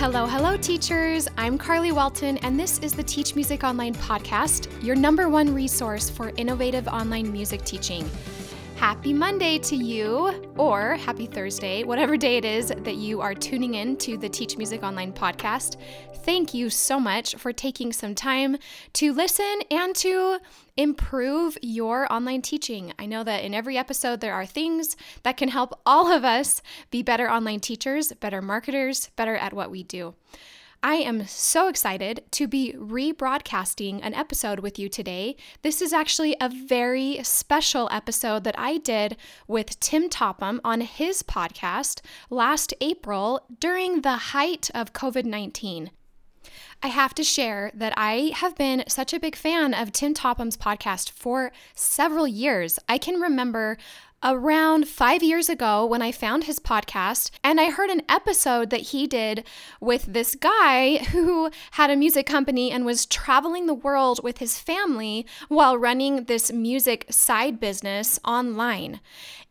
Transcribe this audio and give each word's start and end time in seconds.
Hello, 0.00 0.24
hello, 0.24 0.56
teachers. 0.56 1.28
I'm 1.36 1.58
Carly 1.58 1.92
Walton, 1.92 2.38
and 2.38 2.58
this 2.58 2.78
is 2.78 2.94
the 2.94 3.02
Teach 3.02 3.34
Music 3.34 3.62
Online 3.62 3.92
podcast, 3.92 4.66
your 4.82 4.96
number 4.96 5.28
one 5.28 5.54
resource 5.54 6.08
for 6.08 6.32
innovative 6.38 6.88
online 6.88 7.30
music 7.30 7.62
teaching. 7.64 8.08
Happy 8.90 9.12
Monday 9.12 9.56
to 9.60 9.76
you, 9.76 10.50
or 10.58 10.96
happy 10.96 11.26
Thursday, 11.26 11.84
whatever 11.84 12.16
day 12.16 12.38
it 12.38 12.44
is 12.44 12.72
that 12.76 12.96
you 12.96 13.20
are 13.20 13.36
tuning 13.36 13.74
in 13.74 13.96
to 13.98 14.18
the 14.18 14.28
Teach 14.28 14.56
Music 14.56 14.82
Online 14.82 15.12
podcast. 15.12 15.76
Thank 16.24 16.54
you 16.54 16.70
so 16.70 16.98
much 16.98 17.36
for 17.36 17.52
taking 17.52 17.92
some 17.92 18.16
time 18.16 18.56
to 18.94 19.12
listen 19.12 19.60
and 19.70 19.94
to 19.94 20.40
improve 20.76 21.56
your 21.62 22.12
online 22.12 22.42
teaching. 22.42 22.92
I 22.98 23.06
know 23.06 23.22
that 23.22 23.44
in 23.44 23.54
every 23.54 23.78
episode, 23.78 24.20
there 24.20 24.34
are 24.34 24.44
things 24.44 24.96
that 25.22 25.36
can 25.36 25.50
help 25.50 25.78
all 25.86 26.10
of 26.10 26.24
us 26.24 26.60
be 26.90 27.04
better 27.04 27.30
online 27.30 27.60
teachers, 27.60 28.12
better 28.18 28.42
marketers, 28.42 29.10
better 29.14 29.36
at 29.36 29.52
what 29.52 29.70
we 29.70 29.84
do. 29.84 30.16
I 30.82 30.94
am 30.94 31.26
so 31.26 31.68
excited 31.68 32.24
to 32.30 32.48
be 32.48 32.72
rebroadcasting 32.72 34.00
an 34.02 34.14
episode 34.14 34.60
with 34.60 34.78
you 34.78 34.88
today. 34.88 35.36
This 35.60 35.82
is 35.82 35.92
actually 35.92 36.36
a 36.40 36.48
very 36.48 37.20
special 37.22 37.86
episode 37.92 38.44
that 38.44 38.58
I 38.58 38.78
did 38.78 39.18
with 39.46 39.78
Tim 39.80 40.08
Topham 40.08 40.58
on 40.64 40.80
his 40.80 41.22
podcast 41.22 42.00
last 42.30 42.72
April 42.80 43.44
during 43.58 44.00
the 44.00 44.16
height 44.32 44.70
of 44.74 44.94
COVID 44.94 45.26
19. 45.26 45.90
I 46.82 46.88
have 46.88 47.14
to 47.16 47.24
share 47.24 47.70
that 47.74 47.92
I 47.98 48.32
have 48.36 48.56
been 48.56 48.84
such 48.88 49.12
a 49.12 49.20
big 49.20 49.36
fan 49.36 49.74
of 49.74 49.92
Tim 49.92 50.14
Topham's 50.14 50.56
podcast 50.56 51.10
for 51.10 51.52
several 51.74 52.26
years. 52.26 52.78
I 52.88 52.96
can 52.96 53.20
remember 53.20 53.76
around 54.22 54.86
five 54.86 55.22
years 55.22 55.48
ago 55.48 55.84
when 55.86 56.02
I 56.02 56.12
found 56.12 56.44
his 56.44 56.58
podcast 56.58 57.30
and 57.42 57.60
I 57.60 57.70
heard 57.70 57.90
an 57.90 58.02
episode 58.08 58.70
that 58.70 58.80
he 58.80 59.06
did 59.06 59.44
with 59.80 60.04
this 60.04 60.34
guy 60.34 60.98
who 61.10 61.50
had 61.72 61.90
a 61.90 61.96
music 61.96 62.26
company 62.26 62.70
and 62.70 62.84
was 62.84 63.06
traveling 63.06 63.66
the 63.66 63.74
world 63.74 64.20
with 64.22 64.38
his 64.38 64.58
family 64.58 65.26
while 65.48 65.78
running 65.78 66.24
this 66.24 66.52
music 66.52 67.06
side 67.10 67.58
business 67.58 68.18
online. 68.24 69.00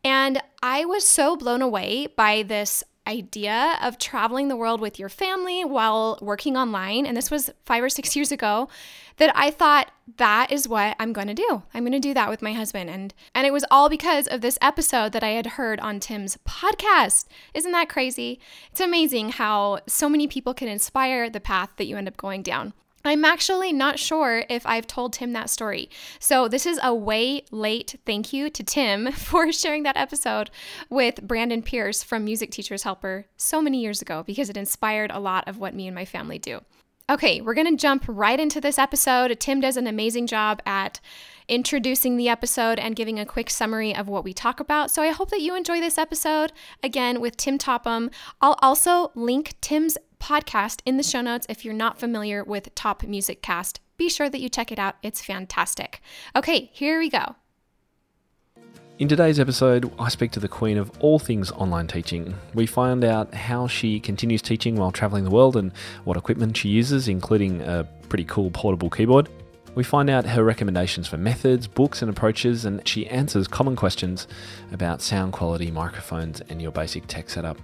And 0.04 0.42
I 0.62 0.86
was 0.86 1.08
so 1.08 1.36
blown 1.36 1.62
away 1.62 2.08
by 2.16 2.44
this 2.44 2.84
idea 3.10 3.78
of 3.82 3.98
traveling 3.98 4.48
the 4.48 4.56
world 4.56 4.80
with 4.80 5.00
your 5.00 5.10
family 5.10 5.66
while 5.66 6.20
working 6.22 6.56
online, 6.56 7.06
and 7.06 7.18
this 7.18 7.32
was 7.32 7.50
five 7.66 7.84
or 7.84 7.90
six 7.90 8.16
years 8.16 8.32
ago, 8.32 8.70
that 9.18 9.32
I 9.36 9.52
thought 9.52 9.92
that 10.18 10.52
is 10.52 10.68
what 10.68 10.96
I'm 11.00 11.12
going 11.12 11.28
to 11.28 11.34
do. 11.34 11.64
I'm 11.74 11.84
going 11.84 11.92
to 11.92 12.00
do 12.00 12.14
that 12.14 12.30
with 12.30 12.42
my 12.42 12.54
husband. 12.54 12.90
And 12.90 13.14
and 13.36 13.46
it 13.46 13.54
was 13.54 13.66
all 13.70 13.90
because 13.90 14.28
of 14.28 14.42
this 14.42 14.58
episode 14.62 15.12
that 15.12 15.24
I 15.24 15.30
had 15.30 15.48
heard 15.48 15.80
on 15.80 16.00
Tim's 16.00 16.38
podcast. 16.48 17.26
Isn't 17.54 17.72
that 17.74 17.90
crazy? 17.90 18.40
It's 18.72 18.80
amazing 18.80 19.30
how 19.34 19.80
so 19.88 20.08
many 20.08 20.28
people 20.28 20.54
can 20.54 20.68
inspire 20.68 21.30
the 21.30 21.40
path 21.40 21.72
that 21.78 21.86
you 21.86 21.98
end 21.98 22.08
up 22.08 22.18
going 22.18 22.44
down. 22.44 22.74
I'm 23.06 23.24
actually 23.24 23.72
not 23.72 24.00
sure 24.00 24.44
if 24.50 24.66
I've 24.66 24.88
told 24.88 25.14
Tim 25.14 25.34
that 25.34 25.50
story. 25.50 25.90
So, 26.20 26.48
this 26.48 26.66
is 26.66 26.80
a 26.84 26.94
way 26.94 27.44
late 27.52 27.96
thank 28.06 28.34
you 28.34 28.50
to 28.50 28.64
Tim 28.64 29.12
for 29.12 29.52
sharing 29.52 29.84
that 29.84 29.98
episode 29.98 30.50
with 30.90 31.22
Brandon 31.22 31.62
Pierce 31.62 32.04
from 32.04 32.26
Music 32.26 32.52
Teachers 32.52 32.84
Helper 32.84 33.26
so 33.38 33.62
many 33.62 33.82
years 33.82 34.02
ago 34.02 34.24
because 34.26 34.50
it 34.50 34.58
inspired 34.58 35.12
a 35.12 35.20
lot 35.20 35.48
of 35.48 35.58
what 35.58 35.74
me 35.74 35.88
and 35.88 35.96
my 35.96 36.06
family 36.06 36.40
do. 36.40 36.62
Okay, 37.10 37.42
we're 37.42 37.56
going 37.56 37.76
to 37.76 37.82
jump 37.82 38.06
right 38.08 38.40
into 38.40 38.62
this 38.62 38.78
episode. 38.78 39.40
Tim 39.40 39.60
does 39.60 39.78
an 39.78 39.88
amazing 39.88 40.28
job 40.28 40.62
at 40.64 41.00
introducing 41.48 42.18
the 42.18 42.30
episode 42.30 42.78
and 42.78 42.96
giving 42.96 43.20
a 43.20 43.26
quick 43.26 43.50
summary 43.50 43.96
of 43.96 44.08
what 44.08 44.24
we 44.24 44.32
talk 44.32 44.60
about. 44.60 44.92
So 44.92 45.02
I 45.02 45.08
hope 45.08 45.32
that 45.32 45.42
you 45.42 45.56
enjoy 45.56 45.80
this 45.80 45.98
episode 45.98 46.54
again 46.84 47.20
with 47.20 47.36
Tim 47.36 47.58
Topham. 47.58 48.12
I'll 48.42 48.60
also 48.62 49.12
link 49.16 49.56
Tim's 49.60 49.98
podcast 50.20 50.82
in 50.86 50.98
the 50.98 51.04
show 51.04 51.22
notes 51.22 51.46
if 51.50 51.66
you're 51.66 51.74
not 51.74 52.00
familiar 52.00 52.44
with 52.44 52.74
Top 52.76 53.04
Music 53.04 53.42
Cast. 53.42 53.80
Be 53.98 54.10
sure 54.10 54.30
that 54.30 54.40
you 54.40 54.50
check 54.50 54.72
it 54.72 54.80
out, 54.80 54.96
it's 55.02 55.22
fantastic. 55.22 56.02
Okay, 56.36 56.70
here 56.74 57.00
we 57.00 57.10
go. 57.10 57.36
In 59.00 59.08
today's 59.08 59.40
episode, 59.40 59.92
I 59.98 60.10
speak 60.10 60.32
to 60.32 60.42
the 60.42 60.50
queen 60.50 60.78
of 60.78 60.92
all 61.00 61.20
things 61.20 61.52
online 61.52 61.88
teaching. 61.88 62.36
We 62.54 62.66
find 62.66 63.06
out 63.06 63.34
how 63.34 63.68
she 63.68 63.98
continues 64.00 64.42
teaching 64.42 64.76
while 64.76 64.92
traveling 64.92 65.24
the 65.24 65.30
world 65.30 65.56
and 65.56 65.72
what 66.04 66.18
equipment 66.18 66.58
she 66.58 66.68
uses, 66.68 67.08
including 67.08 67.62
a 67.62 67.88
pretty 68.10 68.26
cool 68.26 68.52
portable 68.52 68.90
keyboard. 68.90 69.30
We 69.76 69.86
find 69.86 70.10
out 70.10 70.26
her 70.26 70.44
recommendations 70.44 71.08
for 71.08 71.16
methods, 71.16 71.66
books, 71.66 72.02
and 72.02 72.10
approaches, 72.10 72.66
and 72.66 72.86
she 72.86 73.08
answers 73.08 73.48
common 73.48 73.78
questions 73.78 74.28
about 74.74 75.02
sound 75.02 75.32
quality, 75.32 75.72
microphones, 75.72 76.42
and 76.50 76.62
your 76.62 76.72
basic 76.72 77.08
tech 77.08 77.30
setup. 77.30 77.58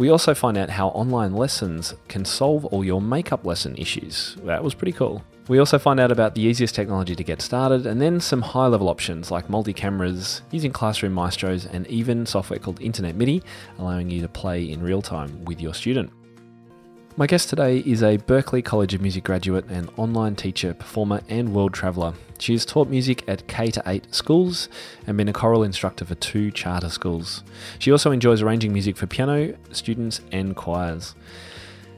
We 0.00 0.08
also 0.08 0.32
find 0.32 0.56
out 0.56 0.70
how 0.70 0.88
online 0.88 1.34
lessons 1.34 1.94
can 2.08 2.24
solve 2.24 2.64
all 2.64 2.82
your 2.82 3.02
makeup 3.02 3.44
lesson 3.44 3.76
issues. 3.76 4.34
That 4.44 4.64
was 4.64 4.72
pretty 4.72 4.92
cool. 4.92 5.22
We 5.46 5.58
also 5.58 5.78
find 5.78 6.00
out 6.00 6.10
about 6.10 6.34
the 6.34 6.40
easiest 6.40 6.74
technology 6.74 7.14
to 7.14 7.22
get 7.22 7.42
started, 7.42 7.84
and 7.84 8.00
then 8.00 8.18
some 8.18 8.40
high 8.40 8.66
level 8.68 8.88
options 8.88 9.30
like 9.30 9.50
multi 9.50 9.74
cameras, 9.74 10.40
using 10.52 10.72
Classroom 10.72 11.12
Maestros, 11.12 11.66
and 11.66 11.86
even 11.88 12.24
software 12.24 12.58
called 12.58 12.80
Internet 12.80 13.14
MIDI, 13.14 13.42
allowing 13.78 14.08
you 14.08 14.22
to 14.22 14.28
play 14.28 14.70
in 14.70 14.82
real 14.82 15.02
time 15.02 15.44
with 15.44 15.60
your 15.60 15.74
student. 15.74 16.10
My 17.16 17.26
guest 17.26 17.48
today 17.50 17.78
is 17.78 18.02
a 18.02 18.18
Berklee 18.18 18.64
College 18.64 18.94
of 18.94 19.00
Music 19.00 19.24
graduate 19.24 19.64
and 19.68 19.90
online 19.96 20.36
teacher, 20.36 20.72
performer, 20.72 21.20
and 21.28 21.52
world 21.52 21.74
traveller. 21.74 22.14
She 22.38 22.52
has 22.52 22.64
taught 22.64 22.88
music 22.88 23.24
at 23.28 23.48
K 23.48 23.70
to 23.72 23.82
8 23.84 24.14
schools 24.14 24.68
and 25.06 25.16
been 25.16 25.28
a 25.28 25.32
choral 25.32 25.64
instructor 25.64 26.04
for 26.04 26.14
two 26.14 26.52
charter 26.52 26.88
schools. 26.88 27.42
She 27.80 27.90
also 27.90 28.12
enjoys 28.12 28.42
arranging 28.42 28.72
music 28.72 28.96
for 28.96 29.08
piano 29.08 29.54
students 29.72 30.20
and 30.30 30.54
choirs. 30.54 31.16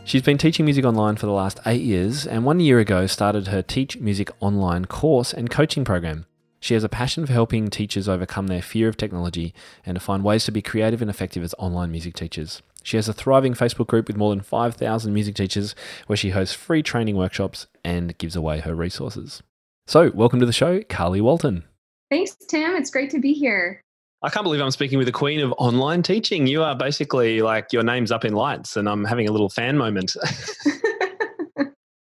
She's 0.05 0.23
been 0.23 0.39
teaching 0.39 0.65
music 0.65 0.84
online 0.84 1.17
for 1.17 1.27
the 1.27 1.33
last 1.33 1.61
eight 1.67 1.83
years 1.83 2.27
and 2.27 2.44
one 2.44 2.59
year 2.59 2.81
ago 2.81 3.06
started 3.06 3.49
her 3.49 3.62
Teach 3.62 3.99
Music 3.99 4.31
Online 4.41 4.87
course 4.87 5.33
and 5.34 5.50
coaching 5.50 5.84
program. 5.84 6.25
She 6.59 6.75
has 6.75 6.84
a 6.84 6.89
passion 6.89 7.27
for 7.27 7.33
helping 7.34 7.69
teachers 7.69 8.09
overcome 8.09 8.47
their 8.47 8.62
fear 8.62 8.89
of 8.89 8.97
technology 8.97 9.53
and 9.84 9.94
to 9.94 10.00
find 10.00 10.25
ways 10.25 10.44
to 10.47 10.53
be 10.53 10.62
creative 10.62 11.03
and 11.03 11.11
effective 11.11 11.44
as 11.44 11.55
online 11.59 11.91
music 11.91 12.15
teachers. 12.15 12.62
She 12.82 12.97
has 12.97 13.09
a 13.09 13.12
thriving 13.12 13.54
Facebook 13.54 13.87
group 13.87 14.09
with 14.09 14.16
more 14.16 14.31
than 14.31 14.41
5,000 14.41 15.12
music 15.12 15.34
teachers 15.34 15.75
where 16.06 16.16
she 16.16 16.31
hosts 16.31 16.54
free 16.54 16.82
training 16.82 17.16
workshops 17.16 17.66
and 17.84 18.16
gives 18.19 18.37
away 18.37 18.60
her 18.60 18.75
resources. 18.75 19.43
So, 19.87 20.10
welcome 20.15 20.41
to 20.41 20.47
the 20.47 20.53
show, 20.53 20.82
Carly 20.82 21.20
Walton. 21.20 21.65
Thanks, 22.10 22.37
Tim. 22.48 22.76
It's 22.76 22.91
great 22.91 23.10
to 23.10 23.19
be 23.19 23.32
here. 23.32 23.81
I 24.22 24.28
can't 24.28 24.44
believe 24.44 24.60
I'm 24.60 24.70
speaking 24.70 24.98
with 24.98 25.09
the 25.09 25.12
queen 25.12 25.41
of 25.41 25.53
online 25.59 26.03
teaching. 26.03 26.47
You 26.47 26.62
are 26.62 26.76
basically 26.76 27.43
like 27.43 27.72
your 27.72 27.82
name's 27.82 28.12
up 28.12 28.25
in 28.25 28.34
lights, 28.34 28.76
and 28.76 28.88
I'm 28.88 29.04
having 29.04 29.26
a 29.26 29.32
little 29.32 29.49
fan 29.49 29.76
moment. 29.76 30.14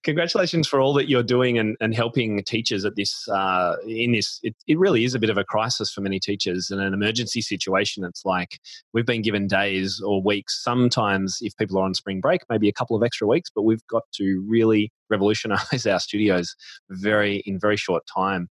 congratulations 0.10 0.68
for 0.68 0.82
all 0.82 0.92
that 0.94 1.08
you're 1.08 1.22
doing 1.22 1.60
and, 1.60 1.78
and 1.80 1.94
helping 1.94 2.44
teachers 2.44 2.84
at 2.84 2.96
this 2.96 3.28
uh, 3.30 3.76
in 3.88 4.12
this 4.12 4.40
it, 4.42 4.56
it 4.68 4.80
really 4.80 5.04
is 5.04 5.14
a 5.14 5.20
bit 5.20 5.30
of 5.30 5.38
a 5.38 5.44
crisis 5.44 5.92
for 5.92 6.02
many 6.02 6.20
teachers 6.20 6.72
and 6.72 6.82
an 6.82 6.96
emergency 6.96 7.42
situation. 7.42 8.04
It's 8.04 8.26
like 8.26 8.60
we've 8.92 9.06
been 9.06 9.22
given 9.22 9.46
days 9.46 10.02
or 10.04 10.22
weeks 10.24 10.64
sometimes 10.64 11.38
if 11.42 11.56
people 11.58 11.78
are 11.78 11.86
on 11.86 11.94
spring 11.94 12.22
break 12.22 12.42
maybe 12.50 12.68
a 12.68 12.74
couple 12.74 12.96
of 12.96 13.04
extra 13.04 13.28
weeks 13.28 13.52
but 13.54 13.62
we've 13.62 13.86
got 13.88 14.04
to 14.16 14.44
really 14.48 14.92
revolutionize 15.12 15.86
our 15.88 16.00
studios 16.00 16.56
very 16.90 17.44
in 17.46 17.60
very 17.60 17.78
short 17.78 18.04
time. 18.12 18.50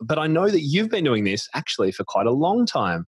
But 0.00 0.18
i 0.18 0.26
know 0.26 0.50
that 0.50 0.62
you've 0.62 0.90
been 0.90 1.04
doing 1.04 1.22
this 1.22 1.48
actually 1.54 1.92
for 1.92 2.02
quite 2.04 2.26
a 2.26 2.32
long 2.32 2.66
time 2.66 3.06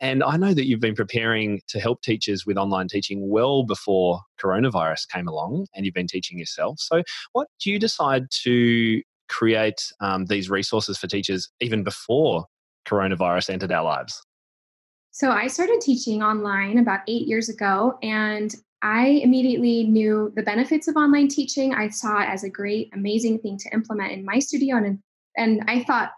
and 0.00 0.22
I 0.22 0.36
know 0.36 0.54
that 0.54 0.66
you've 0.66 0.80
been 0.80 0.94
preparing 0.94 1.60
to 1.68 1.80
help 1.80 2.02
teachers 2.02 2.46
with 2.46 2.56
online 2.56 2.88
teaching 2.88 3.28
well 3.28 3.64
before 3.64 4.20
coronavirus 4.40 5.08
came 5.08 5.26
along, 5.26 5.66
and 5.74 5.84
you've 5.84 5.94
been 5.94 6.06
teaching 6.06 6.38
yourself. 6.38 6.78
So, 6.78 7.02
what 7.32 7.48
do 7.60 7.70
you 7.70 7.78
decide 7.78 8.30
to 8.42 9.02
create 9.28 9.92
um, 10.00 10.26
these 10.26 10.48
resources 10.48 10.98
for 10.98 11.08
teachers 11.08 11.50
even 11.60 11.82
before 11.82 12.46
coronavirus 12.86 13.50
entered 13.50 13.72
our 13.72 13.84
lives? 13.84 14.22
So, 15.10 15.30
I 15.30 15.48
started 15.48 15.80
teaching 15.80 16.22
online 16.22 16.78
about 16.78 17.00
eight 17.08 17.26
years 17.26 17.48
ago, 17.48 17.98
and 18.00 18.54
I 18.82 19.06
immediately 19.06 19.82
knew 19.82 20.32
the 20.36 20.42
benefits 20.44 20.86
of 20.86 20.96
online 20.96 21.26
teaching. 21.26 21.74
I 21.74 21.88
saw 21.88 22.22
it 22.22 22.28
as 22.28 22.44
a 22.44 22.50
great, 22.50 22.90
amazing 22.94 23.40
thing 23.40 23.58
to 23.58 23.70
implement 23.74 24.12
in 24.12 24.24
my 24.24 24.38
studio, 24.38 24.76
and 24.76 25.00
and 25.36 25.64
I 25.66 25.82
thought 25.82 26.12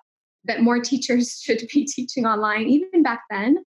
that 0.44 0.60
more 0.60 0.80
teachers 0.82 1.40
should 1.42 1.62
be 1.72 1.86
teaching 1.86 2.26
online 2.26 2.66
even 2.66 3.02
back 3.02 3.22
then 3.30 3.64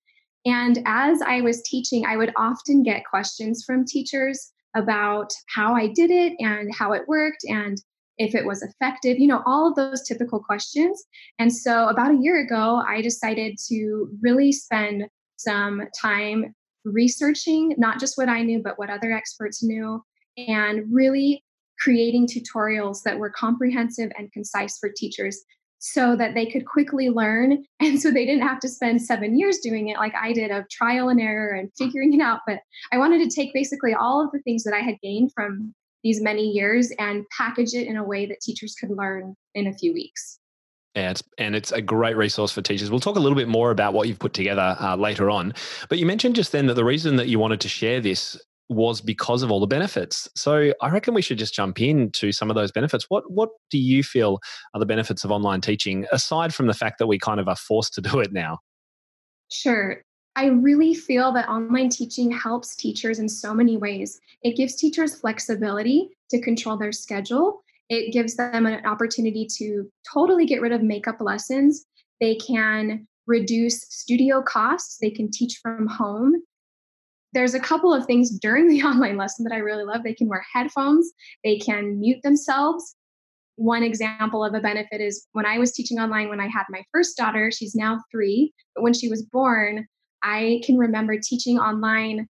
and 0.46 0.82
as 0.86 1.22
I 1.22 1.42
was 1.42 1.62
teaching, 1.64 2.06
I 2.06 2.18
would 2.18 2.32
often 2.38 2.84
get 2.84 3.06
questions 3.06 3.64
from 3.66 3.86
teachers 3.86 4.52
about 4.76 5.32
how 5.54 5.74
I 5.74 5.88
did 5.88 6.12
it 6.12 6.34
and 6.40 6.74
how 6.74 6.94
it 6.94 7.08
worked 7.08 7.44
and 7.48 7.82
if 8.18 8.36
it 8.36 8.46
was 8.46 8.62
effective, 8.62 9.18
you 9.18 9.28
know, 9.28 9.42
all 9.46 9.68
of 9.68 9.76
those 9.76 10.04
typical 10.04 10.40
questions. 10.40 11.04
And 11.40 11.52
so 11.54 11.88
about 11.88 12.12
a 12.12 12.22
year 12.22 12.44
ago, 12.44 12.84
I 12.88 13.02
decided 13.02 13.58
to 13.70 14.10
really 14.22 14.52
spend 14.52 15.08
some 15.38 15.84
time 16.00 16.54
researching 16.84 17.74
not 17.78 18.00
just 18.00 18.18
what 18.18 18.28
I 18.28 18.44
knew, 18.44 18.62
but 18.62 18.78
what 18.78 18.90
other 18.90 19.14
experts 19.14 19.64
knew, 19.64 20.04
and 20.38 20.84
really 20.92 21.44
creating 21.80 22.28
tutorials 22.28 23.04
that 23.04 23.18
were 23.18 23.30
comprehensive 23.30 24.12
and 24.18 24.32
concise 24.34 24.78
for 24.78 24.90
teachers 24.90 25.42
so 25.80 26.16
that 26.16 26.36
they 26.36 26.46
could 26.46 26.66
quickly 26.66 27.10
learn 27.10 27.64
and 27.80 28.00
so 28.00 28.12
they 28.12 28.26
didn't 28.26 28.48
have 28.48 28.60
to 28.60 28.70
spend 28.70 29.02
seven 29.02 29.38
years 29.38 29.60
doing 29.60 29.88
it 29.88 29.98
like 29.98 30.14
I 30.16 30.34
did 30.34 30.52
of 30.52 30.70
trial 30.70 31.10
and 31.10 31.20
error 31.20 31.56
and 31.56 31.72
figuring 31.78 32.14
it 32.14 32.22
out. 32.22 32.42
But 32.46 32.60
I 32.92 32.98
wanted 32.98 33.28
to 33.28 33.36
take 33.36 33.54
basically 33.54 33.94
all 33.94 34.24
of 34.24 34.32
the 34.32 34.40
things 34.40 34.64
that 34.64 34.74
I 34.74 34.80
had 34.80 34.96
gained 35.02 35.32
from 35.34 35.74
these 36.04 36.22
many 36.22 36.50
years 36.50 36.92
and 37.00 37.26
package 37.36 37.74
it 37.74 37.88
in 37.88 37.98
a 37.98 38.04
way 38.04 38.26
that 38.26 38.40
teachers 38.42 38.76
could 38.76 38.92
learn 38.92 39.36
in 39.56 39.68
a 39.68 39.74
few 39.74 39.94
weeks. 39.94 40.40
Yeah, 40.96 41.12
it's, 41.12 41.24
and 41.38 41.56
it's 41.56 41.72
a 41.72 41.82
great 41.82 42.18
resource 42.18 42.52
for 42.52 42.62
teachers. 42.62 42.90
We'll 42.90 43.00
talk 43.00 43.16
a 43.16 43.20
little 43.20 43.38
bit 43.38 43.48
more 43.48 43.72
about 43.72 43.94
what 43.94 44.08
you've 44.08 44.20
put 44.20 44.34
together 44.34 44.76
uh, 44.80 44.96
later 44.96 45.30
on. 45.30 45.54
But 45.88 46.00
you 46.00 46.06
mentioned 46.06 46.36
just 46.36 46.52
then 46.52 46.66
that 46.68 46.74
the 46.74 46.84
reason 46.84 47.16
that 47.18 47.28
you 47.28 47.38
wanted 47.38 47.62
to 47.62 47.70
share 47.70 48.02
this 48.02 48.40
was 48.70 49.02
because 49.02 49.42
of 49.42 49.52
all 49.52 49.60
the 49.60 49.68
benefits. 49.68 50.30
So 50.36 50.74
I 50.82 50.90
reckon 50.90 51.14
we 51.14 51.24
should 51.24 51.40
just 51.40 51.54
jump 51.54 51.82
into 51.82 52.32
some 52.32 52.50
of 52.50 52.56
those 52.56 52.72
benefits. 52.72 53.06
What 53.10 53.30
what 53.32 53.50
do 53.72 53.80
you 53.80 54.04
feel 54.04 54.40
are 54.74 54.80
the 54.80 54.86
benefits 54.86 55.24
of 55.24 55.32
online 55.32 55.62
teaching 55.62 56.06
aside 56.12 56.54
from 56.54 56.68
the 56.68 56.74
fact 56.74 57.00
that 57.00 57.08
we 57.08 57.18
kind 57.18 57.40
of 57.40 57.48
are 57.48 57.56
forced 57.56 57.94
to 57.96 58.02
do 58.02 58.20
it 58.20 58.32
now? 58.32 58.60
Sure. 59.52 60.02
I 60.36 60.46
really 60.46 60.94
feel 60.94 61.34
that 61.34 61.50
online 61.50 61.90
teaching 61.90 62.32
helps 62.32 62.76
teachers 62.76 63.20
in 63.20 63.28
so 63.28 63.54
many 63.54 63.78
ways. 63.78 64.20
It 64.44 64.56
gives 64.56 64.76
teachers 64.76 65.20
flexibility 65.20 66.10
to 66.30 66.40
control 66.40 66.78
their 66.78 66.92
schedule. 66.92 67.62
It 67.90 68.14
gives 68.14 68.36
them 68.36 68.68
an 68.68 68.86
opportunity 68.86 69.48
to 69.58 69.90
totally 70.14 70.46
get 70.46 70.62
rid 70.62 70.72
of 70.72 70.84
makeup 70.84 71.20
lessons. 71.20 71.86
They 72.22 72.36
can 72.36 73.08
reduce 73.26 73.82
studio 73.82 74.42
costs. 74.42 74.98
They 75.02 75.10
can 75.10 75.32
teach 75.32 75.60
from 75.62 75.88
home. 75.88 76.36
There's 77.34 77.54
a 77.54 77.60
couple 77.60 77.94
of 77.94 78.06
things 78.06 78.38
during 78.40 78.68
the 78.68 78.84
online 78.84 79.18
lesson 79.18 79.44
that 79.46 79.54
I 79.54 79.60
really 79.60 79.84
love. 79.84 80.04
They 80.04 80.14
can 80.14 80.28
wear 80.28 80.46
headphones, 80.54 81.12
they 81.44 81.58
can 81.58 82.00
mute 82.00 82.22
themselves. 82.24 82.96
One 83.56 83.84
example 83.84 84.46
of 84.46 84.54
a 84.54 84.62
benefit 84.62 85.02
is 85.02 85.28
when 85.34 85.46
I 85.46 85.58
was 85.58 85.74
teaching 85.74 86.00
online 86.00 86.30
when 86.30 86.40
I 86.40 86.48
had 86.48 86.64
my 86.70 86.82
first 86.94 87.18
daughter, 87.18 87.52
she's 87.52 87.76
now 87.76 88.00
three, 88.10 88.54
but 88.74 88.84
when 88.84 88.94
she 88.94 89.10
was 89.10 89.22
born, 89.22 89.86
I 90.24 90.62
can 90.66 90.78
remember 90.78 91.18
teaching 91.22 91.60
online 91.60 92.28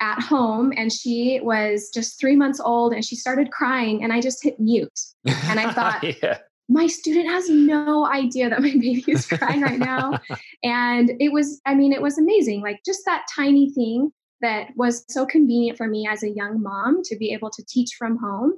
at 0.00 0.20
home 0.20 0.72
and 0.76 0.92
she 0.92 1.40
was 1.42 1.90
just 1.92 2.20
three 2.20 2.36
months 2.36 2.60
old 2.60 2.92
and 2.92 3.04
she 3.04 3.16
started 3.16 3.50
crying 3.50 4.04
and 4.04 4.12
I 4.12 4.20
just 4.20 4.42
hit 4.42 4.60
mute. 4.60 5.00
And 5.24 5.58
I 5.58 5.72
thought, 5.74 6.04
yeah. 6.22 6.38
my 6.68 6.86
student 6.86 7.28
has 7.28 7.48
no 7.48 8.06
idea 8.06 8.50
that 8.50 8.60
my 8.60 8.70
baby 8.80 9.04
is 9.08 9.26
crying 9.26 9.62
right 9.62 9.78
now. 9.78 10.18
and 10.62 11.12
it 11.20 11.32
was, 11.32 11.60
I 11.66 11.74
mean, 11.74 11.92
it 11.92 12.02
was 12.02 12.18
amazing. 12.18 12.60
Like 12.60 12.80
just 12.84 13.00
that 13.06 13.24
tiny 13.34 13.70
thing 13.70 14.10
that 14.40 14.68
was 14.76 15.04
so 15.08 15.26
convenient 15.26 15.78
for 15.78 15.86
me 15.86 16.06
as 16.06 16.22
a 16.22 16.30
young 16.30 16.62
mom 16.62 17.02
to 17.04 17.16
be 17.16 17.32
able 17.32 17.50
to 17.50 17.64
teach 17.66 17.94
from 17.98 18.18
home. 18.18 18.54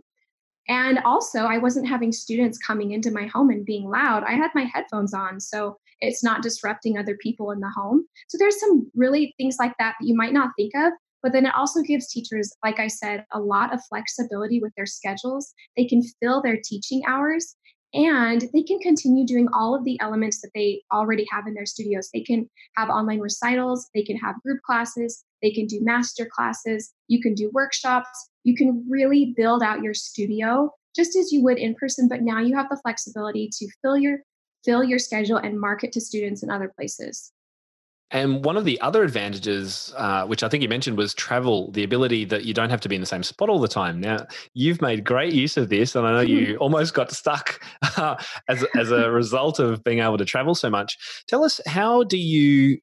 And 0.68 0.98
also, 1.04 1.40
I 1.40 1.58
wasn't 1.58 1.88
having 1.88 2.12
students 2.12 2.58
coming 2.58 2.92
into 2.92 3.10
my 3.10 3.26
home 3.26 3.50
and 3.50 3.64
being 3.64 3.88
loud. 3.88 4.22
I 4.24 4.32
had 4.32 4.50
my 4.54 4.64
headphones 4.64 5.14
on. 5.14 5.40
So 5.40 5.78
it's 6.00 6.22
not 6.22 6.42
disrupting 6.42 6.98
other 6.98 7.16
people 7.22 7.50
in 7.52 7.60
the 7.60 7.70
home. 7.74 8.04
So 8.28 8.36
there's 8.38 8.60
some 8.60 8.90
really 8.94 9.34
things 9.38 9.56
like 9.58 9.72
that 9.78 9.94
that 9.98 10.06
you 10.06 10.14
might 10.14 10.34
not 10.34 10.50
think 10.56 10.72
of. 10.76 10.92
But 11.22 11.32
then 11.32 11.46
it 11.46 11.54
also 11.56 11.82
gives 11.82 12.08
teachers, 12.08 12.54
like 12.64 12.78
I 12.78 12.86
said, 12.86 13.24
a 13.32 13.40
lot 13.40 13.74
of 13.74 13.80
flexibility 13.88 14.60
with 14.60 14.72
their 14.76 14.86
schedules. 14.86 15.52
They 15.76 15.84
can 15.84 16.02
fill 16.20 16.42
their 16.42 16.58
teaching 16.62 17.02
hours 17.08 17.56
and 17.94 18.44
they 18.52 18.62
can 18.62 18.78
continue 18.80 19.26
doing 19.26 19.48
all 19.52 19.74
of 19.74 19.84
the 19.84 19.98
elements 20.00 20.40
that 20.42 20.50
they 20.54 20.82
already 20.92 21.26
have 21.30 21.46
in 21.46 21.54
their 21.54 21.66
studios. 21.66 22.10
They 22.12 22.22
can 22.22 22.48
have 22.76 22.90
online 22.90 23.20
recitals, 23.20 23.88
they 23.94 24.02
can 24.02 24.16
have 24.16 24.42
group 24.42 24.60
classes, 24.62 25.24
they 25.42 25.50
can 25.50 25.66
do 25.66 25.82
master 25.82 26.28
classes, 26.30 26.92
you 27.08 27.20
can 27.20 27.34
do 27.34 27.50
workshops, 27.52 28.30
you 28.44 28.54
can 28.54 28.84
really 28.88 29.34
build 29.36 29.62
out 29.62 29.82
your 29.82 29.94
studio 29.94 30.70
just 30.94 31.16
as 31.16 31.32
you 31.32 31.42
would 31.44 31.58
in 31.58 31.74
person, 31.74 32.08
but 32.08 32.22
now 32.22 32.40
you 32.40 32.56
have 32.56 32.68
the 32.68 32.80
flexibility 32.82 33.48
to 33.58 33.68
fill 33.82 33.96
your 33.96 34.18
fill 34.64 34.82
your 34.82 34.98
schedule 34.98 35.36
and 35.36 35.58
market 35.58 35.92
to 35.92 36.00
students 36.00 36.42
in 36.42 36.50
other 36.50 36.72
places. 36.76 37.32
And 38.10 38.42
one 38.42 38.56
of 38.56 38.64
the 38.64 38.80
other 38.80 39.02
advantages, 39.02 39.92
uh, 39.96 40.24
which 40.24 40.42
I 40.42 40.48
think 40.48 40.62
you 40.62 40.68
mentioned, 40.68 40.96
was 40.96 41.12
travel, 41.12 41.70
the 41.72 41.84
ability 41.84 42.24
that 42.26 42.44
you 42.44 42.54
don't 42.54 42.70
have 42.70 42.80
to 42.80 42.88
be 42.88 42.94
in 42.94 43.02
the 43.02 43.06
same 43.06 43.22
spot 43.22 43.50
all 43.50 43.60
the 43.60 43.68
time. 43.68 44.00
Now, 44.00 44.26
you've 44.54 44.80
made 44.80 45.04
great 45.04 45.34
use 45.34 45.58
of 45.58 45.68
this, 45.68 45.94
and 45.94 46.06
I 46.06 46.12
know 46.12 46.20
you 46.20 46.56
almost 46.60 46.94
got 46.94 47.10
stuck 47.10 47.62
uh, 47.98 48.16
as, 48.48 48.64
as 48.76 48.90
a 48.90 49.10
result 49.10 49.58
of 49.58 49.84
being 49.84 49.98
able 49.98 50.16
to 50.16 50.24
travel 50.24 50.54
so 50.54 50.70
much. 50.70 50.96
Tell 51.28 51.44
us, 51.44 51.60
how 51.66 52.02
do 52.02 52.16
you 52.16 52.78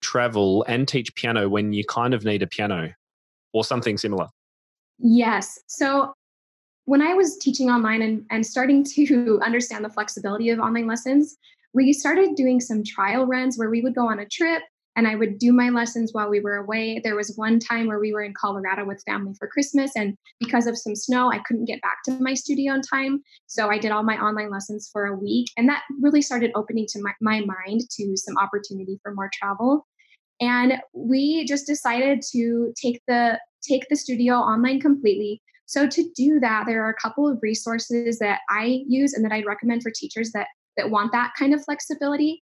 travel 0.00 0.64
and 0.68 0.86
teach 0.86 1.12
piano 1.16 1.48
when 1.48 1.72
you 1.72 1.84
kind 1.84 2.14
of 2.14 2.24
need 2.24 2.42
a 2.42 2.46
piano 2.46 2.92
or 3.52 3.64
something 3.64 3.98
similar? 3.98 4.28
Yes. 5.00 5.58
So, 5.66 6.14
when 6.84 7.02
I 7.02 7.14
was 7.14 7.36
teaching 7.36 7.68
online 7.68 8.00
and, 8.00 8.24
and 8.30 8.46
starting 8.46 8.84
to 8.94 9.40
understand 9.44 9.84
the 9.84 9.90
flexibility 9.90 10.50
of 10.50 10.60
online 10.60 10.86
lessons, 10.86 11.36
we 11.72 11.92
started 11.92 12.34
doing 12.34 12.60
some 12.60 12.82
trial 12.84 13.26
runs 13.26 13.58
where 13.58 13.70
we 13.70 13.80
would 13.80 13.94
go 13.94 14.08
on 14.08 14.18
a 14.18 14.26
trip 14.26 14.62
and 14.98 15.06
I 15.06 15.14
would 15.14 15.38
do 15.38 15.52
my 15.52 15.68
lessons 15.68 16.12
while 16.12 16.28
we 16.28 16.40
were 16.40 16.56
away. 16.56 17.00
There 17.04 17.14
was 17.14 17.36
one 17.36 17.60
time 17.60 17.86
where 17.86 18.00
we 18.00 18.12
were 18.12 18.22
in 18.22 18.34
Colorado 18.34 18.84
with 18.84 19.00
family 19.06 19.32
for 19.38 19.46
Christmas, 19.46 19.92
and 19.94 20.16
because 20.40 20.66
of 20.66 20.76
some 20.76 20.96
snow, 20.96 21.30
I 21.30 21.38
couldn't 21.46 21.66
get 21.66 21.80
back 21.82 21.98
to 22.06 22.18
my 22.20 22.34
studio 22.34 22.74
in 22.74 22.82
time. 22.82 23.22
So 23.46 23.68
I 23.68 23.78
did 23.78 23.92
all 23.92 24.02
my 24.02 24.20
online 24.20 24.50
lessons 24.50 24.90
for 24.92 25.06
a 25.06 25.16
week, 25.16 25.46
and 25.56 25.68
that 25.68 25.84
really 26.00 26.20
started 26.20 26.50
opening 26.56 26.84
to 26.88 27.00
my, 27.00 27.12
my 27.20 27.42
mind 27.42 27.82
to 27.92 28.16
some 28.16 28.36
opportunity 28.38 28.98
for 29.00 29.14
more 29.14 29.30
travel. 29.32 29.86
And 30.40 30.80
we 30.92 31.44
just 31.44 31.68
decided 31.68 32.20
to 32.32 32.72
take 32.80 33.00
the 33.06 33.38
take 33.62 33.88
the 33.88 33.96
studio 33.96 34.34
online 34.34 34.80
completely. 34.80 35.40
So 35.66 35.86
to 35.86 36.10
do 36.16 36.40
that, 36.40 36.64
there 36.66 36.84
are 36.84 36.90
a 36.90 37.00
couple 37.00 37.28
of 37.28 37.38
resources 37.40 38.18
that 38.18 38.40
I 38.50 38.82
use 38.88 39.12
and 39.12 39.24
that 39.24 39.32
I'd 39.32 39.46
recommend 39.46 39.84
for 39.84 39.92
teachers 39.94 40.32
that 40.32 40.48
that 40.78 40.90
want 40.90 41.12
that 41.12 41.34
kind 41.38 41.52
of 41.52 41.62
flexibility. 41.62 42.42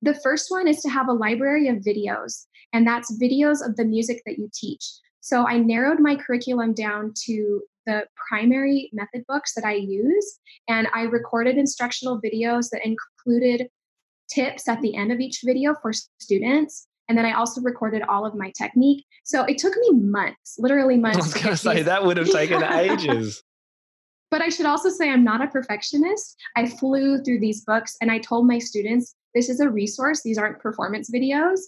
The 0.00 0.14
first 0.14 0.46
one 0.48 0.66
is 0.66 0.80
to 0.82 0.88
have 0.88 1.08
a 1.08 1.12
library 1.12 1.68
of 1.68 1.78
videos, 1.78 2.46
and 2.72 2.86
that's 2.86 3.20
videos 3.20 3.66
of 3.66 3.76
the 3.76 3.84
music 3.84 4.22
that 4.24 4.38
you 4.38 4.48
teach. 4.54 4.84
So 5.20 5.46
I 5.46 5.58
narrowed 5.58 6.00
my 6.00 6.16
curriculum 6.16 6.72
down 6.72 7.12
to 7.26 7.60
the 7.84 8.06
primary 8.28 8.90
method 8.92 9.24
books 9.26 9.54
that 9.54 9.64
I 9.64 9.74
use, 9.74 10.38
and 10.68 10.88
I 10.94 11.02
recorded 11.02 11.58
instructional 11.58 12.20
videos 12.20 12.70
that 12.70 12.80
included 12.84 13.68
tips 14.30 14.68
at 14.68 14.80
the 14.80 14.94
end 14.94 15.10
of 15.10 15.20
each 15.20 15.40
video 15.44 15.74
for 15.82 15.92
students. 15.92 16.86
And 17.08 17.16
then 17.16 17.24
I 17.24 17.32
also 17.32 17.62
recorded 17.62 18.02
all 18.08 18.26
of 18.26 18.34
my 18.34 18.52
technique. 18.56 19.04
So 19.24 19.44
it 19.44 19.56
took 19.56 19.74
me 19.76 19.92
months, 19.92 20.56
literally 20.58 20.98
months. 20.98 21.18
I 21.18 21.22
was 21.22 21.34
going 21.34 21.48
to 21.48 21.56
say 21.56 21.82
that 21.82 22.04
would 22.04 22.18
have 22.18 22.30
taken 22.30 22.62
ages. 22.72 23.42
But 24.30 24.42
I 24.42 24.48
should 24.48 24.66
also 24.66 24.90
say 24.90 25.10
I'm 25.10 25.24
not 25.24 25.42
a 25.42 25.48
perfectionist. 25.48 26.36
I 26.56 26.66
flew 26.68 27.22
through 27.22 27.40
these 27.40 27.64
books 27.64 27.96
and 28.00 28.10
I 28.10 28.18
told 28.18 28.46
my 28.46 28.58
students 28.58 29.14
this 29.34 29.48
is 29.48 29.60
a 29.60 29.68
resource. 29.68 30.22
These 30.22 30.38
aren't 30.38 30.58
performance 30.58 31.10
videos. 31.10 31.60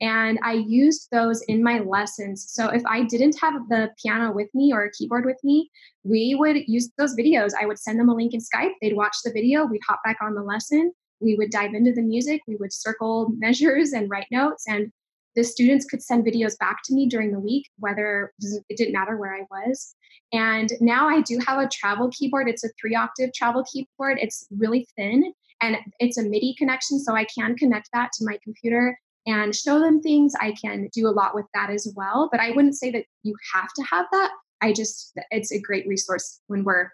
And 0.00 0.38
I 0.42 0.54
used 0.54 1.08
those 1.10 1.42
in 1.42 1.62
my 1.62 1.80
lessons. 1.80 2.46
So 2.48 2.68
if 2.68 2.82
I 2.86 3.02
didn't 3.02 3.38
have 3.40 3.68
the 3.68 3.90
piano 4.02 4.32
with 4.32 4.48
me 4.54 4.72
or 4.72 4.84
a 4.84 4.92
keyboard 4.92 5.24
with 5.24 5.38
me, 5.42 5.70
we 6.04 6.34
would 6.34 6.56
use 6.66 6.90
those 6.96 7.16
videos. 7.16 7.52
I 7.60 7.66
would 7.66 7.78
send 7.78 7.98
them 7.98 8.08
a 8.08 8.14
link 8.14 8.34
in 8.34 8.40
Skype. 8.40 8.72
They'd 8.80 8.96
watch 8.96 9.16
the 9.24 9.32
video. 9.32 9.66
We'd 9.66 9.82
hop 9.86 10.00
back 10.04 10.18
on 10.22 10.34
the 10.34 10.42
lesson. 10.42 10.92
We 11.20 11.34
would 11.34 11.50
dive 11.50 11.74
into 11.74 11.92
the 11.92 12.02
music. 12.02 12.42
We 12.46 12.56
would 12.56 12.72
circle 12.72 13.30
measures 13.38 13.92
and 13.92 14.08
write 14.08 14.28
notes. 14.30 14.64
And 14.68 14.92
the 15.38 15.44
students 15.44 15.84
could 15.84 16.02
send 16.02 16.26
videos 16.26 16.58
back 16.58 16.78
to 16.84 16.92
me 16.92 17.08
during 17.08 17.30
the 17.30 17.38
week, 17.38 17.70
whether 17.78 18.32
it 18.68 18.76
didn't 18.76 18.92
matter 18.92 19.16
where 19.16 19.36
I 19.36 19.42
was. 19.48 19.94
And 20.32 20.72
now 20.80 21.08
I 21.08 21.20
do 21.20 21.38
have 21.46 21.60
a 21.60 21.68
travel 21.68 22.10
keyboard. 22.10 22.48
It's 22.48 22.64
a 22.64 22.70
three 22.78 22.96
octave 22.96 23.30
travel 23.32 23.64
keyboard. 23.72 24.18
It's 24.20 24.48
really 24.50 24.88
thin 24.96 25.32
and 25.62 25.76
it's 26.00 26.18
a 26.18 26.24
MIDI 26.24 26.56
connection. 26.58 26.98
So 26.98 27.14
I 27.14 27.24
can 27.24 27.54
connect 27.56 27.88
that 27.92 28.10
to 28.14 28.24
my 28.24 28.36
computer 28.42 28.98
and 29.26 29.54
show 29.54 29.78
them 29.78 30.02
things. 30.02 30.32
I 30.40 30.56
can 30.60 30.88
do 30.92 31.06
a 31.06 31.14
lot 31.14 31.36
with 31.36 31.46
that 31.54 31.70
as 31.70 31.92
well. 31.94 32.28
But 32.32 32.40
I 32.40 32.50
wouldn't 32.50 32.74
say 32.74 32.90
that 32.90 33.04
you 33.22 33.36
have 33.54 33.68
to 33.76 33.82
have 33.84 34.06
that. 34.10 34.32
I 34.60 34.72
just, 34.72 35.16
it's 35.30 35.52
a 35.52 35.60
great 35.60 35.86
resource 35.86 36.40
when 36.48 36.64
we're 36.64 36.90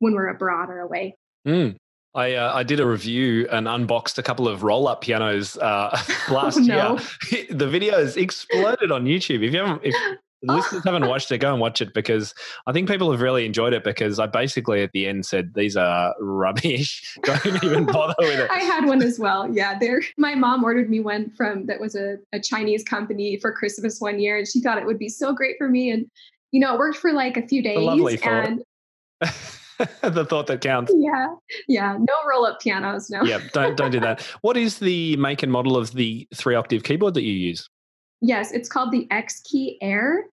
when 0.00 0.14
we're 0.14 0.26
abroad 0.26 0.68
or 0.68 0.80
away. 0.80 1.16
Mm. 1.46 1.76
I 2.14 2.34
uh, 2.34 2.54
I 2.54 2.62
did 2.62 2.80
a 2.80 2.86
review 2.86 3.48
and 3.50 3.66
unboxed 3.66 4.18
a 4.18 4.22
couple 4.22 4.46
of 4.46 4.62
roll 4.62 4.86
up 4.86 5.00
pianos 5.00 5.56
uh, 5.58 5.90
last 6.30 6.58
oh, 6.58 6.62
no. 6.62 6.98
year. 7.30 7.46
the 7.50 7.66
videos 7.66 8.16
exploded 8.16 8.92
on 8.92 9.04
YouTube. 9.04 9.42
If 9.42 9.52
you 9.52 9.58
haven't, 9.58 9.80
if 9.84 9.94
listeners 10.42 10.84
haven't 10.84 11.08
watched 11.08 11.32
it, 11.32 11.38
go 11.38 11.50
and 11.50 11.60
watch 11.60 11.80
it 11.80 11.92
because 11.92 12.32
I 12.66 12.72
think 12.72 12.88
people 12.88 13.10
have 13.10 13.20
really 13.20 13.44
enjoyed 13.46 13.72
it 13.72 13.82
because 13.82 14.20
I 14.20 14.26
basically 14.26 14.82
at 14.82 14.92
the 14.92 15.06
end 15.06 15.26
said 15.26 15.52
these 15.54 15.76
are 15.76 16.14
rubbish. 16.20 17.18
Don't 17.24 17.64
even 17.64 17.86
bother 17.86 18.14
with 18.18 18.38
it. 18.38 18.50
I 18.50 18.58
had 18.60 18.84
one 18.84 19.02
as 19.02 19.18
well. 19.18 19.52
Yeah, 19.52 19.76
there. 19.78 20.02
My 20.16 20.36
mom 20.36 20.62
ordered 20.62 20.88
me 20.88 21.00
one 21.00 21.30
from 21.30 21.66
that 21.66 21.80
was 21.80 21.96
a, 21.96 22.18
a 22.32 22.38
Chinese 22.38 22.84
company 22.84 23.38
for 23.38 23.50
Christmas 23.52 24.00
one 24.00 24.20
year, 24.20 24.38
and 24.38 24.46
she 24.46 24.60
thought 24.60 24.78
it 24.78 24.86
would 24.86 24.98
be 24.98 25.08
so 25.08 25.32
great 25.32 25.56
for 25.58 25.68
me. 25.68 25.90
And 25.90 26.06
you 26.52 26.60
know, 26.60 26.74
it 26.74 26.78
worked 26.78 26.98
for 26.98 27.12
like 27.12 27.36
a 27.36 27.46
few 27.46 27.60
days. 27.60 27.78
A 27.78 27.80
lovely 27.80 28.20
and 28.22 28.62
the 30.02 30.24
thought 30.24 30.46
that 30.46 30.60
counts. 30.60 30.92
Yeah. 30.96 31.28
Yeah. 31.68 31.96
No 31.98 32.14
roll 32.28 32.46
up 32.46 32.60
pianos. 32.60 33.10
No. 33.10 33.22
yeah. 33.22 33.40
Don't, 33.52 33.76
don't 33.76 33.90
do 33.90 34.00
that. 34.00 34.22
What 34.42 34.56
is 34.56 34.78
the 34.78 35.16
make 35.16 35.42
and 35.42 35.50
model 35.50 35.76
of 35.76 35.92
the 35.92 36.28
three 36.34 36.54
octave 36.54 36.82
keyboard 36.82 37.14
that 37.14 37.22
you 37.22 37.32
use? 37.32 37.68
Yes. 38.20 38.52
It's 38.52 38.68
called 38.68 38.92
the 38.92 39.06
Xkey 39.10 39.76
Air. 39.80 40.24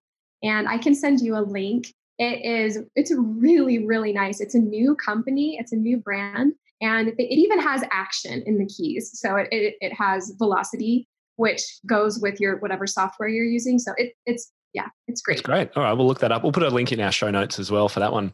And 0.43 0.67
I 0.67 0.77
can 0.77 0.95
send 0.95 1.21
you 1.21 1.37
a 1.37 1.41
link. 1.41 1.93
It 2.17 2.45
is, 2.45 2.79
it's 2.95 3.11
really, 3.15 3.85
really 3.85 4.13
nice. 4.13 4.41
It's 4.41 4.55
a 4.55 4.59
new 4.59 4.95
company, 4.95 5.57
it's 5.59 5.71
a 5.71 5.75
new 5.75 5.97
brand. 5.97 6.53
And 6.81 7.09
it 7.09 7.21
even 7.21 7.59
has 7.59 7.83
action 7.91 8.43
in 8.45 8.57
the 8.57 8.65
keys. 8.65 9.11
So 9.13 9.35
it, 9.35 9.47
it, 9.51 9.75
it 9.81 9.93
has 9.93 10.33
velocity, 10.37 11.07
which 11.35 11.61
goes 11.85 12.19
with 12.19 12.39
your 12.39 12.57
whatever 12.57 12.87
software 12.87 13.29
you're 13.29 13.45
using. 13.45 13.77
So 13.79 13.93
it, 13.97 14.13
it's, 14.25 14.51
yeah, 14.73 14.87
it's 15.07 15.21
great. 15.21 15.39
It's 15.39 15.45
great. 15.45 15.69
All 15.75 15.83
right, 15.83 15.93
we'll 15.93 16.07
look 16.07 16.19
that 16.19 16.31
up. 16.31 16.43
We'll 16.43 16.51
put 16.51 16.63
a 16.63 16.69
link 16.69 16.91
in 16.91 16.99
our 16.99 17.11
show 17.11 17.29
notes 17.29 17.59
as 17.59 17.69
well 17.69 17.87
for 17.87 17.99
that 17.99 18.11
one. 18.11 18.33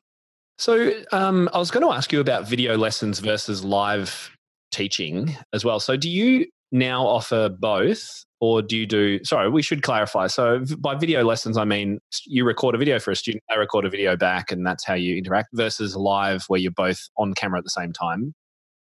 So 0.58 0.92
um, 1.12 1.50
I 1.54 1.60
was 1.60 1.72
going 1.72 1.86
to 1.86 1.94
ask 1.94 2.12
you 2.12 2.20
about 2.20 2.48
video 2.48 2.78
lessons 2.78 3.20
versus 3.20 3.64
live 3.64 4.32
teaching 4.72 5.36
as 5.54 5.64
well. 5.64 5.80
So 5.80 5.96
do 5.96 6.10
you 6.10 6.48
now 6.72 7.06
offer 7.06 7.50
both 7.50 8.26
or 8.40 8.62
do 8.62 8.78
you 8.78 8.86
do 8.86 9.24
sorry 9.24 9.50
we 9.50 9.62
should 9.62 9.82
clarify. 9.82 10.28
So 10.28 10.64
by 10.80 10.96
video 10.96 11.24
lessons 11.24 11.58
i 11.58 11.64
mean 11.64 12.00
you 12.26 12.46
record 12.46 12.76
a 12.76 12.78
video 12.78 13.00
for 13.00 13.12
a 13.12 13.16
student 13.16 13.44
they 13.50 13.58
record 13.58 13.86
a 13.86 13.90
video 13.90 14.16
back 14.16 14.52
and 14.52 14.66
that's 14.66 14.86
how 14.86 14.94
you 14.94 15.16
interact 15.18 15.50
versus 15.54 15.96
live 15.96 16.44
where 16.48 16.60
you're 16.60 16.72
both 16.72 17.00
on 17.18 17.34
camera 17.34 17.60
at 17.60 17.64
the 17.64 17.70
same 17.70 17.94
time. 17.94 18.34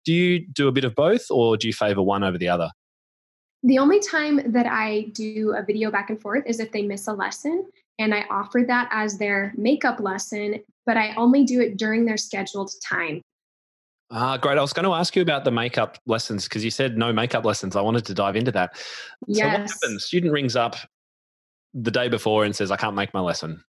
Do 0.03 0.13
you 0.13 0.47
do 0.47 0.67
a 0.67 0.71
bit 0.71 0.83
of 0.83 0.95
both 0.95 1.25
or 1.29 1.57
do 1.57 1.67
you 1.67 1.73
favor 1.73 2.01
one 2.01 2.23
over 2.23 2.37
the 2.37 2.49
other? 2.49 2.71
The 3.63 3.77
only 3.77 3.99
time 3.99 4.51
that 4.51 4.65
i 4.65 5.11
do 5.13 5.55
a 5.57 5.63
video 5.63 5.91
back 5.91 6.09
and 6.09 6.21
forth 6.21 6.43
is 6.45 6.59
if 6.59 6.71
they 6.71 6.81
miss 6.81 7.07
a 7.07 7.13
lesson 7.13 7.65
and 7.99 8.13
i 8.13 8.25
offer 8.29 8.63
that 8.67 8.89
as 8.91 9.17
their 9.17 9.53
makeup 9.55 9.99
lesson 9.99 10.59
but 10.85 10.97
i 10.97 11.13
only 11.15 11.43
do 11.43 11.61
it 11.61 11.77
during 11.77 12.05
their 12.05 12.17
scheduled 12.17 12.71
time 12.83 13.21
Ah, 14.13 14.35
great. 14.35 14.57
I 14.57 14.61
was 14.61 14.73
going 14.73 14.83
to 14.83 14.91
ask 14.91 15.15
you 15.15 15.21
about 15.21 15.45
the 15.45 15.51
makeup 15.51 15.97
lessons 16.05 16.43
because 16.43 16.65
you 16.65 16.69
said 16.69 16.97
no 16.97 17.13
makeup 17.13 17.45
lessons. 17.45 17.77
I 17.77 17.81
wanted 17.81 18.05
to 18.07 18.13
dive 18.13 18.35
into 18.35 18.51
that. 18.51 18.71
Yes. 19.25 19.39
So 19.39 19.45
what 19.45 19.71
happens? 19.71 20.03
Student 20.03 20.33
rings 20.33 20.57
up 20.57 20.75
the 21.73 21.91
day 21.91 22.09
before 22.09 22.43
and 22.43 22.53
says, 22.53 22.71
I 22.71 22.75
can't 22.75 22.93
make 22.93 23.13
my 23.13 23.21
lesson. 23.21 23.63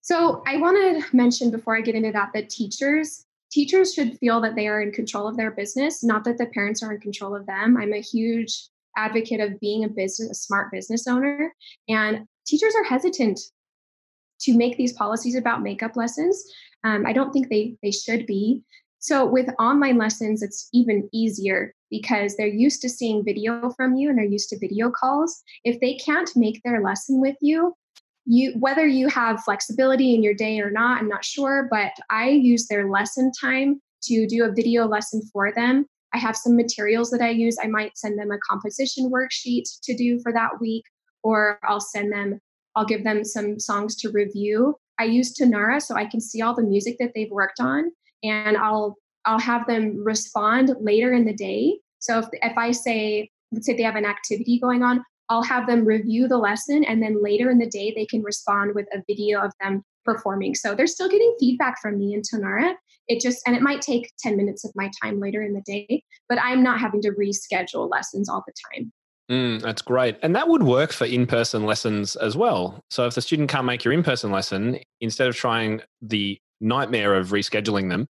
So 0.00 0.42
I 0.48 0.56
want 0.56 0.76
to 0.76 1.16
mention 1.16 1.52
before 1.52 1.76
I 1.76 1.80
get 1.80 1.94
into 1.94 2.10
that 2.10 2.30
that 2.34 2.50
teachers 2.50 3.24
teachers 3.52 3.94
should 3.94 4.18
feel 4.18 4.40
that 4.40 4.56
they 4.56 4.66
are 4.66 4.80
in 4.80 4.90
control 4.90 5.28
of 5.28 5.36
their 5.36 5.50
business, 5.50 6.02
not 6.02 6.24
that 6.24 6.38
the 6.38 6.46
parents 6.46 6.82
are 6.82 6.92
in 6.92 7.00
control 7.00 7.36
of 7.36 7.44
them. 7.46 7.76
I'm 7.76 7.92
a 7.92 8.00
huge 8.00 8.68
advocate 8.96 9.40
of 9.40 9.60
being 9.60 9.84
a 9.84 9.88
business, 9.88 10.30
a 10.30 10.34
smart 10.34 10.72
business 10.72 11.06
owner, 11.06 11.54
and 11.88 12.26
teachers 12.46 12.74
are 12.74 12.84
hesitant 12.84 13.38
to 14.42 14.56
make 14.56 14.76
these 14.76 14.92
policies 14.92 15.36
about 15.36 15.62
makeup 15.62 15.96
lessons. 15.96 16.42
Um, 16.84 17.06
I 17.06 17.12
don't 17.12 17.32
think 17.32 17.48
they 17.48 17.76
they 17.82 17.90
should 17.90 18.26
be. 18.26 18.62
So 18.98 19.26
with 19.26 19.48
online 19.58 19.98
lessons, 19.98 20.42
it's 20.42 20.68
even 20.72 21.08
easier 21.12 21.74
because 21.90 22.36
they're 22.36 22.46
used 22.46 22.80
to 22.82 22.88
seeing 22.88 23.24
video 23.24 23.70
from 23.70 23.96
you 23.96 24.08
and 24.08 24.16
they're 24.16 24.24
used 24.24 24.48
to 24.50 24.58
video 24.58 24.90
calls. 24.90 25.42
If 25.64 25.80
they 25.80 25.94
can't 25.94 26.30
make 26.36 26.60
their 26.62 26.82
lesson 26.82 27.20
with 27.20 27.36
you, 27.40 27.74
you 28.24 28.52
whether 28.58 28.86
you 28.86 29.08
have 29.08 29.42
flexibility 29.42 30.14
in 30.14 30.22
your 30.22 30.34
day 30.34 30.60
or 30.60 30.70
not, 30.70 31.00
I'm 31.00 31.08
not 31.08 31.24
sure, 31.24 31.68
but 31.70 31.92
I 32.10 32.28
use 32.30 32.66
their 32.66 32.88
lesson 32.88 33.32
time 33.40 33.80
to 34.04 34.26
do 34.26 34.44
a 34.44 34.52
video 34.52 34.86
lesson 34.86 35.22
for 35.32 35.52
them. 35.52 35.86
I 36.14 36.18
have 36.18 36.36
some 36.36 36.56
materials 36.56 37.10
that 37.10 37.22
I 37.22 37.30
use. 37.30 37.56
I 37.62 37.68
might 37.68 37.96
send 37.96 38.18
them 38.18 38.30
a 38.30 38.38
composition 38.48 39.10
worksheet 39.10 39.64
to 39.82 39.96
do 39.96 40.20
for 40.20 40.32
that 40.32 40.60
week, 40.60 40.84
or 41.22 41.58
I'll 41.62 41.80
send 41.80 42.12
them, 42.12 42.38
I'll 42.76 42.84
give 42.84 43.04
them 43.04 43.24
some 43.24 43.58
songs 43.58 43.96
to 43.96 44.10
review. 44.10 44.76
I 44.98 45.04
use 45.04 45.34
Tonara 45.34 45.80
so 45.80 45.94
I 45.94 46.06
can 46.06 46.20
see 46.20 46.42
all 46.42 46.54
the 46.54 46.62
music 46.62 46.96
that 47.00 47.12
they've 47.14 47.30
worked 47.30 47.60
on 47.60 47.90
and 48.22 48.56
I'll 48.56 48.96
I'll 49.24 49.38
have 49.38 49.66
them 49.66 50.02
respond 50.02 50.74
later 50.80 51.12
in 51.12 51.24
the 51.24 51.34
day. 51.34 51.78
So 51.98 52.18
if 52.18 52.26
if 52.32 52.56
I 52.56 52.72
say 52.72 53.30
let's 53.52 53.66
say 53.66 53.76
they 53.76 53.82
have 53.82 53.96
an 53.96 54.06
activity 54.06 54.58
going 54.58 54.82
on, 54.82 55.04
I'll 55.28 55.42
have 55.42 55.66
them 55.66 55.84
review 55.84 56.28
the 56.28 56.38
lesson 56.38 56.84
and 56.84 57.02
then 57.02 57.22
later 57.22 57.50
in 57.50 57.58
the 57.58 57.68
day 57.68 57.92
they 57.94 58.06
can 58.06 58.22
respond 58.22 58.74
with 58.74 58.86
a 58.92 59.02
video 59.06 59.40
of 59.40 59.52
them 59.60 59.82
performing. 60.04 60.54
So 60.54 60.74
they're 60.74 60.86
still 60.86 61.08
getting 61.08 61.34
feedback 61.38 61.80
from 61.80 61.98
me 61.98 62.14
in 62.14 62.22
Tonara. 62.22 62.74
It 63.08 63.20
just 63.20 63.42
and 63.46 63.56
it 63.56 63.62
might 63.62 63.82
take 63.82 64.12
10 64.20 64.36
minutes 64.36 64.64
of 64.64 64.72
my 64.74 64.90
time 65.02 65.20
later 65.20 65.42
in 65.42 65.54
the 65.54 65.62
day, 65.62 66.04
but 66.28 66.38
I'm 66.40 66.62
not 66.62 66.80
having 66.80 67.02
to 67.02 67.12
reschedule 67.12 67.90
lessons 67.90 68.28
all 68.28 68.44
the 68.46 68.54
time. 68.72 68.92
Mm, 69.30 69.62
that's 69.62 69.82
great. 69.82 70.18
And 70.22 70.34
that 70.36 70.48
would 70.48 70.62
work 70.62 70.92
for 70.92 71.04
in 71.06 71.26
person 71.26 71.64
lessons 71.64 72.16
as 72.16 72.36
well. 72.36 72.80
So 72.90 73.06
if 73.06 73.14
the 73.14 73.22
student 73.22 73.48
can't 73.48 73.66
make 73.66 73.84
your 73.84 73.94
in 73.94 74.02
person 74.02 74.30
lesson, 74.30 74.78
instead 75.00 75.28
of 75.28 75.36
trying 75.36 75.80
the 76.00 76.38
nightmare 76.60 77.14
of 77.14 77.28
rescheduling 77.28 77.88
them, 77.88 78.06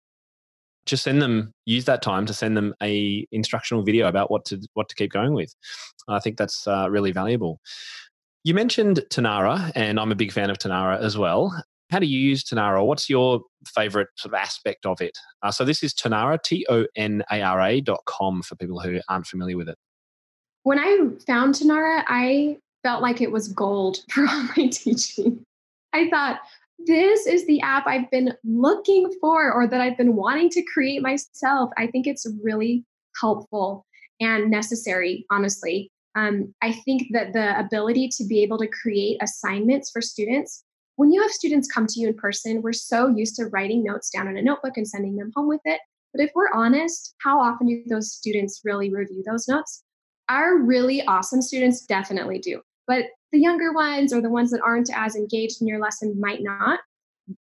just 0.85 1.04
send 1.04 1.23
them 1.23 1.52
use 1.64 1.85
that 1.85 2.02
time 2.02 2.26
to 2.26 2.35
send 2.35 2.57
them 2.57 2.75
a 2.83 3.26
instructional 3.31 3.85
video 3.85 4.09
about 4.09 4.31
what 4.31 4.45
to 4.47 4.61
what 4.75 4.88
to 4.88 4.95
keep 4.95 5.12
going 5.12 5.33
with. 5.33 5.54
I 6.09 6.19
think 6.19 6.37
that's 6.37 6.66
uh, 6.66 6.88
really 6.90 7.12
valuable. 7.12 7.61
You 8.45 8.54
mentioned 8.54 9.02
tonara 9.11 9.71
and 9.76 10.00
i'm 10.00 10.11
a 10.11 10.16
big 10.16 10.33
fan 10.33 10.50
of 10.50 10.59
tonara 10.59 10.99
as 10.99 11.16
well. 11.16 11.62
How 11.90 12.00
do 12.00 12.07
you 12.07 12.19
use 12.19 12.42
tonara 12.42 12.85
what's 12.85 13.09
your 13.09 13.42
favorite 13.66 14.09
sort 14.16 14.35
of 14.35 14.40
aspect 14.40 14.85
of 14.87 15.00
it? 15.00 15.16
Uh, 15.42 15.52
so 15.52 15.64
this 15.64 15.85
is 15.85 15.95
tonara 15.95 16.42
t-o-n-a-r-a 16.42 17.81
dot 17.83 18.00
com 18.07 18.42
for 18.42 18.57
people 18.57 18.81
who 18.81 18.99
aren't 19.09 19.26
familiar 19.26 19.57
with 19.57 19.69
it 19.69 19.78
when 20.62 20.78
i 20.78 20.99
found 21.26 21.54
tonara 21.54 22.02
i 22.07 22.57
felt 22.83 23.02
like 23.02 23.21
it 23.21 23.31
was 23.31 23.49
gold 23.49 23.99
for 24.11 24.26
all 24.26 24.49
my 24.57 24.66
teaching 24.69 25.45
i 25.92 26.09
thought 26.09 26.40
this 26.87 27.26
is 27.26 27.47
the 27.47 27.61
app 27.61 27.87
I've 27.87 28.11
been 28.11 28.35
looking 28.45 29.12
for 29.21 29.52
or 29.52 29.66
that 29.66 29.81
I've 29.81 29.97
been 29.97 30.16
wanting 30.16 30.50
to 30.50 30.62
create 30.62 31.02
myself. 31.02 31.71
I 31.76 31.87
think 31.87 32.07
it's 32.07 32.26
really 32.42 32.85
helpful 33.21 33.87
and 34.21 34.50
necessary, 34.50 35.26
honestly. 35.31 35.90
Um, 36.14 36.54
I 36.62 36.73
think 36.73 37.09
that 37.12 37.33
the 37.33 37.59
ability 37.59 38.11
to 38.16 38.25
be 38.25 38.42
able 38.42 38.59
to 38.59 38.69
create 38.69 39.19
assignments 39.23 39.90
for 39.90 40.02
students, 40.02 40.64
when 40.97 41.12
you 41.12 41.23
have 41.23 41.31
students 41.31 41.69
come 41.73 41.87
to 41.87 42.00
you 42.00 42.09
in 42.09 42.14
person, 42.14 42.62
we're 42.62 42.73
so 42.73 43.09
used 43.09 43.37
to 43.37 43.47
writing 43.47 43.83
notes 43.83 44.11
down 44.11 44.28
in 44.28 44.37
a 44.37 44.42
notebook 44.42 44.76
and 44.76 44.87
sending 44.87 45.16
them 45.16 45.33
home 45.35 45.49
with 45.49 45.62
it. 45.64 45.81
But 46.12 46.23
if 46.23 46.31
we're 46.35 46.52
honest, 46.52 47.14
how 47.23 47.40
often 47.40 47.66
do 47.66 47.83
those 47.87 48.12
students 48.12 48.61
really 48.64 48.92
review 48.92 49.23
those 49.26 49.49
notes? 49.49 49.83
Our 50.32 50.56
really 50.56 51.02
awesome 51.02 51.42
students 51.42 51.84
definitely 51.84 52.38
do. 52.38 52.62
But 52.86 53.04
the 53.32 53.38
younger 53.38 53.70
ones 53.74 54.14
or 54.14 54.22
the 54.22 54.30
ones 54.30 54.50
that 54.52 54.62
aren't 54.64 54.88
as 54.94 55.14
engaged 55.14 55.60
in 55.60 55.68
your 55.68 55.78
lesson 55.78 56.18
might 56.18 56.42
not. 56.42 56.80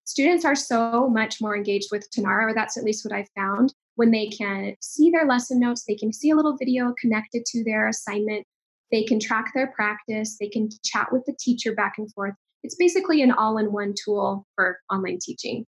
Students 0.04 0.46
are 0.46 0.54
so 0.54 1.06
much 1.10 1.36
more 1.38 1.54
engaged 1.54 1.88
with 1.92 2.08
Tonara, 2.10 2.50
or 2.50 2.54
that's 2.54 2.78
at 2.78 2.84
least 2.84 3.04
what 3.04 3.14
I've 3.14 3.28
found, 3.36 3.74
when 3.96 4.10
they 4.10 4.28
can 4.28 4.74
see 4.80 5.10
their 5.10 5.26
lesson 5.26 5.60
notes, 5.60 5.84
they 5.86 5.96
can 5.96 6.14
see 6.14 6.30
a 6.30 6.34
little 6.34 6.56
video 6.56 6.94
connected 6.98 7.44
to 7.44 7.62
their 7.62 7.88
assignment, 7.88 8.46
they 8.90 9.04
can 9.04 9.20
track 9.20 9.52
their 9.54 9.66
practice, 9.72 10.38
they 10.40 10.48
can 10.48 10.70
chat 10.82 11.08
with 11.12 11.24
the 11.26 11.36
teacher 11.38 11.74
back 11.74 11.94
and 11.98 12.10
forth. 12.14 12.34
It's 12.62 12.76
basically 12.76 13.20
an 13.20 13.32
all 13.32 13.58
in 13.58 13.70
one 13.70 13.94
tool 14.02 14.46
for 14.54 14.78
online 14.90 15.18
teaching. 15.20 15.66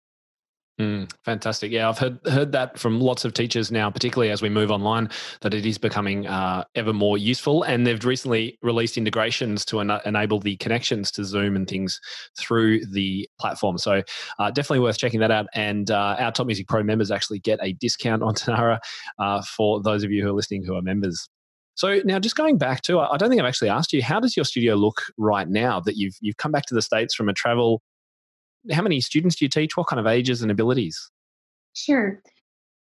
Mm, 0.80 1.12
fantastic. 1.24 1.72
Yeah, 1.72 1.88
I've 1.88 2.00
heard 2.00 2.18
heard 2.26 2.52
that 2.54 2.80
from 2.80 3.00
lots 3.00 3.26
of 3.26 3.34
teachers 3.34 3.72
now, 3.72 3.92
particularly 3.92 4.32
as 4.32 4.42
we 4.42 4.50
move 4.50 4.72
online, 4.72 5.08
that 5.42 5.54
it 5.54 5.68
is 5.68 5.78
becoming 5.78 6.26
uh, 6.26 6.64
ever 6.74 6.92
more 6.92 7.16
useful. 7.16 7.62
And 7.62 7.86
they've 7.86 8.04
recently 8.04 8.58
released 8.64 8.98
integrations 8.98 9.66
to 9.66 9.82
en- 9.82 10.02
enable 10.04 10.40
the 10.40 10.56
connections 10.58 11.12
to 11.12 11.26
Zoom 11.26 11.56
and 11.56 11.68
things 11.68 12.02
through 12.40 12.88
the 12.88 13.30
platform. 13.40 13.78
So 13.78 14.02
uh, 14.40 14.50
definitely 14.50 14.80
worth 14.80 14.98
checking 14.98 15.20
that 15.20 15.30
out. 15.30 15.46
And 15.54 15.92
uh, 15.92 16.16
our 16.18 16.32
Top 16.32 16.48
Music 16.48 16.68
Pro 16.68 16.82
members 16.82 17.12
actually 17.12 17.40
get 17.40 17.60
a 17.62 17.74
discount 17.74 18.24
on 18.24 18.34
Tonara 18.34 18.80
uh, 19.20 19.44
for 19.44 19.80
those 19.80 20.04
of 20.04 20.10
you 20.10 20.24
who 20.24 20.30
are 20.30 20.34
listening 20.34 20.64
who 20.66 20.76
are 20.76 20.82
members. 20.82 21.30
So 21.76 22.02
now, 22.04 22.20
just 22.20 22.36
going 22.36 22.58
back 22.58 22.82
to, 22.84 23.00
I 23.00 23.18
don't 23.18 23.30
think 23.30 23.42
I've 23.42 23.48
actually 23.48 23.70
asked 23.70 23.94
you, 23.94 24.02
how 24.02 24.20
does 24.20 24.36
your 24.36 24.46
studio 24.46 24.76
look 24.76 25.02
right 25.18 25.48
now 25.48 25.80
that 25.82 25.98
you've 25.98 26.16
you've 26.20 26.38
come 26.38 26.52
back 26.52 26.66
to 26.68 26.76
the 26.76 26.82
states 26.82 27.14
from 27.16 27.30
a 27.30 27.34
travel 27.34 27.82
how 28.72 28.82
many 28.82 29.02
students 29.02 29.36
do 29.36 29.46
you 29.46 29.50
teach? 29.50 29.76
What 29.76 29.88
kind 29.88 30.00
of 30.00 30.08
ages 30.08 30.42
and 30.42 30.52
abilities? 30.52 31.10
Sure. 31.74 32.22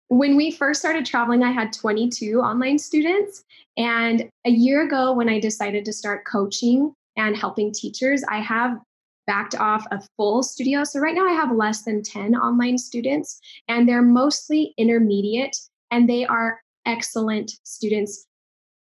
When 0.09 0.37
we 0.37 0.50
first 0.50 0.80
started 0.80 1.06
traveling, 1.06 1.42
I 1.42 1.50
had 1.50 1.73
22 1.73 2.40
online 2.40 2.78
students. 2.78 3.42
And 3.76 4.28
a 4.44 4.50
year 4.50 4.85
ago, 4.85 5.12
when 5.12 5.28
I 5.28 5.40
decided 5.40 5.85
to 5.87 5.92
start 5.92 6.26
coaching 6.26 6.92
and 7.16 7.37
helping 7.37 7.73
teachers, 7.73 8.23
I 8.28 8.38
have 8.40 8.78
backed 9.26 9.54
off 9.54 9.87
a 9.90 10.00
full 10.16 10.42
studio. 10.42 10.85
So 10.85 11.00
right 11.00 11.14
now 11.14 11.26
I 11.26 11.33
have 11.33 11.54
less 11.54 11.83
than 11.83 12.02
10 12.02 12.35
online 12.35 12.76
students, 12.76 13.40
and 13.68 13.88
they're 13.88 14.02
mostly 14.02 14.75
intermediate 14.76 15.56
and 15.90 16.09
they 16.09 16.26
are 16.26 16.61
excellent 16.87 17.52
students. 17.62 18.26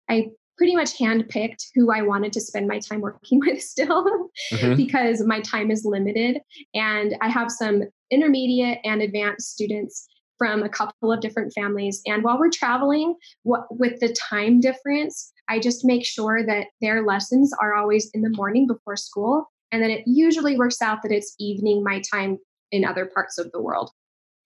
I 0.08 0.30
pretty 0.56 0.74
much 0.74 0.98
handpicked 0.98 1.66
who 1.74 1.90
I 1.90 2.02
wanted 2.02 2.32
to 2.34 2.40
spend 2.40 2.68
my 2.68 2.78
time 2.78 3.00
working 3.00 3.40
with 3.46 3.60
still 3.60 4.04
mm-hmm. 4.52 4.74
because 4.76 5.22
my 5.26 5.40
time 5.40 5.70
is 5.70 5.84
limited. 5.84 6.40
And 6.74 7.16
I 7.20 7.28
have 7.28 7.50
some 7.50 7.82
intermediate 8.10 8.78
and 8.84 9.02
advanced 9.02 9.50
students 9.50 10.06
from 10.38 10.62
a 10.62 10.68
couple 10.68 11.12
of 11.12 11.20
different 11.20 11.52
families. 11.54 12.02
And 12.06 12.24
while 12.24 12.38
we're 12.38 12.50
traveling, 12.50 13.14
what, 13.42 13.66
with 13.70 14.00
the 14.00 14.14
time 14.30 14.60
difference, 14.60 15.32
I 15.48 15.58
just 15.58 15.84
make 15.84 16.04
sure 16.04 16.44
that 16.44 16.68
their 16.80 17.04
lessons 17.04 17.52
are 17.60 17.74
always 17.74 18.10
in 18.14 18.22
the 18.22 18.30
morning 18.30 18.66
before 18.66 18.96
school. 18.96 19.50
And 19.70 19.82
then 19.82 19.90
it 19.90 20.02
usually 20.06 20.56
works 20.56 20.80
out 20.82 21.02
that 21.02 21.12
it's 21.12 21.34
evening 21.38 21.82
my 21.82 22.02
time 22.12 22.38
in 22.72 22.84
other 22.84 23.06
parts 23.06 23.38
of 23.38 23.50
the 23.52 23.60
world. 23.60 23.90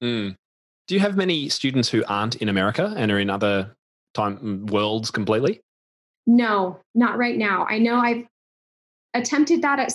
Mm. 0.03 0.37
Do 0.87 0.95
you 0.95 1.01
have 1.01 1.17
many 1.17 1.49
students 1.49 1.89
who 1.89 2.05
aren't 2.07 2.37
in 2.37 2.49
America 2.49 2.95
and 2.97 3.11
are 3.11 3.19
in 3.19 3.31
other 3.31 3.77
time 4.15 4.67
worlds 4.67 5.11
completely? 5.11 5.61
No, 6.29 6.79
not 6.95 7.17
right 7.17 7.39
now. 7.39 7.67
I 7.71 7.79
know 7.79 7.97
I've 7.97 8.27
attempted 9.15 9.63
that 9.63 9.79
at 9.79 9.95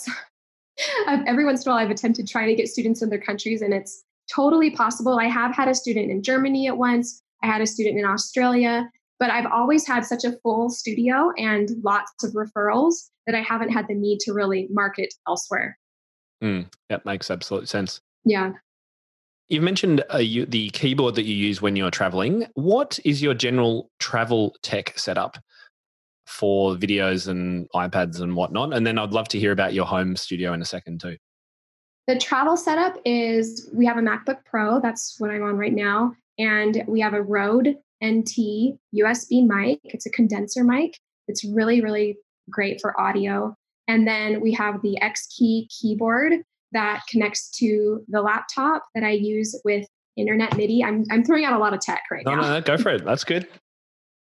every 1.27 1.45
once 1.45 1.63
in 1.63 1.69
a 1.69 1.75
while. 1.75 1.85
I've 1.85 1.91
attempted 1.91 2.27
trying 2.27 2.47
to 2.47 2.55
get 2.55 2.67
students 2.67 3.03
in 3.03 3.09
their 3.09 3.21
countries, 3.21 3.61
and 3.61 3.71
it's 3.71 4.03
totally 4.33 4.71
possible. 4.71 5.19
I 5.19 5.27
have 5.27 5.55
had 5.55 5.67
a 5.67 5.75
student 5.75 6.09
in 6.09 6.23
Germany 6.23 6.67
at 6.67 6.75
once. 6.75 7.21
I 7.43 7.45
had 7.45 7.61
a 7.61 7.67
student 7.67 7.99
in 7.99 8.05
Australia, 8.05 8.89
but 9.19 9.29
I've 9.29 9.45
always 9.45 9.85
had 9.85 10.07
such 10.07 10.23
a 10.23 10.31
full 10.41 10.71
studio 10.71 11.31
and 11.37 11.69
lots 11.83 12.23
of 12.23 12.31
referrals 12.31 13.11
that 13.27 13.35
I 13.35 13.41
haven't 13.41 13.69
had 13.69 13.87
the 13.87 13.93
need 13.93 14.19
to 14.21 14.33
really 14.33 14.67
market 14.71 15.13
elsewhere. 15.27 15.77
Mm, 16.43 16.65
that 16.89 17.05
makes 17.05 17.29
absolute 17.29 17.69
sense. 17.69 18.01
Yeah. 18.25 18.53
You've 19.49 19.63
mentioned 19.63 20.03
uh, 20.11 20.17
you, 20.17 20.47
the 20.47 20.71
keyboard 20.71 21.13
that 21.13 21.25
you 21.25 21.35
use 21.35 21.61
when 21.61 21.75
you're 21.75 21.91
traveling. 21.91 22.47
What 22.55 22.97
is 23.05 23.21
your 23.21 23.35
general 23.35 23.91
travel 23.99 24.55
tech 24.63 24.97
setup 24.97 25.37
for 26.25 26.75
videos 26.75 27.27
and 27.27 27.69
iPads 27.71 28.21
and 28.21 28.35
whatnot? 28.35 28.73
And 28.73 28.85
then 28.85 28.97
I'd 28.97 29.13
love 29.13 29.27
to 29.29 29.39
hear 29.39 29.51
about 29.51 29.73
your 29.73 29.85
home 29.85 30.15
studio 30.15 30.53
in 30.53 30.61
a 30.61 30.65
second 30.65 31.01
too. 31.01 31.17
The 32.07 32.17
travel 32.17 32.57
setup 32.57 32.97
is 33.05 33.69
we 33.73 33.85
have 33.85 33.97
a 33.97 34.01
MacBook 34.01 34.43
Pro, 34.45 34.81
that's 34.81 35.15
what 35.19 35.31
I'm 35.31 35.43
on 35.43 35.57
right 35.57 35.73
now, 35.73 36.13
and 36.37 36.83
we 36.87 36.99
have 36.99 37.13
a 37.13 37.21
Rode 37.21 37.77
NT 38.03 38.77
USB 38.93 39.47
mic. 39.47 39.79
It's 39.85 40.05
a 40.05 40.09
condenser 40.09 40.63
mic. 40.65 40.99
It's 41.29 41.45
really, 41.45 41.79
really 41.79 42.17
great 42.49 42.81
for 42.81 42.99
audio. 42.99 43.55
And 43.87 44.07
then 44.07 44.41
we 44.41 44.51
have 44.53 44.81
the 44.81 44.97
Xkey 45.01 45.69
keyboard 45.69 46.33
that 46.73 47.03
connects 47.09 47.49
to 47.59 48.03
the 48.09 48.21
laptop 48.21 48.83
that 48.95 49.03
I 49.03 49.11
use 49.11 49.59
with 49.63 49.87
Internet 50.17 50.57
MIDI. 50.57 50.83
I'm, 50.83 51.05
I'm 51.11 51.23
throwing 51.23 51.45
out 51.45 51.53
a 51.53 51.59
lot 51.59 51.73
of 51.73 51.79
tech 51.79 52.03
right 52.11 52.25
no, 52.25 52.35
now. 52.35 52.41
No, 52.41 52.53
no, 52.53 52.61
go 52.61 52.77
for 52.77 52.89
it. 52.89 53.05
That's 53.05 53.23
good. 53.23 53.47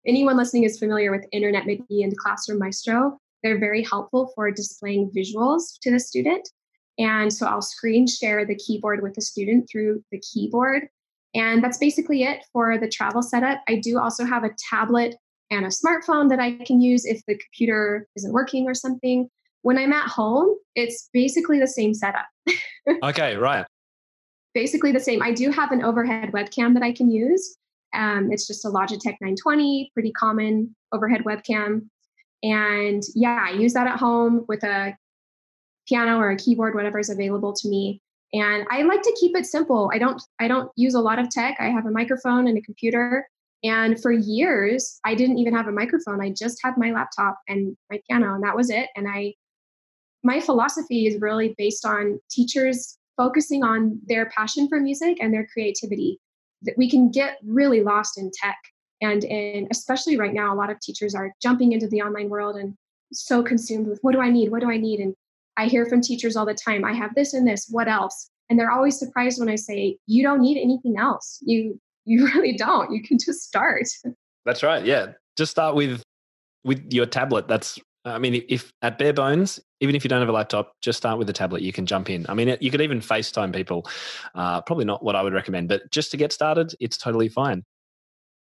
Anyone 0.08 0.38
listening 0.38 0.64
is 0.64 0.80
familiar 0.80 1.12
with 1.12 1.26
Internet 1.34 1.66
MIDI 1.66 2.02
and 2.02 2.16
Classroom 2.18 2.60
Maestro. 2.60 3.20
They're 3.44 3.60
very 3.60 3.84
helpful 3.84 4.32
for 4.34 4.50
displaying 4.52 5.12
visuals 5.14 5.78
to 5.82 5.92
the 5.92 6.00
student. 6.00 6.48
And 6.98 7.32
so 7.32 7.46
I'll 7.46 7.62
screen 7.62 8.08
share 8.08 8.46
the 8.46 8.56
keyboard 8.56 9.04
with 9.04 9.16
the 9.16 9.22
student 9.22 9.68
through 9.70 10.02
the 10.14 10.20
keyboard. 10.20 10.88
And 11.36 11.62
that's 11.62 11.78
basically 11.78 12.24
it 12.24 12.46
for 12.54 12.78
the 12.78 12.88
travel 12.88 13.22
setup. 13.22 13.62
I 13.68 13.76
do 13.76 14.00
also 14.00 14.24
have 14.24 14.46
a 14.46 14.56
tablet 14.70 15.16
and 15.52 15.66
a 15.66 15.70
smartphone 15.70 16.30
that 16.30 16.40
I 16.40 16.54
can 16.64 16.80
use 16.80 17.06
if 17.06 17.22
the 17.28 17.38
computer 17.38 18.08
isn't 18.16 18.32
working 18.32 18.66
or 18.66 18.74
something. 18.74 19.30
When 19.64 19.78
I'm 19.78 19.92
at 19.92 20.08
home, 20.08 20.56
it's 20.76 21.10
basically 21.12 21.60
the 21.60 21.68
same 21.68 21.94
setup. 21.94 22.26
okay, 23.04 23.36
right. 23.36 23.66
Basically 24.54 24.94
the 24.94 25.02
same. 25.02 25.22
I 25.22 25.34
do 25.34 25.52
have 25.52 25.74
an 25.74 25.84
overhead 25.84 26.32
webcam 26.32 26.74
that 26.76 26.84
I 26.84 26.94
can 26.94 27.12
use. 27.12 27.58
Um, 27.94 28.32
it's 28.32 28.48
just 28.48 28.66
a 28.66 28.70
Logitech 28.70 29.18
920, 29.22 29.92
pretty 29.94 30.12
common 30.12 30.76
overhead 30.92 31.24
webcam. 31.24 31.88
And 32.44 33.04
yeah, 33.16 33.48
I 33.50 33.52
use 33.52 33.74
that 33.74 33.88
at 33.88 33.98
home 33.98 34.46
with 34.48 34.64
a 34.64 34.96
piano 35.88 36.18
or 36.18 36.32
a 36.32 36.38
keyboard, 36.38 36.76
whatever 36.76 37.00
is 37.00 37.10
available 37.10 37.54
to 37.54 37.70
me. 37.70 38.02
And 38.34 38.66
I 38.70 38.84
like 38.84 39.02
to 39.02 39.18
keep 39.20 39.36
it 39.36 39.46
simple. 39.46 39.90
I 39.94 40.00
don't 40.00 40.22
I 40.40 40.48
don't 40.48 40.70
use 40.76 40.96
a 40.96 41.00
lot 41.00 41.20
of 41.20 41.30
tech. 41.30 41.58
I 41.60 41.70
have 41.70 41.86
a 41.86 41.92
microphone 41.92 42.48
and 42.48 42.58
a 42.58 42.62
computer. 42.62 43.28
And 43.64 44.00
for 44.00 44.12
years, 44.12 45.00
I 45.04 45.16
didn't 45.16 45.40
even 45.40 45.56
have 45.56 45.68
a 45.68 45.72
microphone. 45.72 46.22
I 46.22 46.32
just 46.32 46.60
had 46.64 46.78
my 46.78 46.92
laptop 46.92 47.40
and 47.48 47.76
my 47.90 48.00
piano, 48.08 48.36
and 48.36 48.44
that 48.44 48.56
was 48.56 48.70
it. 48.70 48.90
And 48.96 49.08
I 49.08 49.34
my 50.24 50.40
philosophy 50.40 51.08
is 51.08 51.22
really 51.22 51.56
based 51.58 51.86
on 51.86 52.20
teachers 52.30 52.98
focusing 53.16 53.64
on 53.64 54.00
their 54.06 54.30
passion 54.30 54.68
for 54.68 54.80
music 54.80 55.18
and 55.22 55.34
their 55.34 55.48
creativity. 55.48 56.20
That 56.64 56.76
we 56.78 56.90
can 56.90 57.12
get 57.12 57.38
really 57.46 57.82
lost 57.82 58.18
in 58.18 58.32
tech. 58.34 58.58
And 59.02 59.24
in 59.24 59.68
especially 59.72 60.18
right 60.18 60.34
now, 60.34 60.54
a 60.54 60.58
lot 60.58 60.72
of 60.72 60.80
teachers 60.80 61.14
are 61.14 61.32
jumping 61.42 61.72
into 61.72 61.88
the 61.88 62.02
online 62.02 62.30
world 62.30 62.56
and 62.56 62.74
so 63.14 63.44
consumed 63.44 63.88
with 63.88 64.00
what 64.02 64.14
do 64.14 64.22
I 64.22 64.30
need? 64.30 64.52
What 64.52 64.62
do 64.62 64.70
I 64.70 64.78
need? 64.78 65.00
And 65.00 65.14
I 65.56 65.68
hear 65.68 65.86
from 65.86 66.02
teachers 66.02 66.36
all 66.36 66.46
the 66.46 66.54
time, 66.54 66.84
I 66.84 66.94
have 66.94 67.16
this 67.16 67.34
and 67.34 67.48
this, 67.48 67.68
what 67.70 67.88
else? 67.88 68.30
And 68.50 68.60
they're 68.60 68.72
always 68.72 68.98
surprised 68.98 69.40
when 69.40 69.50
I 69.50 69.56
say, 69.56 69.98
you 70.06 70.24
don't 70.24 70.42
need 70.42 70.60
anything 70.62 70.98
else. 70.98 71.40
You 71.42 71.80
you 72.06 72.26
really 72.34 72.54
don't. 72.54 72.92
You 72.92 73.04
can 73.04 73.18
just 73.20 73.44
start. 73.44 73.84
That's 74.46 74.64
right. 74.64 74.86
Yeah. 74.86 75.14
Just 75.36 75.52
start 75.52 75.76
with 75.76 76.02
with 76.64 76.92
your 76.92 77.06
tablet. 77.06 77.48
That's 77.48 77.80
I 78.08 78.20
mean, 78.20 78.44
if 78.50 78.72
at 78.82 78.98
bare 78.98 79.14
bones, 79.14 79.60
even 79.80 79.96
if 79.96 80.04
you 80.04 80.10
don't 80.10 80.20
have 80.20 80.30
a 80.30 80.34
laptop, 80.34 80.74
just 80.82 80.98
start 80.98 81.18
with 81.18 81.30
a 81.30 81.34
tablet. 81.34 81.62
You 81.62 81.74
can 81.74 81.86
jump 81.86 82.10
in. 82.10 82.26
I 82.30 82.34
mean, 82.34 82.56
you 82.60 82.72
could 82.72 82.82
even 82.82 83.00
FaceTime 83.00 83.54
people. 83.54 83.88
Uh, 84.36 84.62
probably 84.62 84.86
not 84.86 85.04
what 85.04 85.16
I 85.16 85.22
would 85.22 85.34
recommend, 85.34 85.70
but 85.70 85.90
just 85.92 86.12
to 86.12 86.18
get 86.18 86.32
started, 86.32 86.74
it's 86.80 86.98
totally 86.98 87.30
fine. 87.30 87.64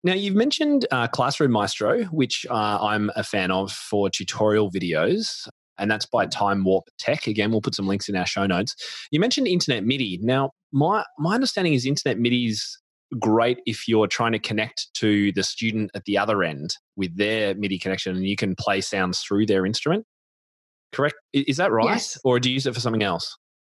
Now, 0.03 0.13
you've 0.13 0.35
mentioned 0.35 0.85
uh, 0.91 1.07
Classroom 1.07 1.51
Maestro, 1.51 2.03
which 2.05 2.45
uh, 2.49 2.79
I'm 2.81 3.11
a 3.15 3.23
fan 3.23 3.51
of 3.51 3.71
for 3.71 4.09
tutorial 4.09 4.71
videos 4.71 5.47
and 5.79 5.89
that's 5.89 6.05
by 6.05 6.25
Time 6.27 6.63
Warp 6.63 6.85
Tech. 6.99 7.25
Again, 7.25 7.51
we'll 7.51 7.61
put 7.61 7.73
some 7.73 7.87
links 7.87 8.09
in 8.09 8.15
our 8.15 8.25
show 8.25 8.45
notes. 8.45 8.75
You 9.11 9.19
mentioned 9.19 9.47
Internet 9.47 9.85
MIDI. 9.85 10.19
Now, 10.21 10.51
my 10.71 11.03
my 11.17 11.33
understanding 11.33 11.73
is 11.73 11.85
Internet 11.85 12.19
MIDI's 12.19 12.79
great 13.17 13.59
if 13.65 13.87
you're 13.87 14.07
trying 14.07 14.33
to 14.33 14.39
connect 14.39 14.93
to 14.95 15.31
the 15.31 15.43
student 15.43 15.91
at 15.95 16.05
the 16.05 16.17
other 16.17 16.43
end 16.43 16.75
with 16.95 17.15
their 17.17 17.55
MIDI 17.55 17.79
connection, 17.79 18.15
and 18.15 18.27
you 18.27 18.35
can 18.35 18.55
play 18.55 18.81
sounds 18.81 19.19
through 19.21 19.45
their 19.45 19.65
instrument. 19.65 20.05
Correct? 20.91 21.15
Is 21.33 21.57
that 21.57 21.71
right, 21.71 21.85
yes. 21.85 22.19
or 22.23 22.39
do 22.39 22.49
you 22.49 22.55
use 22.55 22.65
it 22.65 22.73
for 22.73 22.79
something 22.79 23.03
else? 23.03 23.37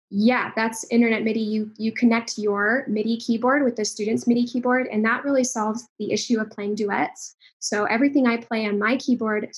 Yeah, 0.09 0.51
that's 0.55 0.85
Internet 0.91 1.23
MIDI. 1.23 1.39
You 1.39 1.71
you 1.77 1.93
connect 1.93 2.37
your 2.37 2.85
MIDI 2.87 3.17
keyboard 3.17 3.63
with 3.63 3.77
the 3.77 3.85
student's 3.85 4.27
MIDI 4.27 4.45
keyboard, 4.45 4.87
and 4.87 5.05
that 5.05 5.23
really 5.23 5.43
solves 5.43 5.87
the 5.99 6.11
issue 6.11 6.39
of 6.39 6.49
playing 6.49 6.75
duets. 6.75 7.35
So 7.59 7.85
everything 7.85 8.27
I 8.27 8.37
play 8.37 8.65
on 8.65 8.79
my 8.79 8.97
keyboard 8.97 9.49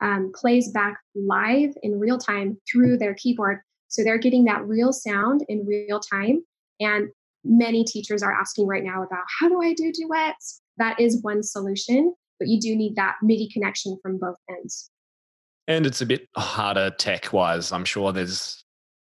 um, 0.00 0.32
plays 0.34 0.70
back 0.70 0.98
live 1.14 1.74
in 1.82 1.98
real 1.98 2.18
time 2.18 2.58
through 2.70 2.98
their 2.98 3.14
keyboard. 3.14 3.60
So 3.88 4.04
they're 4.04 4.18
getting 4.18 4.44
that 4.44 4.66
real 4.66 4.92
sound 4.92 5.44
in 5.48 5.66
real 5.66 6.00
time. 6.00 6.44
And 6.80 7.08
many 7.44 7.84
teachers 7.84 8.22
are 8.22 8.32
asking 8.32 8.66
right 8.66 8.84
now 8.84 9.02
about 9.02 9.24
how 9.40 9.48
do 9.48 9.62
I 9.62 9.74
do 9.74 9.92
duets? 9.92 10.60
That 10.76 10.98
is 11.00 11.22
one 11.22 11.42
solution, 11.42 12.14
but 12.38 12.48
you 12.48 12.60
do 12.60 12.76
need 12.76 12.96
that 12.96 13.16
MIDI 13.22 13.48
connection 13.52 13.98
from 14.02 14.18
both 14.18 14.36
ends. 14.50 14.90
And 15.66 15.86
it's 15.86 16.00
a 16.00 16.06
bit 16.06 16.28
harder 16.36 16.90
tech 16.90 17.32
wise. 17.32 17.72
I'm 17.72 17.84
sure 17.84 18.12
there's 18.12 18.64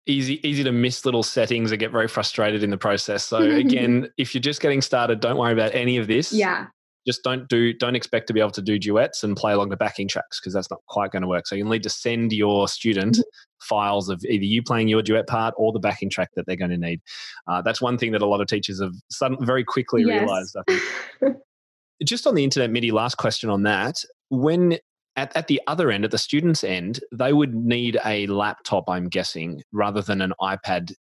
easy 0.08 0.46
easy 0.48 0.64
to 0.64 0.72
miss 0.72 1.06
little 1.06 1.24
settings 1.24 1.72
and 1.72 1.80
get 1.80 1.92
very 1.92 2.08
frustrated 2.08 2.64
in 2.64 2.70
the 2.70 2.78
process. 2.78 3.24
So 3.24 3.38
again, 3.56 4.10
if 4.18 4.34
you're 4.34 4.42
just 4.42 4.62
getting 4.62 4.82
started, 4.82 5.20
don't 5.20 5.38
worry 5.38 5.54
about 5.54 5.74
any 5.74 5.98
of 5.98 6.08
this. 6.08 6.34
Yeah 6.34 6.68
just 7.06 7.24
don't 7.24 7.48
do 7.50 7.74
don't 7.74 7.96
expect 7.96 8.28
to 8.28 8.34
be 8.34 8.40
able 8.40 8.52
to 8.52 8.62
do 8.62 8.78
duets 8.78 9.24
and 9.24 9.36
play 9.36 9.54
along 9.54 9.70
the 9.70 9.78
backing 9.78 10.08
tracks 10.08 10.40
because 10.40 10.54
that's 10.54 10.70
not 10.70 10.80
quite 10.88 11.12
going 11.12 11.22
to 11.22 11.28
work. 11.28 11.48
So 11.48 11.56
you'll 11.56 11.70
need 11.70 11.84
to 11.84 11.90
send 11.90 12.32
your 12.32 12.68
student 12.68 13.16
mm-hmm. 13.16 13.66
files 13.68 14.10
of 14.10 14.24
either 14.28 14.46
you 14.46 14.62
playing 14.62 14.88
your 14.88 15.02
duet 15.02 15.28
part 15.28 15.54
or 15.58 15.72
the 15.72 15.80
backing 15.80 16.10
track 16.10 16.30
that 16.36 16.46
they're 16.46 16.56
going 16.56 16.72
to 16.72 16.78
need. 16.78 17.02
Uh, 17.48 17.62
that's 17.62 17.82
one 17.82 17.98
thing 17.98 18.12
that 18.12 18.22
a 18.22 18.28
lot 18.28 18.42
of 18.42 18.48
teachers 18.48 18.82
have 18.82 18.94
suddenly, 19.10 19.46
very 19.46 19.64
quickly 19.64 20.04
yes. 20.04 20.20
realized 20.20 20.56
i 20.58 20.72
think. 20.72 21.38
Just 22.06 22.26
on 22.26 22.36
the 22.36 22.44
internet 22.44 22.72
midi 22.72 22.92
last 22.92 23.16
question 23.16 23.50
on 23.50 23.64
that. 23.64 24.04
When 24.30 24.78
at, 25.16 25.36
at 25.36 25.48
the 25.48 25.62
other 25.68 25.92
end 25.92 26.06
at 26.06 26.12
the 26.12 26.18
student's 26.18 26.64
end 26.64 27.02
they 27.12 27.34
would 27.34 27.54
need 27.54 28.00
a 28.06 28.26
laptop 28.28 28.86
i'm 28.88 29.10
guessing 29.10 29.62
rather 29.74 30.02
than 30.02 30.22
an 30.22 30.32
ipad 30.42 30.94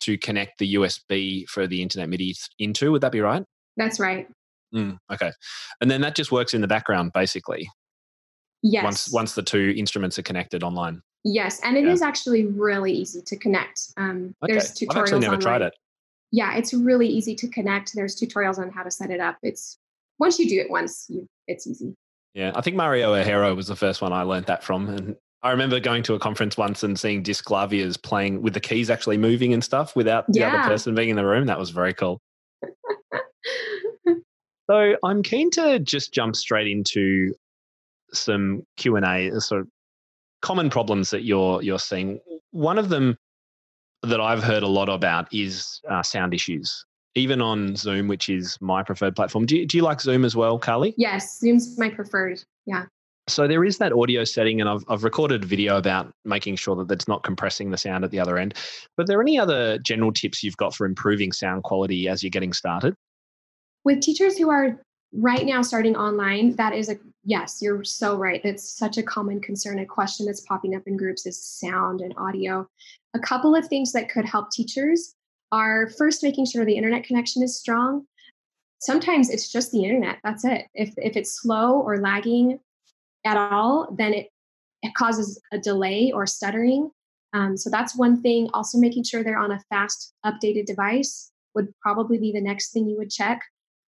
to 0.00 0.18
connect 0.18 0.58
the 0.58 0.74
usb 0.74 1.48
for 1.48 1.68
the 1.68 1.80
internet 1.80 2.08
midi 2.08 2.34
into. 2.58 2.90
Would 2.90 3.02
that 3.02 3.12
be 3.12 3.20
right? 3.20 3.44
That's 3.76 4.00
right 4.00 4.26
Mm, 4.74 4.98
okay, 5.12 5.30
and 5.80 5.90
then 5.90 6.00
that 6.00 6.14
just 6.14 6.32
works 6.32 6.54
in 6.54 6.60
the 6.60 6.66
background, 6.66 7.12
basically. 7.12 7.68
Yes. 8.62 8.82
Once 8.82 9.12
once 9.12 9.34
the 9.34 9.42
two 9.42 9.74
instruments 9.76 10.18
are 10.18 10.22
connected 10.22 10.62
online. 10.62 11.02
Yes, 11.24 11.60
and 11.62 11.76
it 11.76 11.84
yeah. 11.84 11.92
is 11.92 12.02
actually 12.02 12.46
really 12.46 12.92
easy 12.92 13.22
to 13.22 13.36
connect. 13.36 13.92
Um, 13.96 14.34
okay. 14.42 14.52
There's 14.52 14.72
tutorials. 14.72 14.90
I've 14.90 14.96
actually 14.98 15.20
never 15.20 15.34
online. 15.34 15.40
tried 15.40 15.62
it. 15.62 15.74
Yeah, 16.32 16.56
it's 16.56 16.74
really 16.74 17.06
easy 17.06 17.34
to 17.36 17.48
connect. 17.48 17.94
There's 17.94 18.18
tutorials 18.18 18.58
on 18.58 18.70
how 18.70 18.82
to 18.82 18.90
set 18.90 19.10
it 19.10 19.20
up. 19.20 19.36
It's 19.42 19.78
once 20.18 20.38
you 20.38 20.48
do 20.48 20.60
it 20.60 20.70
once, 20.70 21.06
you, 21.08 21.26
it's 21.46 21.66
easy. 21.66 21.94
Yeah, 22.34 22.52
I 22.54 22.60
think 22.60 22.76
Mario 22.76 23.14
Ajero 23.14 23.54
was 23.54 23.68
the 23.68 23.76
first 23.76 24.02
one 24.02 24.12
I 24.12 24.22
learned 24.22 24.46
that 24.46 24.64
from, 24.64 24.88
and 24.88 25.16
I 25.42 25.50
remember 25.50 25.78
going 25.78 26.02
to 26.04 26.14
a 26.14 26.18
conference 26.18 26.56
once 26.56 26.82
and 26.82 26.98
seeing 26.98 27.22
Disklaviers 27.22 28.02
playing 28.02 28.42
with 28.42 28.54
the 28.54 28.60
keys 28.60 28.90
actually 28.90 29.18
moving 29.18 29.52
and 29.52 29.62
stuff 29.62 29.94
without 29.94 30.26
the 30.28 30.40
yeah. 30.40 30.48
other 30.48 30.68
person 30.68 30.94
being 30.94 31.10
in 31.10 31.16
the 31.16 31.24
room. 31.24 31.46
That 31.46 31.58
was 31.58 31.70
very 31.70 31.94
cool. 31.94 32.20
So 34.70 34.96
I'm 35.04 35.22
keen 35.22 35.50
to 35.52 35.78
just 35.78 36.12
jump 36.12 36.36
straight 36.36 36.66
into 36.68 37.34
some 38.12 38.62
Q 38.76 38.96
and 38.96 39.04
A, 39.04 39.36
uh, 39.36 39.40
sort 39.40 39.62
of 39.62 39.68
common 40.40 40.70
problems 40.70 41.10
that 41.10 41.24
you're 41.24 41.62
you're 41.62 41.78
seeing. 41.78 42.20
One 42.50 42.78
of 42.78 42.88
them 42.88 43.16
that 44.02 44.20
I've 44.20 44.42
heard 44.42 44.62
a 44.62 44.68
lot 44.68 44.88
about 44.88 45.32
is 45.32 45.80
uh, 45.90 46.02
sound 46.02 46.34
issues, 46.34 46.84
even 47.14 47.40
on 47.40 47.76
Zoom, 47.76 48.08
which 48.08 48.28
is 48.28 48.58
my 48.60 48.82
preferred 48.82 49.16
platform. 49.16 49.46
Do 49.46 49.56
you, 49.56 49.66
do 49.66 49.76
you 49.76 49.82
like 49.82 50.00
Zoom 50.00 50.24
as 50.24 50.36
well, 50.36 50.58
Carly? 50.58 50.94
Yes, 50.96 51.38
Zoom's 51.38 51.78
my 51.78 51.88
preferred. 51.88 52.42
Yeah. 52.66 52.84
So 53.26 53.48
there 53.48 53.64
is 53.64 53.78
that 53.78 53.92
audio 53.92 54.24
setting, 54.24 54.60
and 54.60 54.68
I've, 54.68 54.84
I've 54.88 55.02
recorded 55.02 55.44
a 55.44 55.46
video 55.46 55.78
about 55.78 56.12
making 56.26 56.56
sure 56.56 56.76
that 56.76 56.92
it's 56.92 57.08
not 57.08 57.22
compressing 57.22 57.70
the 57.70 57.78
sound 57.78 58.04
at 58.04 58.10
the 58.10 58.20
other 58.20 58.36
end. 58.36 58.54
But 58.96 59.04
are 59.04 59.06
there 59.06 59.22
any 59.22 59.38
other 59.38 59.78
general 59.78 60.12
tips 60.12 60.42
you've 60.42 60.58
got 60.58 60.74
for 60.74 60.84
improving 60.84 61.32
sound 61.32 61.62
quality 61.62 62.06
as 62.06 62.22
you're 62.22 62.28
getting 62.28 62.52
started? 62.52 62.94
With 63.84 64.00
teachers 64.00 64.36
who 64.38 64.50
are 64.50 64.80
right 65.12 65.46
now 65.46 65.62
starting 65.62 65.96
online, 65.96 66.56
that 66.56 66.74
is 66.74 66.88
a 66.88 66.96
yes, 67.24 67.60
you're 67.62 67.84
so 67.84 68.16
right. 68.16 68.42
That's 68.42 68.76
such 68.76 68.98
a 68.98 69.02
common 69.02 69.40
concern. 69.40 69.78
A 69.78 69.86
question 69.86 70.26
that's 70.26 70.40
popping 70.42 70.74
up 70.74 70.82
in 70.86 70.96
groups 70.96 71.26
is 71.26 71.40
sound 71.42 72.00
and 72.00 72.14
audio. 72.18 72.66
A 73.14 73.18
couple 73.18 73.54
of 73.54 73.66
things 73.68 73.92
that 73.92 74.10
could 74.10 74.24
help 74.24 74.50
teachers 74.50 75.14
are 75.52 75.88
first 75.96 76.22
making 76.22 76.46
sure 76.46 76.64
the 76.64 76.76
internet 76.76 77.04
connection 77.04 77.42
is 77.42 77.58
strong. 77.58 78.06
sometimes 78.80 79.30
it's 79.30 79.50
just 79.50 79.72
the 79.72 79.84
internet. 79.84 80.18
That's 80.24 80.44
it. 80.44 80.66
If 80.74 80.92
if 80.98 81.16
it's 81.16 81.40
slow 81.40 81.80
or 81.80 81.98
lagging 81.98 82.58
at 83.24 83.36
all, 83.36 83.94
then 83.96 84.12
it 84.14 84.28
it 84.82 84.94
causes 84.94 85.40
a 85.52 85.58
delay 85.58 86.12
or 86.12 86.26
stuttering. 86.26 86.90
Um, 87.32 87.56
so 87.56 87.70
that's 87.70 87.96
one 87.96 88.20
thing. 88.22 88.48
Also, 88.54 88.78
making 88.78 89.04
sure 89.04 89.24
they're 89.24 89.38
on 89.38 89.52
a 89.52 89.60
fast, 89.70 90.12
updated 90.24 90.66
device 90.66 91.30
would 91.54 91.72
probably 91.80 92.18
be 92.18 92.32
the 92.32 92.40
next 92.40 92.72
thing 92.72 92.88
you 92.88 92.98
would 92.98 93.10
check. 93.10 93.40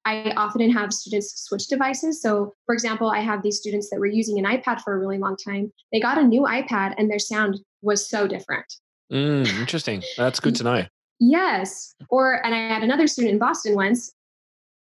I 0.06 0.32
often 0.36 0.70
have 0.70 0.92
students 0.92 1.42
switch 1.42 1.66
devices. 1.66 2.22
So, 2.22 2.54
for 2.64 2.72
example, 2.74 3.10
I 3.10 3.18
have 3.18 3.42
these 3.42 3.58
students 3.58 3.90
that 3.90 3.98
were 3.98 4.06
using 4.06 4.38
an 4.38 4.44
iPad 4.44 4.80
for 4.80 4.94
a 4.94 4.98
really 4.98 5.18
long 5.18 5.36
time. 5.36 5.72
They 5.92 5.98
got 5.98 6.16
a 6.16 6.22
new 6.22 6.42
iPad 6.42 6.94
and 6.96 7.10
their 7.10 7.18
sound 7.18 7.58
was 7.82 8.08
so 8.08 8.28
different. 8.28 8.72
Mm, 9.12 9.48
interesting. 9.58 10.04
That's 10.16 10.38
good 10.38 10.54
to 10.56 10.64
know. 10.64 10.84
Yes. 11.18 11.94
Or, 12.08 12.44
and 12.46 12.54
I 12.54 12.58
had 12.72 12.84
another 12.84 13.08
student 13.08 13.32
in 13.32 13.38
Boston 13.40 13.74
once. 13.74 14.12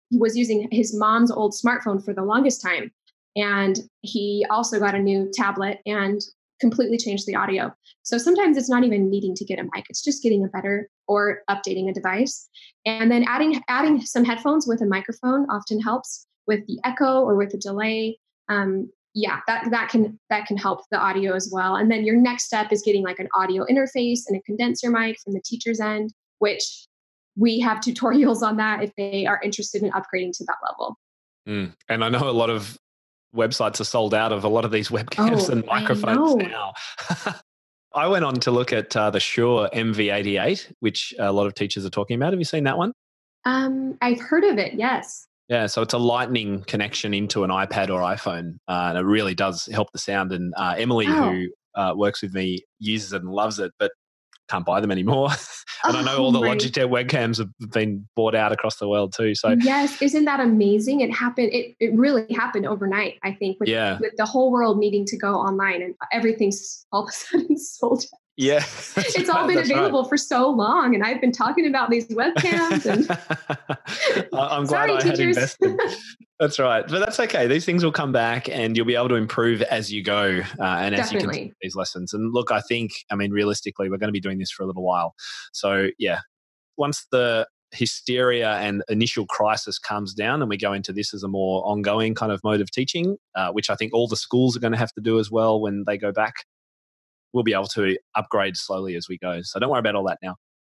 He 0.09 0.17
was 0.17 0.37
using 0.37 0.67
his 0.71 0.93
mom's 0.93 1.31
old 1.31 1.53
smartphone 1.53 2.03
for 2.03 2.13
the 2.13 2.23
longest 2.23 2.61
time. 2.61 2.91
And 3.37 3.79
he 4.01 4.45
also 4.49 4.79
got 4.79 4.95
a 4.95 4.99
new 4.99 5.31
tablet 5.33 5.79
and 5.85 6.21
completely 6.59 6.97
change 6.97 7.25
the 7.25 7.35
audio. 7.35 7.73
So 8.03 8.17
sometimes 8.17 8.57
it's 8.57 8.69
not 8.69 8.83
even 8.83 9.09
needing 9.09 9.35
to 9.35 9.45
get 9.45 9.59
a 9.59 9.63
mic, 9.63 9.85
it's 9.89 10.03
just 10.03 10.23
getting 10.23 10.43
a 10.43 10.47
better 10.47 10.89
or 11.07 11.41
updating 11.49 11.89
a 11.89 11.93
device. 11.93 12.47
And 12.85 13.11
then 13.11 13.25
adding 13.27 13.61
adding 13.67 14.01
some 14.01 14.25
headphones 14.25 14.67
with 14.67 14.81
a 14.81 14.85
microphone 14.85 15.47
often 15.49 15.79
helps 15.81 16.27
with 16.47 16.65
the 16.67 16.79
echo 16.83 17.21
or 17.21 17.35
with 17.35 17.51
the 17.51 17.57
delay. 17.57 18.19
Um, 18.49 18.89
yeah, 19.13 19.39
that 19.47 19.69
that 19.71 19.89
can 19.89 20.19
that 20.29 20.45
can 20.45 20.57
help 20.57 20.81
the 20.91 20.99
audio 20.99 21.33
as 21.33 21.49
well. 21.51 21.75
And 21.75 21.89
then 21.89 22.05
your 22.05 22.17
next 22.17 22.45
step 22.45 22.71
is 22.71 22.81
getting 22.81 23.03
like 23.03 23.19
an 23.19 23.29
audio 23.33 23.65
interface 23.65 24.21
and 24.27 24.37
a 24.37 24.41
condenser 24.41 24.91
mic 24.91 25.17
from 25.23 25.33
the 25.33 25.41
teacher's 25.43 25.79
end, 25.79 26.11
which 26.39 26.87
we 27.37 27.59
have 27.59 27.79
tutorials 27.81 28.41
on 28.41 28.57
that 28.57 28.83
if 28.83 28.91
they 28.97 29.25
are 29.25 29.41
interested 29.43 29.83
in 29.83 29.91
upgrading 29.91 30.37
to 30.37 30.45
that 30.45 30.57
level. 30.69 30.97
Mm. 31.47 31.73
And 31.89 32.03
I 32.03 32.09
know 32.09 32.27
a 32.27 32.31
lot 32.31 32.49
of 32.49 32.77
websites 33.35 33.79
are 33.79 33.83
sold 33.85 34.13
out 34.13 34.31
of 34.31 34.43
a 34.43 34.47
lot 34.47 34.65
of 34.65 34.71
these 34.71 34.89
webcams 34.95 35.49
Oh, 35.49 35.51
and 35.53 35.65
microphones 35.65 36.35
know. 36.35 36.47
now. 36.47 36.73
I 37.93 38.07
went 38.07 38.25
on 38.25 38.35
to 38.41 38.51
look 38.51 38.73
at 38.73 38.95
uh, 38.97 39.09
the 39.09 39.19
Shure 39.21 39.69
MV88, 39.73 40.73
which 40.81 41.13
a 41.17 41.31
lot 41.31 41.47
of 41.47 41.53
teachers 41.55 41.85
are 41.85 41.89
talking 41.89 42.15
about. 42.15 42.33
Have 42.33 42.39
you 42.39 42.45
seen 42.45 42.65
that 42.65 42.77
one? 42.77 42.91
Um, 43.45 43.97
I've 44.01 44.19
heard 44.19 44.43
of 44.43 44.57
it. 44.57 44.73
Yes. 44.73 45.27
Yeah, 45.47 45.67
so 45.67 45.81
it's 45.83 45.93
a 45.93 45.97
lightning 45.99 46.63
connection 46.67 47.13
into 47.13 47.43
an 47.43 47.51
iPad 47.51 47.89
or 47.89 48.01
iPhone, 48.01 48.55
uh, 48.67 48.87
and 48.89 48.97
it 48.97 49.03
really 49.03 49.35
does 49.35 49.67
help 49.71 49.91
the 49.91 49.99
sound. 49.99 50.31
And 50.33 50.53
uh, 50.57 50.75
Emily, 50.77 51.05
Oh. 51.07 51.31
who 51.31 51.47
uh, 51.75 51.93
works 51.95 52.21
with 52.21 52.33
me, 52.33 52.63
uses 52.79 53.13
it 53.13 53.21
and 53.21 53.31
loves 53.31 53.59
it, 53.59 53.71
but 53.79 53.91
can't 54.49 54.65
buy 54.65 54.79
them 54.79 54.91
anymore. 54.91 55.29
and 55.83 55.97
I 55.97 56.03
know 56.03 56.17
all 56.17 56.35
oh, 56.35 56.39
the 56.39 56.47
Oh 56.47 56.55
Logitech 56.55 56.89
webcams 56.89 57.37
have 57.37 57.49
been 57.71 58.07
bought 58.15 58.35
out 58.35 58.51
across 58.51 58.77
the 58.77 58.87
world 58.87 59.13
too. 59.15 59.35
So 59.35 59.55
yes, 59.59 60.01
isn't 60.01 60.25
that 60.25 60.39
amazing? 60.39 61.01
It 61.01 61.11
happened. 61.13 61.51
It 61.53 61.75
it 61.79 61.93
really 61.93 62.31
happened 62.33 62.65
overnight. 62.65 63.15
I 63.23 63.33
think 63.33 63.59
with 63.59 63.69
yeah, 63.69 63.97
with 63.99 64.13
the 64.17 64.25
whole 64.25 64.51
world 64.51 64.77
needing 64.77 65.05
to 65.05 65.17
go 65.17 65.35
online 65.35 65.81
and 65.81 65.95
everything's 66.11 66.85
all 66.91 67.03
of 67.03 67.09
a 67.09 67.11
sudden 67.13 67.57
sold. 67.57 68.03
out. 68.03 68.19
yeah, 68.37 68.63
It's 68.97 69.29
all 69.29 69.47
been 69.47 69.57
available 69.57 70.05
for 70.05 70.17
so 70.17 70.49
long, 70.49 70.95
and 70.95 71.03
I've 71.03 71.21
been 71.21 71.31
talking 71.31 71.67
about 71.67 71.89
these 71.89 72.07
webcams. 72.07 72.85
And 72.85 74.29
I'm 74.33 74.65
glad 74.65 74.67
Sorry, 74.67 74.91
I 74.91 75.03
had 75.03 75.15
teachers. 75.15 75.37
invested. 75.59 75.79
That's 76.39 76.59
right, 76.59 76.85
but 76.85 76.99
that's 76.99 77.17
okay. 77.21 77.47
These 77.47 77.63
things 77.63 77.81
will 77.81 77.93
come 77.93 78.11
back, 78.11 78.49
and 78.49 78.75
you'll 78.75 78.85
be 78.85 78.95
able 78.95 79.07
to 79.07 79.15
improve 79.15 79.61
as 79.61 79.91
you 79.91 80.03
go, 80.03 80.41
uh, 80.59 80.63
and 80.63 80.93
as 80.93 81.11
you 81.11 81.19
Definitely. 81.19 81.27
continue 81.27 81.53
these 81.61 81.75
lessons. 81.77 82.13
And 82.13 82.33
look, 82.33 82.51
I 82.51 82.59
think, 82.59 82.91
I 83.09 83.15
mean, 83.15 83.31
realistically, 83.31 83.89
we're 83.89 83.97
going 83.97 84.09
to 84.09 84.13
be 84.13 84.19
doing 84.19 84.37
this 84.37 84.51
for 84.51 84.63
a 84.63 84.65
little 84.65 84.83
while. 84.83 85.15
So 85.53 85.89
yeah, 85.97 86.19
once 86.75 87.07
the 87.09 87.47
hysteria 87.71 88.55
and 88.55 88.83
initial 88.89 89.25
crisis 89.27 89.79
calms 89.79 90.13
down, 90.13 90.41
and 90.41 90.49
we 90.49 90.57
go 90.57 90.73
into 90.73 90.91
this 90.91 91.13
as 91.13 91.23
a 91.23 91.29
more 91.29 91.65
ongoing 91.65 92.15
kind 92.15 92.33
of 92.33 92.41
mode 92.43 92.59
of 92.59 92.69
teaching, 92.69 93.15
uh, 93.35 93.51
which 93.51 93.69
I 93.69 93.75
think 93.75 93.93
all 93.93 94.07
the 94.07 94.17
schools 94.17 94.57
are 94.57 94.59
going 94.59 94.73
to 94.73 94.79
have 94.79 94.91
to 94.93 95.01
do 95.01 95.19
as 95.19 95.31
well 95.31 95.61
when 95.61 95.85
they 95.87 95.97
go 95.97 96.11
back. 96.11 96.33
We'll 97.31 97.43
be 97.43 97.53
able 97.53 97.67
to 97.67 97.97
upgrade 98.15 98.57
slowly 98.57 98.95
as 98.95 99.07
we 99.07 99.17
go. 99.17 99.41
So 99.41 99.59
don't 99.59 99.69
worry 99.69 99.79
about 99.79 99.95
all 99.95 100.05
that 100.07 100.19
now. 100.21 100.35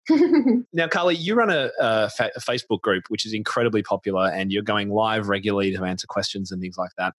Now, 0.73 0.87
Carly, 0.87 1.15
you 1.15 1.35
run 1.35 1.49
a, 1.49 1.69
a, 1.79 2.09
fa- 2.09 2.31
a 2.35 2.39
Facebook 2.39 2.81
group 2.81 3.05
which 3.09 3.25
is 3.25 3.33
incredibly 3.33 3.81
popular, 3.81 4.29
and 4.29 4.51
you're 4.51 4.63
going 4.63 4.89
live 4.89 5.29
regularly 5.29 5.75
to 5.75 5.83
answer 5.83 6.07
questions 6.07 6.51
and 6.51 6.61
things 6.61 6.77
like 6.77 6.91
that. 6.97 7.13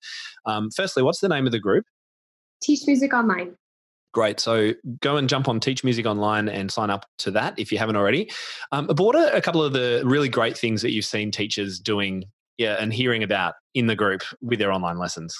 Um, 0.46 0.70
firstly, 0.70 1.02
what's 1.02 1.20
the 1.20 1.28
name 1.28 1.46
of 1.46 1.52
the 1.52 1.58
group? 1.58 1.84
Teach 2.62 2.86
music 2.86 3.12
online. 3.12 3.56
Great. 4.12 4.40
So 4.40 4.72
go 5.00 5.16
and 5.16 5.28
jump 5.28 5.48
on 5.48 5.60
Teach 5.60 5.84
Music 5.84 6.04
Online 6.04 6.48
and 6.48 6.70
sign 6.70 6.90
up 6.90 7.06
to 7.18 7.30
that 7.30 7.56
if 7.58 7.70
you 7.70 7.78
haven't 7.78 7.96
already. 7.96 8.28
Um, 8.72 8.88
what 8.96 9.14
are 9.14 9.28
a 9.28 9.40
couple 9.40 9.62
of 9.62 9.72
the 9.72 10.02
really 10.04 10.28
great 10.28 10.58
things 10.58 10.82
that 10.82 10.90
you've 10.90 11.04
seen 11.04 11.30
teachers 11.30 11.78
doing 11.78 12.24
yeah, 12.58 12.76
and 12.78 12.92
hearing 12.92 13.22
about 13.22 13.54
in 13.74 13.86
the 13.86 13.96
group 13.96 14.22
with 14.42 14.58
their 14.58 14.72
online 14.72 14.98
lessons? 14.98 15.34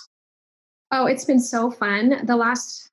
Oh, 0.93 1.07
it's 1.07 1.25
been 1.25 1.41
so 1.41 1.71
fun. 1.71 2.25
The 2.25 2.37
last 2.37 2.91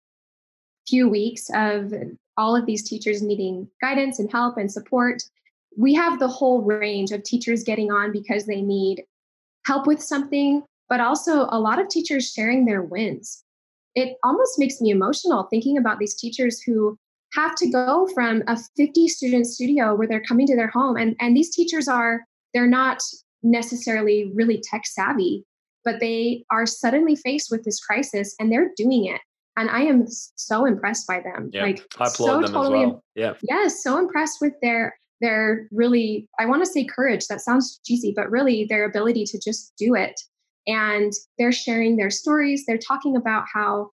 few 0.88 1.08
weeks 1.08 1.50
of 1.54 1.94
all 2.38 2.56
of 2.56 2.66
these 2.66 2.88
teachers 2.88 3.22
needing 3.22 3.68
guidance 3.82 4.20
and 4.20 4.32
help 4.32 4.58
and 4.58 4.72
support. 4.72 5.24
We 5.78 5.94
have 5.94 6.20
the 6.20 6.28
whole 6.28 6.62
range 6.62 7.12
of 7.12 7.24
teachers 7.24 7.64
getting 7.64 7.92
on 7.92 8.12
because 8.12 8.46
they 8.46 8.62
need 8.62 9.04
help 9.66 9.88
with 9.88 10.02
something, 10.02 10.64
but 10.90 11.02
also 11.02 11.48
a 11.50 11.60
lot 11.60 11.80
of 11.80 11.90
teachers 11.90 12.32
sharing 12.32 12.66
their 12.66 12.82
wins. 12.82 13.44
It 13.96 14.18
almost 14.24 14.60
makes 14.60 14.80
me 14.80 14.92
emotional 14.92 15.48
thinking 15.50 15.78
about 15.78 16.00
these 16.00 16.16
teachers 16.16 16.62
who 16.62 16.98
have 17.34 17.56
to 17.56 17.70
go 17.70 18.08
from 18.14 18.44
a 18.48 18.58
50 18.78 19.08
student 19.08 19.48
studio 19.48 19.96
where 19.96 20.08
they're 20.08 20.24
coming 20.24 20.48
to 20.48 20.56
their 20.56 20.70
home 20.70 20.96
and 20.96 21.16
and 21.20 21.36
these 21.36 21.54
teachers 21.54 21.88
are 21.88 22.24
they're 22.54 22.68
not 22.68 23.02
necessarily 23.44 24.32
really 24.34 24.62
tech 24.64 24.86
savvy 24.86 25.44
but 25.84 26.00
they 26.00 26.44
are 26.52 26.66
suddenly 26.66 27.16
faced 27.16 27.52
with 27.52 27.64
this 27.64 27.80
crisis 27.80 28.36
and 28.40 28.52
they're 28.52 28.72
doing 28.78 29.06
it 29.06 29.22
and 29.58 29.70
i 29.70 29.82
am 29.82 30.06
so 30.08 30.66
impressed 30.66 31.08
by 31.08 31.20
them. 31.20 31.50
Yeah, 31.52 31.64
like 31.64 31.80
I 32.00 32.06
applaud 32.06 32.10
so 32.10 32.42
them 32.42 32.54
totally 32.54 32.84
as 32.84 32.88
well. 32.88 33.04
Yeah. 33.16 33.34
yes 33.44 33.84
so 33.84 33.98
impressed 33.98 34.40
with 34.40 34.54
their 34.62 34.98
their 35.20 35.68
really 35.72 36.30
i 36.40 36.46
want 36.46 36.64
to 36.64 36.72
say 36.72 36.86
courage 36.86 37.28
that 37.28 37.42
sounds 37.42 37.80
cheesy 37.86 38.14
but 38.16 38.30
really 38.30 38.66
their 38.70 38.86
ability 38.86 39.26
to 39.26 39.40
just 39.40 39.74
do 39.78 39.96
it. 39.96 40.20
And 40.70 41.14
they're 41.38 41.52
sharing 41.52 41.98
their 41.98 42.10
stories 42.10 42.64
they're 42.66 42.78
talking 42.78 43.16
about 43.16 43.46
how 43.54 43.90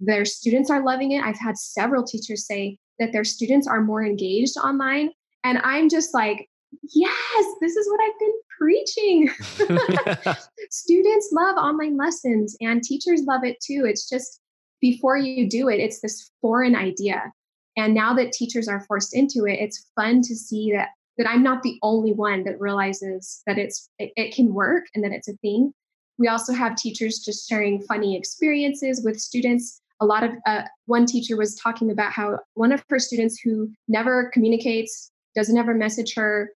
their 0.00 0.24
students 0.24 0.70
are 0.70 0.84
loving 0.84 1.10
it. 1.10 1.24
I've 1.24 1.40
had 1.40 1.58
several 1.58 2.04
teachers 2.04 2.46
say 2.46 2.78
that 3.00 3.12
their 3.12 3.24
students 3.24 3.66
are 3.66 3.80
more 3.80 4.04
engaged 4.04 4.56
online 4.62 5.10
and 5.44 5.58
i'm 5.64 5.88
just 5.88 6.14
like 6.14 6.48
yes 6.82 7.46
this 7.60 7.76
is 7.76 7.88
what 7.88 8.00
i've 8.00 8.18
been 8.18 8.32
preaching. 8.58 9.30
Students 10.70 11.30
love 11.32 11.56
online 11.56 11.96
lessons 11.96 12.56
and 12.60 12.82
teachers 12.82 13.22
love 13.26 13.44
it 13.44 13.56
too. 13.64 13.84
It's 13.86 14.08
just 14.08 14.40
before 14.80 15.16
you 15.16 15.48
do 15.48 15.68
it 15.68 15.80
it's 15.80 16.00
this 16.00 16.30
foreign 16.40 16.74
idea. 16.74 17.32
And 17.76 17.94
now 17.94 18.12
that 18.14 18.32
teachers 18.32 18.68
are 18.68 18.84
forced 18.86 19.14
into 19.14 19.46
it 19.46 19.58
it's 19.60 19.90
fun 19.94 20.22
to 20.22 20.34
see 20.34 20.72
that 20.72 20.90
that 21.16 21.28
i'm 21.28 21.42
not 21.42 21.62
the 21.62 21.78
only 21.82 22.12
one 22.12 22.44
that 22.44 22.60
realizes 22.60 23.42
that 23.46 23.58
it's 23.58 23.88
it, 23.98 24.12
it 24.16 24.34
can 24.34 24.54
work 24.54 24.84
and 24.94 25.04
that 25.04 25.12
it's 25.12 25.28
a 25.28 25.36
thing. 25.38 25.72
We 26.18 26.28
also 26.28 26.52
have 26.52 26.74
teachers 26.74 27.20
just 27.20 27.48
sharing 27.48 27.80
funny 27.82 28.16
experiences 28.16 29.02
with 29.04 29.20
students. 29.20 29.80
A 30.00 30.06
lot 30.06 30.24
of 30.24 30.32
uh, 30.46 30.62
one 30.86 31.06
teacher 31.06 31.36
was 31.36 31.54
talking 31.56 31.90
about 31.90 32.12
how 32.12 32.38
one 32.54 32.72
of 32.72 32.82
her 32.88 32.98
students 32.98 33.40
who 33.40 33.70
never 33.86 34.30
communicates 34.32 35.10
doesn't 35.34 35.56
ever 35.56 35.74
message 35.74 36.14
her 36.14 36.50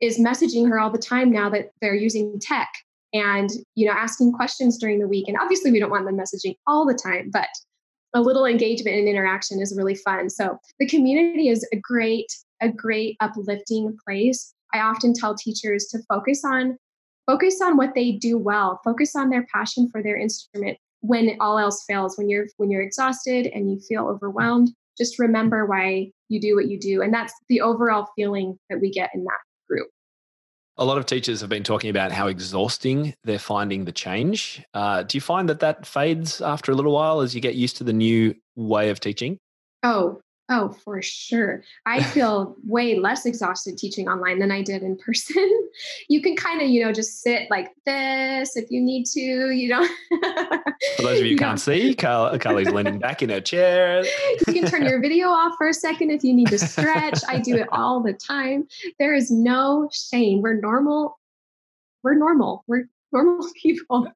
is 0.00 0.18
messaging 0.18 0.68
her 0.68 0.78
all 0.78 0.90
the 0.90 0.98
time 0.98 1.30
now 1.30 1.48
that 1.48 1.70
they're 1.80 1.94
using 1.94 2.38
tech 2.38 2.68
and 3.16 3.50
you 3.74 3.86
know 3.86 3.92
asking 3.92 4.32
questions 4.32 4.78
during 4.78 4.98
the 4.98 5.08
week 5.08 5.28
and 5.28 5.36
obviously 5.40 5.70
we 5.70 5.80
don't 5.80 5.90
want 5.90 6.04
them 6.04 6.16
messaging 6.16 6.54
all 6.66 6.86
the 6.86 6.98
time 7.02 7.30
but 7.32 7.48
a 8.16 8.20
little 8.20 8.46
engagement 8.46 8.96
and 8.96 9.08
interaction 9.08 9.60
is 9.60 9.74
really 9.76 9.94
fun. 9.94 10.30
So 10.30 10.58
the 10.78 10.88
community 10.88 11.48
is 11.48 11.66
a 11.72 11.76
great 11.76 12.26
a 12.62 12.70
great 12.70 13.16
uplifting 13.20 13.94
place. 14.06 14.54
I 14.72 14.80
often 14.80 15.12
tell 15.12 15.34
teachers 15.34 15.86
to 15.90 15.98
focus 16.08 16.42
on 16.42 16.78
focus 17.26 17.60
on 17.62 17.76
what 17.76 17.94
they 17.94 18.12
do 18.12 18.38
well 18.38 18.80
focus 18.84 19.14
on 19.14 19.28
their 19.28 19.46
passion 19.52 19.88
for 19.90 20.02
their 20.02 20.16
instrument. 20.16 20.78
When 21.00 21.36
all 21.40 21.58
else 21.58 21.84
fails 21.86 22.16
when 22.16 22.30
you're 22.30 22.46
when 22.56 22.70
you're 22.70 22.82
exhausted 22.82 23.48
and 23.52 23.70
you 23.70 23.78
feel 23.86 24.06
overwhelmed 24.06 24.70
just 24.96 25.18
remember 25.18 25.66
why 25.66 26.10
you 26.28 26.40
do 26.40 26.56
what 26.56 26.68
you 26.68 26.80
do 26.80 27.02
and 27.02 27.12
that's 27.12 27.34
the 27.48 27.60
overall 27.60 28.08
feeling 28.16 28.58
that 28.70 28.80
we 28.80 28.90
get 28.90 29.10
in 29.14 29.22
that 29.24 29.40
group 29.68 29.88
A 30.78 30.84
lot 30.84 30.98
of 30.98 31.06
teachers 31.06 31.40
have 31.40 31.48
been 31.48 31.62
talking 31.62 31.88
about 31.88 32.12
how 32.12 32.26
exhausting 32.26 33.14
they're 33.24 33.38
finding 33.38 33.86
the 33.86 33.92
change. 33.92 34.62
Uh, 34.74 35.04
do 35.04 35.16
you 35.16 35.22
find 35.22 35.48
that 35.48 35.60
that 35.60 35.86
fades 35.86 36.42
after 36.42 36.70
a 36.70 36.74
little 36.74 36.92
while 36.92 37.20
as 37.20 37.34
you 37.34 37.40
get 37.40 37.54
used 37.54 37.78
to 37.78 37.84
the 37.84 37.94
new 37.94 38.34
way 38.56 38.90
of 38.90 39.00
teaching? 39.00 39.38
Oh, 39.82 40.20
oh, 40.48 40.68
for 40.84 41.02
sure. 41.02 41.62
I 41.86 42.02
feel 42.02 42.56
way 42.64 42.98
less 42.98 43.26
exhausted 43.26 43.78
teaching 43.78 44.08
online 44.08 44.38
than 44.38 44.50
I 44.50 44.62
did 44.62 44.82
in 44.82 44.96
person. 44.96 45.68
you 46.08 46.22
can 46.22 46.36
kind 46.36 46.62
of, 46.62 46.68
you 46.68 46.84
know, 46.84 46.92
just 46.92 47.20
sit 47.22 47.50
like 47.50 47.72
this 47.84 48.56
if 48.56 48.70
you 48.70 48.80
need 48.80 49.06
to. 49.06 49.20
You 49.20 49.68
know, 49.68 49.88
For 50.96 51.02
those 51.02 51.20
of 51.20 51.26
you 51.26 51.36
can't 51.38 51.50
don't- 51.50 51.58
see, 51.58 51.94
Carl, 51.94 52.38
Carly's 52.38 52.70
leaning 52.70 52.98
back 52.98 53.22
in 53.22 53.30
her 53.30 53.40
chair. 53.40 54.04
you 54.46 54.52
can 54.52 54.66
turn 54.66 54.84
your 54.84 55.00
video 55.00 55.28
off 55.28 55.54
for 55.58 55.68
a 55.68 55.74
second 55.74 56.10
if 56.10 56.22
you 56.24 56.34
need 56.34 56.48
to 56.48 56.58
stretch. 56.58 57.20
I 57.28 57.38
do 57.38 57.56
it 57.56 57.68
all 57.72 58.02
the 58.02 58.12
time. 58.12 58.68
There 58.98 59.14
is 59.14 59.30
no 59.30 59.88
shame. 59.92 60.42
We're 60.42 60.60
normal 60.60 61.18
we're 62.06 62.14
normal. 62.14 62.62
We're 62.68 62.84
normal 63.10 63.48
people. 63.60 64.06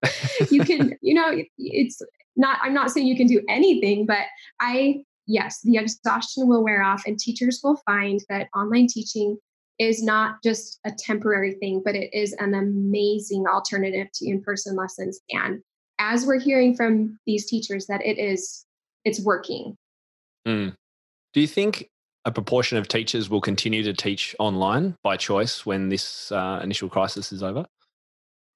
you 0.48 0.64
can, 0.64 0.96
you 1.02 1.12
know, 1.14 1.42
it's 1.58 2.00
not, 2.36 2.58
I'm 2.62 2.72
not 2.72 2.92
saying 2.92 3.08
you 3.08 3.16
can 3.16 3.26
do 3.26 3.42
anything, 3.48 4.06
but 4.06 4.26
I, 4.60 5.02
yes, 5.30 5.60
the 5.62 5.76
exhaustion 5.76 6.48
will 6.48 6.64
wear 6.64 6.82
off 6.82 7.06
and 7.06 7.18
teachers 7.18 7.60
will 7.62 7.80
find 7.86 8.20
that 8.28 8.48
online 8.54 8.88
teaching 8.88 9.38
is 9.78 10.02
not 10.02 10.42
just 10.42 10.78
a 10.84 10.90
temporary 10.90 11.52
thing, 11.54 11.80
but 11.84 11.94
it 11.94 12.12
is 12.12 12.34
an 12.34 12.54
amazing 12.54 13.44
alternative 13.46 14.08
to 14.12 14.28
in 14.28 14.42
person 14.42 14.76
lessons. 14.76 15.20
And 15.30 15.62
as 15.98 16.26
we're 16.26 16.40
hearing 16.40 16.74
from 16.74 17.18
these 17.26 17.46
teachers, 17.46 17.86
that 17.86 18.04
it 18.04 18.18
is, 18.18 18.66
it's 19.04 19.20
working. 19.20 19.76
Mm. 20.46 20.74
Do 21.32 21.40
you 21.40 21.46
think 21.46 21.88
a 22.24 22.32
proportion 22.32 22.76
of 22.76 22.88
teachers 22.88 23.30
will 23.30 23.40
continue 23.40 23.82
to 23.84 23.94
teach 23.94 24.34
online 24.38 24.96
by 25.02 25.16
choice 25.16 25.64
when 25.64 25.88
this 25.88 26.30
uh, 26.32 26.60
initial 26.62 26.88
crisis 26.88 27.32
is 27.32 27.42
over? 27.42 27.64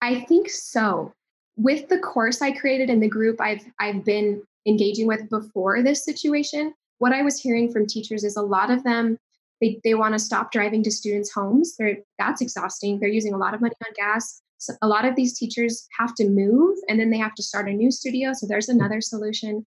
I 0.02 0.20
think 0.22 0.50
so. 0.50 1.12
With 1.56 1.88
the 1.88 1.98
course 1.98 2.42
I 2.42 2.50
created 2.50 2.90
in 2.90 3.00
the 3.00 3.08
group 3.08 3.40
I've 3.40 3.64
I've 3.78 4.04
been 4.04 4.42
engaging 4.66 5.06
with 5.06 5.28
before 5.30 5.82
this 5.82 6.04
situation, 6.04 6.74
what 6.98 7.12
I 7.12 7.22
was 7.22 7.40
hearing 7.40 7.70
from 7.72 7.86
teachers 7.86 8.24
is 8.24 8.36
a 8.36 8.42
lot 8.42 8.70
of 8.70 8.84
them 8.84 9.18
they, 9.60 9.80
they 9.84 9.94
want 9.94 10.14
to 10.14 10.18
stop 10.18 10.52
driving 10.52 10.82
to 10.82 10.90
students' 10.90 11.32
homes. 11.32 11.76
They're, 11.78 11.98
that's 12.18 12.40
exhausting. 12.40 12.98
They're 12.98 13.08
using 13.08 13.34
a 13.34 13.38
lot 13.38 13.54
of 13.54 13.60
money 13.60 13.74
on 13.86 13.92
gas. 13.96 14.42
So 14.58 14.74
a 14.82 14.88
lot 14.88 15.04
of 15.04 15.16
these 15.16 15.38
teachers 15.38 15.86
have 15.98 16.14
to 16.16 16.28
move 16.28 16.76
and 16.88 16.98
then 16.98 17.10
they 17.10 17.18
have 17.18 17.34
to 17.34 17.42
start 17.42 17.68
a 17.68 17.72
new 17.72 17.90
studio. 17.90 18.32
So 18.32 18.46
there's 18.46 18.68
another 18.68 19.00
solution. 19.00 19.64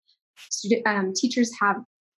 Stud- 0.49 0.81
um, 0.85 1.13
teachers 1.15 1.51
have 1.59 1.77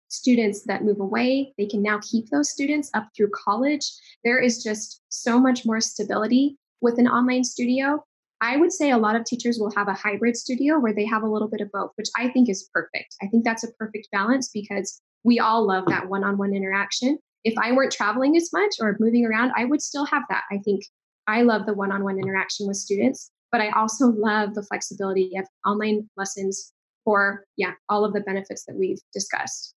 students 0.07 0.63
that 0.63 0.83
move 0.83 0.99
away. 0.99 1.53
They 1.57 1.65
can 1.65 1.81
now 1.81 1.99
keep 2.01 2.29
those 2.29 2.49
students 2.49 2.89
up 2.93 3.09
through 3.15 3.29
college. 3.29 3.85
There 4.23 4.39
is 4.39 4.63
just 4.63 5.01
so 5.09 5.39
much 5.39 5.65
more 5.65 5.81
stability 5.81 6.57
with 6.81 6.97
an 6.97 7.07
online 7.07 7.43
studio. 7.43 8.03
I 8.39 8.57
would 8.57 8.71
say 8.71 8.91
a 8.91 8.97
lot 8.97 9.15
of 9.15 9.25
teachers 9.25 9.57
will 9.59 9.71
have 9.75 9.87
a 9.87 9.93
hybrid 9.93 10.37
studio 10.37 10.79
where 10.79 10.93
they 10.93 11.05
have 11.05 11.23
a 11.23 11.27
little 11.27 11.47
bit 11.47 11.61
of 11.61 11.71
both, 11.71 11.91
which 11.95 12.09
I 12.15 12.29
think 12.29 12.49
is 12.49 12.69
perfect. 12.73 13.15
I 13.21 13.27
think 13.27 13.43
that's 13.43 13.63
a 13.63 13.71
perfect 13.79 14.09
balance 14.11 14.49
because 14.53 15.01
we 15.23 15.39
all 15.39 15.65
love 15.65 15.85
that 15.87 16.07
one 16.07 16.23
on 16.23 16.37
one 16.37 16.53
interaction. 16.53 17.17
If 17.43 17.57
I 17.57 17.71
weren't 17.71 17.91
traveling 17.91 18.37
as 18.37 18.49
much 18.53 18.75
or 18.79 18.95
moving 18.99 19.25
around, 19.25 19.53
I 19.55 19.65
would 19.65 19.81
still 19.81 20.05
have 20.05 20.23
that. 20.29 20.43
I 20.51 20.59
think 20.59 20.83
I 21.25 21.41
love 21.41 21.65
the 21.65 21.73
one 21.73 21.91
on 21.91 22.03
one 22.03 22.19
interaction 22.19 22.67
with 22.67 22.77
students, 22.77 23.31
but 23.51 23.61
I 23.61 23.69
also 23.71 24.07
love 24.07 24.53
the 24.53 24.63
flexibility 24.63 25.31
of 25.37 25.47
online 25.65 26.09
lessons 26.15 26.73
for, 27.03 27.45
yeah, 27.55 27.71
all 27.89 28.05
of 28.05 28.13
the 28.13 28.21
benefits 28.21 28.65
that 28.65 28.75
we've 28.75 28.99
discussed. 29.13 29.73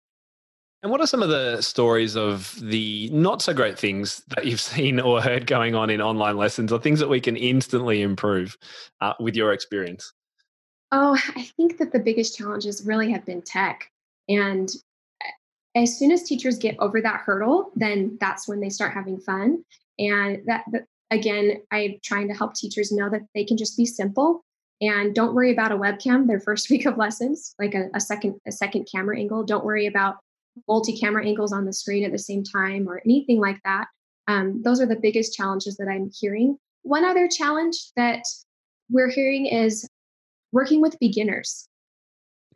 And 0.82 0.92
what 0.92 1.00
are 1.00 1.06
some 1.06 1.22
of 1.22 1.28
the 1.28 1.60
stories 1.60 2.16
of 2.16 2.54
the 2.60 3.10
not 3.12 3.42
so 3.42 3.52
great 3.52 3.78
things 3.78 4.22
that 4.28 4.46
you've 4.46 4.60
seen 4.72 5.00
or 5.00 5.20
heard 5.20 5.46
going 5.46 5.74
on 5.74 5.90
in 5.90 6.00
online 6.00 6.36
lessons, 6.36 6.72
or 6.72 6.78
things 6.78 7.00
that 7.00 7.08
we 7.08 7.20
can 7.20 7.36
instantly 7.36 8.02
improve 8.02 8.56
uh, 9.00 9.14
with 9.18 9.34
your 9.34 9.52
experience? 9.52 10.12
Oh, 10.92 11.18
I 11.36 11.42
think 11.56 11.78
that 11.78 11.92
the 11.92 11.98
biggest 11.98 12.38
challenges 12.38 12.86
really 12.86 13.10
have 13.10 13.26
been 13.26 13.42
tech. 13.42 13.90
And 14.28 14.70
eh, 15.22 15.82
as 15.82 15.98
soon 15.98 16.10
as 16.12 16.22
teachers 16.22 16.56
get 16.58 16.76
over 16.78 17.02
that 17.02 17.20
hurdle, 17.20 17.72
then 17.76 18.16
that's 18.20 18.48
when 18.48 18.60
they 18.60 18.70
start 18.70 18.94
having 18.94 19.18
fun. 19.18 19.64
And 19.98 20.40
that, 20.46 20.64
again, 21.10 21.60
I'm 21.70 21.96
trying 22.02 22.28
to 22.28 22.34
help 22.34 22.54
teachers 22.54 22.90
know 22.90 23.10
that 23.10 23.22
they 23.34 23.44
can 23.44 23.58
just 23.58 23.76
be 23.76 23.84
simple 23.84 24.44
and 24.80 25.14
don't 25.14 25.34
worry 25.34 25.52
about 25.52 25.72
a 25.72 25.76
webcam 25.76 26.26
their 26.26 26.40
first 26.48 26.70
week 26.70 26.86
of 26.86 26.96
lessons, 26.96 27.54
like 27.58 27.74
a, 27.74 27.88
a 27.94 28.00
second 28.00 28.40
a 28.46 28.52
second 28.52 28.88
camera 28.90 29.18
angle. 29.18 29.44
Don't 29.44 29.64
worry 29.64 29.86
about 29.86 30.16
multi-camera 30.66 31.26
angles 31.26 31.52
on 31.52 31.64
the 31.64 31.72
screen 31.72 32.04
at 32.04 32.12
the 32.12 32.18
same 32.18 32.42
time 32.42 32.88
or 32.88 33.00
anything 33.04 33.40
like 33.40 33.60
that. 33.64 33.86
Um, 34.26 34.62
those 34.62 34.80
are 34.80 34.86
the 34.86 34.98
biggest 35.00 35.34
challenges 35.34 35.76
that 35.76 35.88
I'm 35.88 36.10
hearing. 36.14 36.58
One 36.82 37.04
other 37.04 37.28
challenge 37.28 37.76
that 37.96 38.22
we're 38.90 39.10
hearing 39.10 39.46
is 39.46 39.88
working 40.52 40.80
with 40.80 40.98
beginners. 40.98 41.68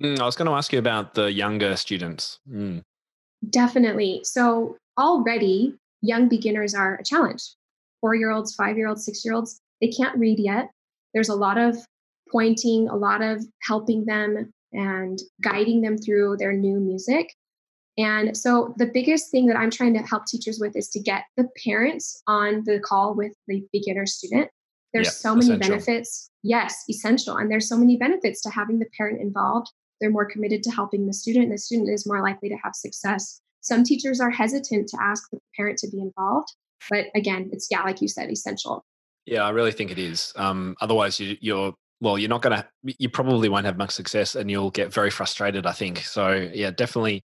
Mm, 0.03 0.19
I 0.19 0.25
was 0.25 0.37
going 0.37 0.47
to 0.47 0.55
ask 0.55 0.73
you 0.73 0.79
about 0.79 1.15
the 1.15 1.33
younger 1.33 1.77
students. 1.77 2.41
Mm. 2.51 2.83
Definitely. 3.51 4.21
So 4.25 4.77
already 4.99 5.75
young 6.01 6.29
beginners 6.29 6.75
are 6.75 6.97
a 6.97 7.05
challenge. 7.05 7.43
Four 8.01 8.15
year 8.15 8.31
olds, 8.31 8.55
five 8.55 8.77
year 8.77 8.89
olds, 8.89 9.05
six 9.05 9.25
year 9.25 9.35
olds, 9.35 9.61
they 9.81 9.89
can't 9.89 10.19
read 10.19 10.39
yet. 10.39 10.71
There's 11.15 11.29
a 11.29 11.35
lot 11.35 11.59
of 11.59 11.77
pointing, 12.31 12.89
a 12.89 12.97
lot 12.97 13.23
of 13.23 13.45
helping 13.63 14.05
them 14.05 14.53
and 14.73 15.21
guiding 15.43 15.83
them 15.83 15.99
through 15.99 16.37
their 16.39 16.53
new 16.53 16.81
music. 16.81 17.35
And 17.99 18.37
so 18.37 18.75
the 18.79 18.87
biggest 18.87 19.31
thing 19.31 19.47
that 19.47 19.57
I'm 19.57 19.71
trying 19.71 19.95
to 19.95 20.01
help 20.01 20.27
teachers 20.27 20.59
with 20.61 20.77
is 20.77 20.89
to 20.91 21.01
get 21.01 21.25
the 21.37 21.49
parents 21.65 22.23
on 22.27 22.63
the 22.65 22.81
call 22.81 23.15
with 23.15 23.33
the 23.47 23.65
beginner 23.73 24.07
student. 24.07 24.51
There's 24.93 25.09
yep, 25.09 25.15
so 25.15 25.35
many 25.35 25.47
essential. 25.47 25.69
benefits. 25.69 26.31
Yes, 26.43 26.85
essential. 26.89 27.37
And 27.37 27.51
there's 27.51 27.69
so 27.69 27.77
many 27.77 27.97
benefits 27.97 28.41
to 28.43 28.51
having 28.51 28.79
the 28.79 28.87
parent 28.97 29.21
involved. 29.21 29.69
They're 30.01 30.11
more 30.11 30.27
committed 30.27 30.63
to 30.65 30.71
helping 30.71 31.07
the 31.07 31.13
student. 31.13 31.51
The 31.51 31.59
student 31.59 31.91
is 31.91 32.07
more 32.07 32.23
likely 32.23 32.49
to 32.49 32.57
have 32.57 32.75
success. 32.75 33.41
Some 33.61 33.85
teachers 33.85 34.21
are 34.21 34.31
hesitant 34.31 34.89
to 34.89 34.99
ask 35.01 35.31
the 35.31 35.39
parent 35.57 35.79
to 35.79 35.91
be 35.91 36.01
involved. 36.01 36.49
But 36.91 37.07
again, 37.15 37.51
it's, 37.53 37.69
yeah, 37.71 37.83
like 37.83 38.03
you 38.03 38.09
said, 38.09 38.31
essential. 38.31 38.85
Yeah, 39.25 39.45
I 39.45 39.51
really 39.51 39.71
think 39.71 39.91
it 39.91 39.99
is. 39.99 40.33
Um, 40.37 40.75
otherwise, 40.81 41.21
you, 41.21 41.37
you're 41.41 41.75
well, 42.01 42.19
you're 42.19 42.29
not 42.29 42.43
going 42.43 42.57
to, 42.57 42.67
you 42.99 43.09
probably 43.09 43.49
won't 43.49 43.65
have 43.65 43.79
much 43.79 43.93
success 43.93 44.35
and 44.35 44.51
you'll 44.51 44.73
get 44.73 44.93
very 44.93 45.11
frustrated, 45.11 45.67
I 45.67 45.73
think. 45.73 45.99
So, 45.99 46.51
yeah, 46.53 46.73
definitely 46.73 47.23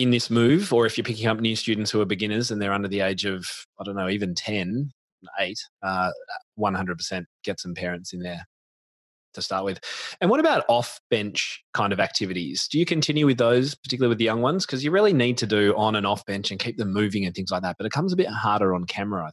in 0.00 0.10
this 0.10 0.30
move, 0.30 0.72
or 0.72 0.86
if 0.86 0.96
you're 0.96 1.04
picking 1.04 1.26
up 1.26 1.40
new 1.40 1.54
students 1.54 1.90
who 1.90 2.00
are 2.00 2.06
beginners 2.06 2.50
and 2.50 2.60
they're 2.60 2.72
under 2.72 2.88
the 2.88 3.00
age 3.00 3.26
of, 3.26 3.46
I 3.78 3.84
don't 3.84 3.96
know, 3.96 4.08
even 4.08 4.34
10, 4.34 4.90
8, 5.38 5.58
uh, 5.82 6.10
100% 6.58 7.24
get 7.44 7.60
some 7.60 7.74
parents 7.74 8.14
in 8.14 8.20
there 8.20 8.46
to 9.34 9.42
start 9.42 9.66
with. 9.66 9.78
And 10.22 10.30
what 10.30 10.40
about 10.40 10.64
off 10.68 10.98
bench 11.10 11.62
kind 11.74 11.92
of 11.92 12.00
activities? 12.00 12.66
Do 12.66 12.78
you 12.78 12.86
continue 12.86 13.26
with 13.26 13.36
those, 13.36 13.74
particularly 13.74 14.08
with 14.08 14.18
the 14.18 14.24
young 14.24 14.40
ones? 14.40 14.64
Because 14.64 14.82
you 14.82 14.90
really 14.90 15.12
need 15.12 15.36
to 15.38 15.46
do 15.46 15.74
on 15.76 15.94
and 15.96 16.06
off 16.06 16.24
bench 16.24 16.50
and 16.50 16.58
keep 16.58 16.78
them 16.78 16.94
moving 16.94 17.26
and 17.26 17.34
things 17.34 17.50
like 17.50 17.62
that. 17.62 17.76
But 17.76 17.86
it 17.86 17.92
comes 17.92 18.14
a 18.14 18.16
bit 18.16 18.28
harder 18.28 18.74
on 18.74 18.84
camera. 18.84 19.32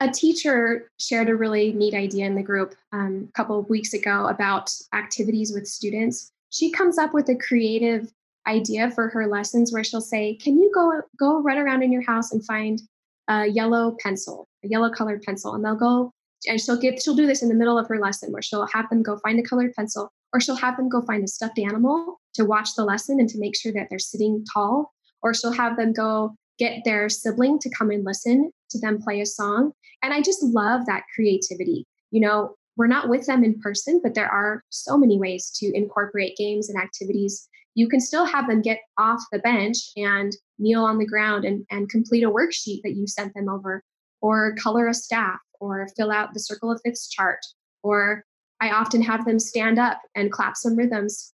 A 0.00 0.10
teacher 0.10 0.90
shared 0.98 1.28
a 1.28 1.36
really 1.36 1.72
neat 1.72 1.94
idea 1.94 2.26
in 2.26 2.34
the 2.34 2.42
group 2.42 2.74
um, 2.92 3.28
a 3.28 3.32
couple 3.32 3.58
of 3.58 3.70
weeks 3.70 3.94
ago 3.94 4.26
about 4.26 4.72
activities 4.92 5.52
with 5.52 5.68
students. 5.68 6.32
She 6.50 6.70
comes 6.72 6.98
up 6.98 7.14
with 7.14 7.28
a 7.28 7.36
creative 7.36 8.12
idea 8.48 8.90
for 8.90 9.08
her 9.10 9.26
lessons 9.26 9.72
where 9.72 9.84
she'll 9.84 10.00
say, 10.00 10.34
"Can 10.36 10.58
you 10.58 10.70
go 10.74 11.02
go 11.18 11.40
run 11.40 11.58
around 11.58 11.82
in 11.82 11.92
your 11.92 12.02
house 12.02 12.32
and 12.32 12.44
find 12.44 12.80
a 13.28 13.46
yellow 13.46 13.96
pencil, 14.00 14.48
a 14.64 14.68
yellow 14.68 14.90
colored 14.90 15.22
pencil?" 15.22 15.54
And 15.54 15.64
they'll 15.64 15.76
go 15.76 16.10
and 16.46 16.60
she'll 16.60 16.78
get 16.78 17.02
she'll 17.02 17.16
do 17.16 17.26
this 17.26 17.42
in 17.42 17.48
the 17.48 17.54
middle 17.54 17.78
of 17.78 17.88
her 17.88 17.98
lesson 17.98 18.32
where 18.32 18.42
she'll 18.42 18.66
have 18.66 18.88
them 18.90 19.02
go 19.02 19.18
find 19.18 19.38
a 19.38 19.42
colored 19.42 19.72
pencil 19.74 20.12
or 20.32 20.40
she'll 20.40 20.56
have 20.56 20.76
them 20.76 20.88
go 20.88 21.02
find 21.02 21.24
a 21.24 21.28
stuffed 21.28 21.58
animal 21.58 22.20
to 22.34 22.44
watch 22.44 22.74
the 22.76 22.84
lesson 22.84 23.18
and 23.18 23.28
to 23.30 23.38
make 23.38 23.56
sure 23.56 23.72
that 23.72 23.88
they're 23.88 23.98
sitting 23.98 24.44
tall. 24.52 24.92
Or 25.22 25.34
she'll 25.34 25.52
have 25.52 25.76
them 25.76 25.92
go 25.92 26.34
get 26.58 26.82
their 26.84 27.08
sibling 27.08 27.58
to 27.60 27.70
come 27.70 27.90
and 27.90 28.04
listen 28.04 28.50
to 28.70 28.78
them 28.78 29.00
play 29.00 29.20
a 29.20 29.26
song. 29.26 29.72
And 30.02 30.12
i 30.12 30.20
just 30.20 30.42
love 30.42 30.86
that 30.86 31.04
creativity. 31.14 31.86
You 32.10 32.20
know 32.20 32.54
we're 32.76 32.86
not 32.86 33.08
with 33.08 33.26
them 33.26 33.42
in 33.42 33.58
person 33.60 34.00
but 34.02 34.14
there 34.14 34.30
are 34.30 34.62
so 34.70 34.96
many 34.96 35.18
ways 35.18 35.50
to 35.58 35.76
incorporate 35.76 36.36
games 36.36 36.68
and 36.68 36.80
activities 36.80 37.48
you 37.74 37.88
can 37.88 38.00
still 38.00 38.24
have 38.24 38.48
them 38.48 38.62
get 38.62 38.80
off 38.98 39.22
the 39.30 39.38
bench 39.38 39.76
and 39.96 40.36
kneel 40.58 40.84
on 40.84 40.98
the 40.98 41.06
ground 41.06 41.44
and, 41.44 41.64
and 41.70 41.88
complete 41.88 42.24
a 42.24 42.30
worksheet 42.30 42.82
that 42.82 42.96
you 42.96 43.06
sent 43.06 43.34
them 43.34 43.48
over, 43.48 43.82
or 44.20 44.54
color 44.56 44.88
a 44.88 44.94
staff, 44.94 45.38
or 45.60 45.86
fill 45.96 46.10
out 46.10 46.34
the 46.34 46.40
circle 46.40 46.72
of 46.72 46.80
fifths 46.84 47.08
chart. 47.08 47.38
Or 47.82 48.24
I 48.60 48.70
often 48.70 49.02
have 49.02 49.24
them 49.24 49.38
stand 49.38 49.78
up 49.78 50.00
and 50.14 50.32
clap 50.32 50.56
some 50.56 50.76
rhythms, 50.76 51.32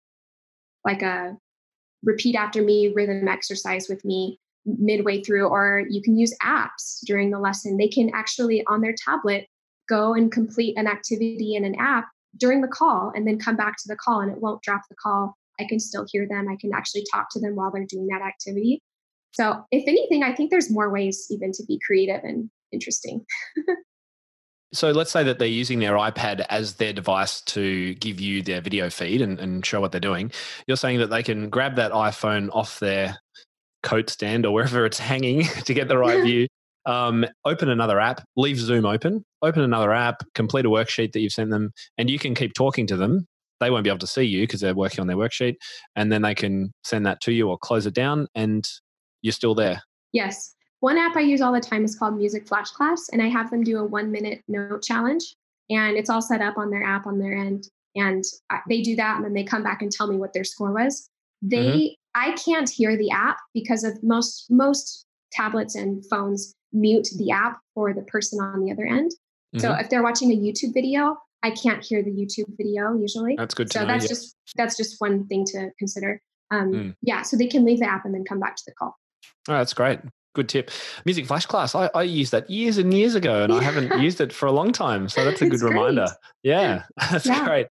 like 0.85 1.03
a 1.03 1.37
repeat 2.03 2.35
after 2.35 2.62
me 2.62 2.92
rhythm 2.92 3.29
exercise 3.29 3.87
with 3.88 4.05
me 4.05 4.40
midway 4.64 5.23
through, 5.23 5.47
or 5.47 5.85
you 5.88 6.03
can 6.03 6.16
use 6.16 6.37
apps 6.42 7.01
during 7.05 7.31
the 7.31 7.38
lesson. 7.38 7.77
They 7.77 7.88
can 7.88 8.11
actually, 8.14 8.64
on 8.66 8.81
their 8.81 8.95
tablet, 8.97 9.47
go 9.88 10.14
and 10.14 10.31
complete 10.31 10.77
an 10.77 10.87
activity 10.87 11.55
in 11.55 11.64
an 11.64 11.75
app 11.77 12.09
during 12.37 12.61
the 12.61 12.68
call 12.68 13.12
and 13.14 13.27
then 13.27 13.38
come 13.38 13.57
back 13.57 13.77
to 13.77 13.88
the 13.88 13.97
call 13.97 14.21
and 14.21 14.31
it 14.31 14.40
won't 14.40 14.62
drop 14.62 14.83
the 14.88 14.97
call 14.97 15.37
I 15.62 15.68
can 15.68 15.79
still 15.79 16.07
hear 16.11 16.27
them. 16.29 16.48
I 16.48 16.57
can 16.61 16.70
actually 16.75 17.05
talk 17.12 17.29
to 17.33 17.40
them 17.40 17.55
while 17.55 17.70
they're 17.72 17.87
doing 17.87 18.09
that 18.09 18.22
activity. 18.22 18.81
So, 19.33 19.64
if 19.70 19.85
anything, 19.88 20.22
I 20.22 20.35
think 20.35 20.51
there's 20.51 20.70
more 20.70 20.90
ways 20.90 21.27
even 21.31 21.53
to 21.53 21.64
be 21.66 21.81
creative 21.87 22.22
and 22.22 22.51
interesting. 22.70 23.25
so, 24.75 24.90
let's 24.90 25.11
say 25.11 25.25
that 25.25 25.38
they're 25.38 25.48
using 25.48 25.79
their 25.79 25.94
iPad 25.94 26.44
as 26.51 26.75
their 26.75 26.92
device 26.92 27.40
to 27.42 27.94
give 27.94 28.20
you 28.20 28.42
their 28.42 28.61
video 28.61 28.90
feed 28.90 29.22
and, 29.22 29.40
and 29.40 29.64
show 29.64 29.81
what 29.81 29.92
they're 29.92 30.01
doing. 30.01 30.31
You're 30.66 30.77
saying 30.77 30.98
that 30.98 31.11
they 31.11 31.22
can 31.22 31.48
grab 31.48 31.77
that 31.77 31.92
iPhone 31.92 32.51
off 32.53 32.79
their 32.81 33.18
coat 33.83 34.11
stand 34.11 34.44
or 34.44 34.53
wherever 34.53 34.85
it's 34.85 34.98
hanging 35.12 35.44
to 35.64 35.75
get 35.75 35.88
the 35.88 35.98
right 35.98 36.22
view. 36.22 36.46
Um, 36.85 37.25
open 37.44 37.68
another 37.68 38.01
app, 38.01 38.25
leave 38.37 38.59
Zoom 38.59 38.85
open, 38.85 39.25
open 39.40 39.62
another 39.62 39.92
app, 39.92 40.25
complete 40.35 40.66
a 40.66 40.68
worksheet 40.68 41.12
that 41.12 41.20
you've 41.20 41.33
sent 41.33 41.51
them, 41.51 41.70
and 41.96 42.11
you 42.11 42.18
can 42.18 42.35
keep 42.35 42.55
talking 42.55 42.88
to 42.88 42.96
them 42.96 43.29
they 43.62 43.70
won't 43.70 43.85
be 43.85 43.90
able 43.90 43.98
to 43.98 44.07
see 44.07 44.25
you 44.25 44.42
because 44.42 44.61
they're 44.61 44.75
working 44.75 45.01
on 45.01 45.07
their 45.07 45.16
worksheet 45.16 45.55
and 45.96 46.11
then 46.11 46.22
they 46.22 46.35
can 46.35 46.72
send 46.85 47.07
that 47.07 47.20
to 47.20 47.33
you 47.33 47.48
or 47.48 47.57
close 47.59 47.87
it 47.87 47.94
down 47.94 48.27
and 48.35 48.68
you're 49.22 49.33
still 49.33 49.55
there 49.55 49.83
yes 50.12 50.55
one 50.83 50.98
app 50.98 51.14
I 51.14 51.20
use 51.20 51.40
all 51.40 51.53
the 51.53 51.61
time 51.61 51.85
is 51.85 51.96
called 51.96 52.16
Music 52.16 52.44
Flash 52.48 52.72
Class, 52.72 53.09
and 53.12 53.22
I 53.22 53.29
have 53.29 53.53
them 53.53 53.62
do 53.62 53.79
a 53.79 53.85
one 53.85 54.11
minute 54.11 54.42
note 54.48 54.83
challenge. 54.83 55.37
And 55.70 55.96
it's 55.96 56.11
all 56.11 56.20
set 56.20 56.42
up 56.42 56.59
on 56.59 56.70
their 56.70 56.83
app 56.83 57.07
on 57.07 57.20
their 57.20 57.35
end. 57.35 57.68
And 57.94 58.25
they 58.68 58.83
do 58.83 58.96
that, 58.96 59.14
and 59.14 59.25
then 59.25 59.33
they 59.33 59.44
come 59.44 59.62
back 59.62 59.81
and 59.81 59.92
tell 59.92 60.09
me 60.09 60.16
what 60.16 60.33
their 60.33 60.42
score 60.42 60.72
was. 60.72 61.09
They, 61.40 61.96
mm-hmm. 62.16 62.31
I 62.33 62.33
can't 62.33 62.68
hear 62.68 62.96
the 62.96 63.12
app 63.12 63.38
because 63.55 63.85
of 63.85 64.03
most 64.03 64.46
most 64.51 65.07
tablets 65.31 65.77
and 65.77 66.05
phones 66.11 66.53
mute 66.72 67.09
the 67.16 67.31
app 67.31 67.61
for 67.75 67.94
the 67.94 68.03
person 68.03 68.40
on 68.40 68.64
the 68.64 68.72
other 68.72 68.85
end. 68.85 69.12
Mm-hmm. 69.55 69.61
So 69.61 69.75
if 69.75 69.88
they're 69.88 70.03
watching 70.03 70.33
a 70.33 70.37
YouTube 70.37 70.75
video, 70.75 71.16
I 71.43 71.51
can't 71.51 71.85
hear 71.85 72.03
the 72.03 72.11
YouTube 72.11 72.57
video 72.57 72.95
usually. 72.95 73.35
That's 73.37 73.55
good. 73.55 73.73
so 73.73 73.81
know, 73.81 73.87
that's 73.87 74.05
yeah. 74.05 74.09
just 74.09 74.37
that's 74.57 74.77
just 74.77 74.97
one 74.99 75.27
thing 75.27 75.45
to 75.47 75.71
consider. 75.79 76.21
Um, 76.51 76.73
mm. 76.73 76.95
Yeah, 77.03 77.23
so 77.23 77.37
they 77.37 77.47
can 77.47 77.65
leave 77.65 77.81
the 77.81 77.87
app 77.89 78.05
and 78.05 78.15
then 78.15 78.25
come 78.25 78.39
back 78.39 78.57
to 78.57 78.63
the 78.67 78.73
call. 78.73 78.97
Oh, 79.49 79.55
that's 79.55 79.75
great. 79.75 80.01
Good 80.35 80.49
tip. 80.49 80.71
Music 81.05 81.27
Flash 81.27 81.47
Class. 81.47 81.75
I, 81.75 81.91
I 81.95 82.03
used 82.03 82.33
that 82.33 82.49
years 82.49 82.79
and 82.79 82.95
years 82.95 83.15
ago, 83.15 83.43
and 83.43 83.53
yeah. 83.53 83.59
I 83.59 83.63
haven't 83.63 84.01
used 84.01 84.21
it 84.21 84.33
for 84.33 84.47
a 84.47 84.53
long 84.53 84.73
time. 84.73 85.09
So 85.09 85.25
that's 85.25 85.43
a 85.43 85.49
good 85.49 85.63
reminder. 85.63 86.07
Yeah, 86.43 86.85
that's 87.11 87.27
yeah. 87.27 87.45
great. 87.45 87.67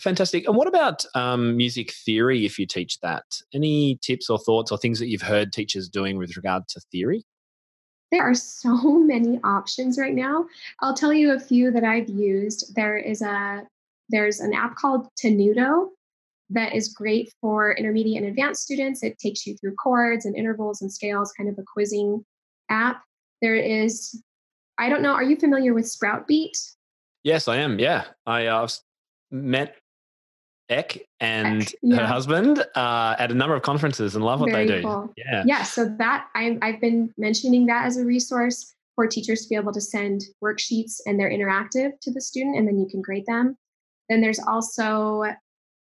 Fantastic. 0.00 0.46
And 0.46 0.56
what 0.56 0.68
about 0.68 1.04
um, 1.14 1.56
music 1.56 1.92
theory 1.92 2.44
if 2.44 2.58
you 2.58 2.66
teach 2.66 3.00
that? 3.00 3.24
Any 3.52 3.98
tips 4.02 4.28
or 4.28 4.38
thoughts 4.38 4.72
or 4.72 4.78
things 4.78 4.98
that 4.98 5.08
you've 5.08 5.22
heard 5.22 5.52
teachers 5.52 5.88
doing 5.88 6.18
with 6.18 6.36
regard 6.36 6.68
to 6.68 6.80
theory? 6.92 7.24
There 8.14 8.22
are 8.22 8.34
so 8.34 8.76
many 9.00 9.40
options 9.42 9.98
right 9.98 10.14
now. 10.14 10.46
I'll 10.80 10.94
tell 10.94 11.12
you 11.12 11.32
a 11.32 11.40
few 11.40 11.72
that 11.72 11.82
I've 11.82 12.08
used. 12.08 12.72
There 12.76 12.96
is 12.96 13.22
a 13.22 13.66
there's 14.08 14.38
an 14.38 14.54
app 14.54 14.76
called 14.76 15.08
Tenuto 15.20 15.88
that 16.50 16.76
is 16.76 16.94
great 16.94 17.32
for 17.40 17.72
intermediate 17.72 18.22
and 18.22 18.30
advanced 18.30 18.62
students. 18.62 19.02
It 19.02 19.18
takes 19.18 19.44
you 19.46 19.56
through 19.56 19.74
chords 19.74 20.26
and 20.26 20.36
intervals 20.36 20.80
and 20.80 20.92
scales, 20.92 21.32
kind 21.32 21.48
of 21.48 21.58
a 21.58 21.64
quizzing 21.66 22.24
app. 22.68 23.02
There 23.42 23.56
is, 23.56 24.22
I 24.78 24.88
don't 24.88 25.02
know, 25.02 25.14
are 25.14 25.24
you 25.24 25.36
familiar 25.36 25.74
with 25.74 25.88
Sprout 25.88 26.28
Beat? 26.28 26.56
Yes, 27.24 27.48
I 27.48 27.56
am. 27.56 27.80
Yeah. 27.80 28.04
I 28.26 28.46
uh, 28.46 28.68
met 29.32 29.76
Eck 30.68 30.98
and 31.20 31.62
Eck, 31.62 31.74
yeah. 31.82 31.96
her 31.96 32.06
husband 32.06 32.64
uh, 32.74 33.16
at 33.18 33.30
a 33.30 33.34
number 33.34 33.54
of 33.54 33.62
conferences 33.62 34.14
and 34.14 34.24
love 34.24 34.40
what 34.40 34.50
Very 34.50 34.66
they 34.66 34.76
do. 34.76 34.82
Cool. 34.82 35.12
Yeah. 35.16 35.44
Yeah. 35.46 35.62
So 35.62 35.94
that 35.98 36.28
i 36.34 36.58
I've 36.62 36.80
been 36.80 37.12
mentioning 37.18 37.66
that 37.66 37.86
as 37.86 37.96
a 37.96 38.04
resource 38.04 38.74
for 38.94 39.06
teachers 39.06 39.42
to 39.42 39.48
be 39.48 39.56
able 39.56 39.72
to 39.72 39.80
send 39.80 40.22
worksheets 40.42 41.00
and 41.06 41.18
they're 41.18 41.30
interactive 41.30 41.98
to 42.00 42.12
the 42.12 42.20
student 42.20 42.56
and 42.56 42.66
then 42.66 42.78
you 42.78 42.86
can 42.86 43.02
grade 43.02 43.26
them. 43.26 43.56
Then 44.08 44.20
there's 44.20 44.38
also, 44.38 45.24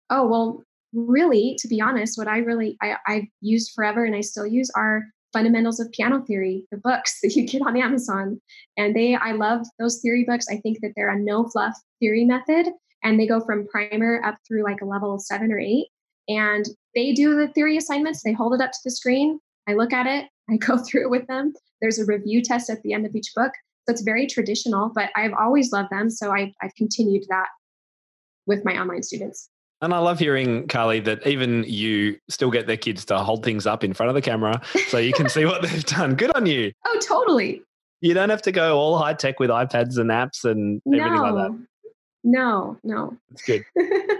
oh, 0.09 0.27
well, 0.27 0.63
really, 0.93 1.57
to 1.59 1.67
be 1.67 1.81
honest, 1.81 2.17
what 2.17 2.27
I 2.27 2.39
really, 2.39 2.77
I, 2.81 2.97
I've 3.07 3.27
used 3.41 3.73
forever 3.75 4.05
and 4.05 4.15
I 4.15 4.21
still 4.21 4.47
use 4.47 4.71
are 4.75 5.03
fundamentals 5.33 5.79
of 5.79 5.91
piano 5.91 6.21
theory 6.21 6.63
the 6.71 6.77
books 6.77 7.19
that 7.23 7.35
you 7.35 7.47
get 7.47 7.63
on 7.63 7.75
amazon 7.75 8.39
and 8.77 8.95
they 8.95 9.15
i 9.15 9.31
love 9.31 9.65
those 9.79 9.99
theory 9.99 10.23
books 10.23 10.45
i 10.47 10.57
think 10.57 10.77
that 10.81 10.93
they're 10.95 11.09
a 11.09 11.19
no 11.19 11.49
fluff 11.49 11.73
theory 11.99 12.23
method 12.23 12.67
and 13.03 13.19
they 13.19 13.27
go 13.27 13.39
from 13.39 13.67
primer 13.67 14.21
up 14.25 14.37
through 14.47 14.63
like 14.63 14.81
a 14.81 14.85
level 14.85 15.19
seven 15.19 15.51
or 15.51 15.59
eight. 15.59 15.87
And 16.27 16.65
they 16.95 17.13
do 17.13 17.35
the 17.35 17.49
theory 17.49 17.77
assignments, 17.77 18.23
they 18.23 18.33
hold 18.33 18.53
it 18.53 18.61
up 18.61 18.71
to 18.71 18.79
the 18.83 18.91
screen. 18.91 19.39
I 19.67 19.73
look 19.73 19.93
at 19.93 20.07
it, 20.07 20.27
I 20.49 20.57
go 20.57 20.77
through 20.77 21.03
it 21.03 21.09
with 21.09 21.27
them. 21.27 21.53
There's 21.81 21.99
a 21.99 22.05
review 22.05 22.41
test 22.41 22.69
at 22.69 22.81
the 22.81 22.93
end 22.93 23.05
of 23.05 23.15
each 23.15 23.31
book. 23.35 23.51
So 23.85 23.91
it's 23.91 24.01
very 24.01 24.27
traditional, 24.27 24.91
but 24.95 25.09
I've 25.15 25.33
always 25.33 25.73
loved 25.73 25.89
them. 25.89 26.09
So 26.09 26.31
I, 26.31 26.53
I've 26.61 26.73
continued 26.75 27.23
that 27.27 27.47
with 28.45 28.63
my 28.63 28.79
online 28.79 29.03
students. 29.03 29.49
And 29.81 29.93
I 29.93 29.97
love 29.97 30.17
hearing, 30.17 30.65
Carly, 30.69 31.01
that 31.01 31.27
even 31.27 31.65
you 31.67 32.17
still 32.29 32.49
get 32.49 32.67
their 32.67 32.77
kids 32.77 33.03
to 33.05 33.17
hold 33.17 33.43
things 33.43 33.67
up 33.67 33.83
in 33.83 33.93
front 33.93 34.09
of 34.09 34.15
the 34.15 34.21
camera 34.21 34.61
so 34.87 34.97
you 34.97 35.11
can 35.11 35.27
see 35.27 35.43
what 35.43 35.61
they've 35.63 35.83
done. 35.83 36.15
Good 36.15 36.33
on 36.35 36.45
you. 36.45 36.71
Oh, 36.85 36.99
totally. 37.05 37.61
You 37.99 38.13
don't 38.13 38.29
have 38.29 38.41
to 38.43 38.53
go 38.53 38.77
all 38.77 38.97
high 38.97 39.13
tech 39.13 39.41
with 39.41 39.49
iPads 39.49 39.97
and 39.97 40.09
apps 40.09 40.45
and 40.49 40.81
everything 40.87 41.13
no, 41.15 41.21
like 41.21 41.51
that. 41.51 41.67
No, 42.23 42.77
no. 42.83 43.17
That's 43.29 43.43
good. 43.43 43.65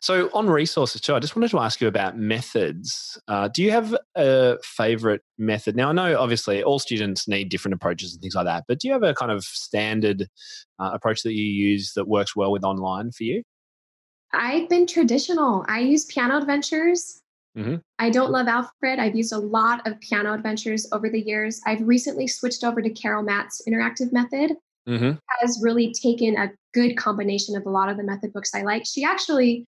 so, 0.00 0.28
on 0.34 0.48
resources 0.48 1.00
too, 1.00 1.14
I 1.14 1.20
just 1.20 1.36
wanted 1.36 1.50
to 1.50 1.60
ask 1.60 1.80
you 1.80 1.88
about 1.88 2.18
methods. 2.18 3.20
Uh, 3.28 3.48
do 3.48 3.62
you 3.62 3.70
have 3.70 3.96
a 4.16 4.56
favorite 4.62 5.22
method? 5.38 5.76
Now, 5.76 5.90
I 5.90 5.92
know 5.92 6.18
obviously 6.18 6.62
all 6.62 6.78
students 6.78 7.28
need 7.28 7.48
different 7.48 7.74
approaches 7.74 8.12
and 8.12 8.20
things 8.20 8.34
like 8.34 8.46
that, 8.46 8.64
but 8.66 8.80
do 8.80 8.88
you 8.88 8.94
have 8.94 9.02
a 9.02 9.14
kind 9.14 9.30
of 9.30 9.44
standard 9.44 10.26
uh, 10.78 10.90
approach 10.92 11.22
that 11.22 11.34
you 11.34 11.44
use 11.44 11.92
that 11.94 12.08
works 12.08 12.34
well 12.34 12.50
with 12.50 12.64
online 12.64 13.12
for 13.12 13.24
you? 13.24 13.42
I've 14.32 14.68
been 14.68 14.86
traditional. 14.86 15.64
I 15.68 15.80
use 15.80 16.04
Piano 16.06 16.36
Adventures. 16.38 17.22
Mm-hmm. 17.56 17.76
I 17.98 18.10
don't 18.10 18.30
love 18.30 18.48
Alfred. 18.48 18.98
I've 18.98 19.16
used 19.16 19.32
a 19.32 19.38
lot 19.38 19.86
of 19.86 19.98
piano 20.00 20.34
adventures 20.34 20.86
over 20.92 21.08
the 21.08 21.20
years. 21.20 21.60
I've 21.64 21.80
recently 21.80 22.26
switched 22.26 22.64
over 22.64 22.82
to 22.82 22.90
Carol 22.90 23.22
Matz 23.22 23.62
interactive 23.66 24.12
method 24.12 24.52
mm-hmm. 24.86 25.12
has 25.40 25.60
really 25.62 25.92
taken 25.92 26.36
a 26.36 26.50
good 26.74 26.96
combination 26.96 27.56
of 27.56 27.66
a 27.66 27.70
lot 27.70 27.88
of 27.88 27.96
the 27.96 28.04
method 28.04 28.32
books 28.32 28.54
I 28.54 28.62
like. 28.62 28.84
She 28.86 29.04
actually 29.04 29.66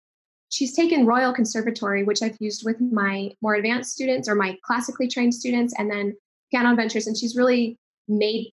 she's 0.48 0.74
taken 0.74 1.06
Royal 1.06 1.32
Conservatory, 1.32 2.04
which 2.04 2.22
I've 2.22 2.36
used 2.40 2.64
with 2.64 2.80
my 2.80 3.30
more 3.42 3.54
advanced 3.54 3.92
students 3.92 4.28
or 4.28 4.34
my 4.34 4.56
classically 4.64 5.08
trained 5.08 5.34
students, 5.34 5.74
and 5.78 5.90
then 5.90 6.16
Piano 6.50 6.70
Adventures, 6.70 7.06
and 7.06 7.16
she's 7.16 7.36
really 7.36 7.78
made 8.08 8.50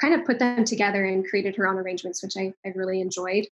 kind 0.00 0.14
of 0.14 0.24
put 0.24 0.38
them 0.38 0.64
together 0.64 1.04
and 1.04 1.28
created 1.28 1.54
her 1.56 1.68
own 1.68 1.76
arrangements, 1.76 2.22
which 2.22 2.36
I, 2.36 2.54
I 2.64 2.72
really 2.74 3.00
enjoyed. 3.00 3.46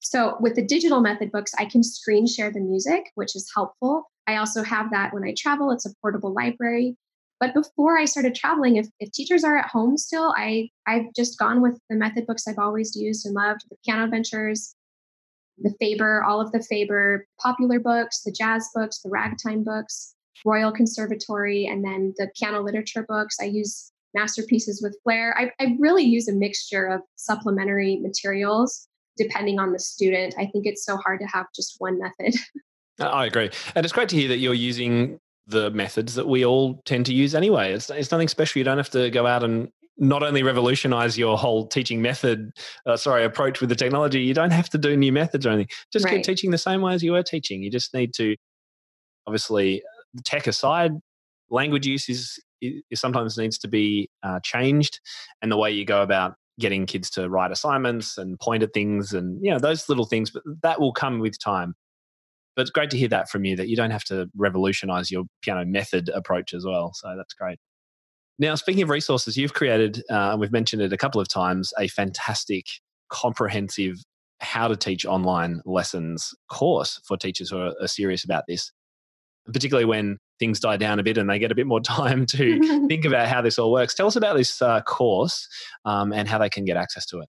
So 0.00 0.36
with 0.40 0.54
the 0.54 0.62
digital 0.62 1.00
method 1.00 1.32
books, 1.32 1.52
I 1.58 1.64
can 1.64 1.82
screen 1.82 2.26
share 2.26 2.52
the 2.52 2.60
music, 2.60 3.10
which 3.14 3.34
is 3.34 3.50
helpful. 3.54 4.04
I 4.26 4.36
also 4.36 4.62
have 4.62 4.90
that 4.90 5.14
when 5.14 5.24
I 5.24 5.34
travel. 5.36 5.70
It's 5.70 5.86
a 5.86 5.94
portable 6.02 6.34
library. 6.34 6.96
But 7.38 7.54
before 7.54 7.98
I 7.98 8.06
started 8.06 8.34
traveling, 8.34 8.76
if, 8.76 8.86
if 8.98 9.12
teachers 9.12 9.44
are 9.44 9.58
at 9.58 9.68
home 9.68 9.98
still, 9.98 10.34
I, 10.36 10.70
I've 10.86 11.12
just 11.14 11.38
gone 11.38 11.60
with 11.60 11.78
the 11.90 11.96
method 11.96 12.26
books 12.26 12.48
I've 12.48 12.58
always 12.58 12.96
used 12.96 13.26
and 13.26 13.34
loved 13.34 13.60
the 13.68 13.76
Piano 13.84 14.04
Adventures, 14.04 14.74
the 15.58 15.74
Faber, 15.78 16.24
all 16.24 16.40
of 16.40 16.52
the 16.52 16.62
Faber 16.62 17.26
popular 17.38 17.78
books, 17.78 18.22
the 18.22 18.32
jazz 18.32 18.70
books, 18.74 19.00
the 19.02 19.10
ragtime 19.10 19.64
books, 19.64 20.14
Royal 20.44 20.72
Conservatory, 20.72 21.66
and 21.66 21.84
then 21.84 22.14
the 22.16 22.28
piano 22.38 22.62
literature 22.62 23.04
books. 23.06 23.36
I 23.40 23.44
use 23.44 23.92
masterpieces 24.14 24.80
with 24.82 24.96
flair. 25.02 25.36
I, 25.38 25.50
I 25.62 25.76
really 25.78 26.04
use 26.04 26.28
a 26.28 26.32
mixture 26.32 26.86
of 26.86 27.02
supplementary 27.16 27.96
materials 27.96 28.88
depending 29.18 29.58
on 29.58 29.72
the 29.72 29.78
student. 29.78 30.34
I 30.38 30.46
think 30.46 30.66
it's 30.66 30.84
so 30.84 30.96
hard 30.98 31.20
to 31.20 31.26
have 31.26 31.46
just 31.54 31.76
one 31.78 31.98
method. 31.98 32.38
I 33.00 33.26
agree. 33.26 33.50
And 33.74 33.84
it's 33.84 33.92
great 33.92 34.08
to 34.10 34.16
hear 34.16 34.28
that 34.28 34.38
you're 34.38 34.54
using 34.54 35.18
the 35.46 35.70
methods 35.70 36.14
that 36.14 36.26
we 36.26 36.44
all 36.44 36.82
tend 36.84 37.06
to 37.06 37.14
use 37.14 37.34
anyway. 37.34 37.72
It's, 37.72 37.88
it's 37.90 38.10
nothing 38.10 38.28
special. 38.28 38.58
You 38.58 38.64
don't 38.64 38.78
have 38.78 38.90
to 38.90 39.10
go 39.10 39.26
out 39.26 39.44
and 39.44 39.68
not 39.98 40.22
only 40.22 40.42
revolutionize 40.42 41.16
your 41.16 41.38
whole 41.38 41.66
teaching 41.66 42.02
method, 42.02 42.52
uh, 42.84 42.96
sorry, 42.96 43.24
approach 43.24 43.60
with 43.60 43.70
the 43.70 43.76
technology, 43.76 44.20
you 44.20 44.34
don't 44.34 44.50
have 44.50 44.68
to 44.70 44.78
do 44.78 44.96
new 44.96 45.12
methods 45.12 45.46
or 45.46 45.50
anything. 45.50 45.68
Just 45.92 46.04
right. 46.04 46.16
keep 46.16 46.24
teaching 46.24 46.50
the 46.50 46.58
same 46.58 46.82
way 46.82 46.94
as 46.94 47.02
you 47.02 47.12
were 47.12 47.22
teaching. 47.22 47.62
You 47.62 47.70
just 47.70 47.94
need 47.94 48.12
to, 48.14 48.36
obviously, 49.26 49.82
tech 50.24 50.46
aside, 50.46 50.92
language 51.50 51.86
use 51.86 52.08
is, 52.08 52.38
is 52.60 53.00
sometimes 53.00 53.38
needs 53.38 53.58
to 53.58 53.68
be 53.68 54.10
uh, 54.22 54.40
changed, 54.42 55.00
and 55.40 55.50
the 55.50 55.56
way 55.56 55.70
you 55.70 55.84
go 55.84 56.02
about 56.02 56.34
getting 56.58 56.86
kids 56.86 57.10
to 57.10 57.28
write 57.28 57.52
assignments 57.52 58.16
and 58.16 58.40
point 58.40 58.62
at 58.62 58.72
things 58.72 59.12
and 59.12 59.44
you 59.44 59.50
know 59.50 59.58
those 59.58 59.88
little 59.88 60.06
things. 60.06 60.30
But 60.30 60.42
that 60.62 60.80
will 60.80 60.92
come 60.92 61.20
with 61.20 61.38
time. 61.38 61.74
But 62.56 62.62
it's 62.62 62.70
great 62.70 62.90
to 62.90 62.98
hear 62.98 63.08
that 63.08 63.28
from 63.28 63.44
you 63.44 63.54
that 63.56 63.68
you 63.68 63.76
don't 63.76 63.90
have 63.90 64.04
to 64.04 64.28
revolutionize 64.34 65.10
your 65.10 65.24
piano 65.42 65.64
method 65.66 66.08
approach 66.08 66.54
as 66.54 66.64
well. 66.64 66.92
So 66.94 67.14
that's 67.16 67.34
great. 67.34 67.58
Now, 68.38 68.54
speaking 68.54 68.82
of 68.82 68.90
resources, 68.90 69.36
you've 69.36 69.54
created, 69.54 70.02
uh, 70.10 70.32
and 70.32 70.40
we've 70.40 70.52
mentioned 70.52 70.82
it 70.82 70.92
a 70.92 70.96
couple 70.96 71.20
of 71.20 71.28
times, 71.28 71.72
a 71.78 71.88
fantastic, 71.88 72.66
comprehensive 73.10 73.96
how 74.40 74.68
to 74.68 74.76
teach 74.76 75.06
online 75.06 75.60
lessons 75.64 76.34
course 76.50 77.00
for 77.06 77.16
teachers 77.16 77.50
who 77.50 77.58
are, 77.58 77.72
are 77.80 77.88
serious 77.88 78.24
about 78.24 78.44
this, 78.46 78.70
particularly 79.52 79.86
when 79.86 80.18
things 80.38 80.60
die 80.60 80.76
down 80.76 80.98
a 80.98 81.02
bit 81.02 81.16
and 81.16 81.30
they 81.30 81.38
get 81.38 81.50
a 81.52 81.54
bit 81.54 81.66
more 81.66 81.80
time 81.82 82.26
to 82.26 82.86
think 82.88 83.04
about 83.04 83.28
how 83.28 83.40
this 83.40 83.58
all 83.58 83.72
works. 83.72 83.94
Tell 83.94 84.06
us 84.06 84.16
about 84.16 84.36
this 84.36 84.60
uh, 84.60 84.82
course 84.82 85.48
um, 85.84 86.12
and 86.12 86.28
how 86.28 86.38
they 86.38 86.50
can 86.50 86.64
get 86.64 86.76
access 86.76 87.06
to 87.06 87.20
it. 87.20 87.28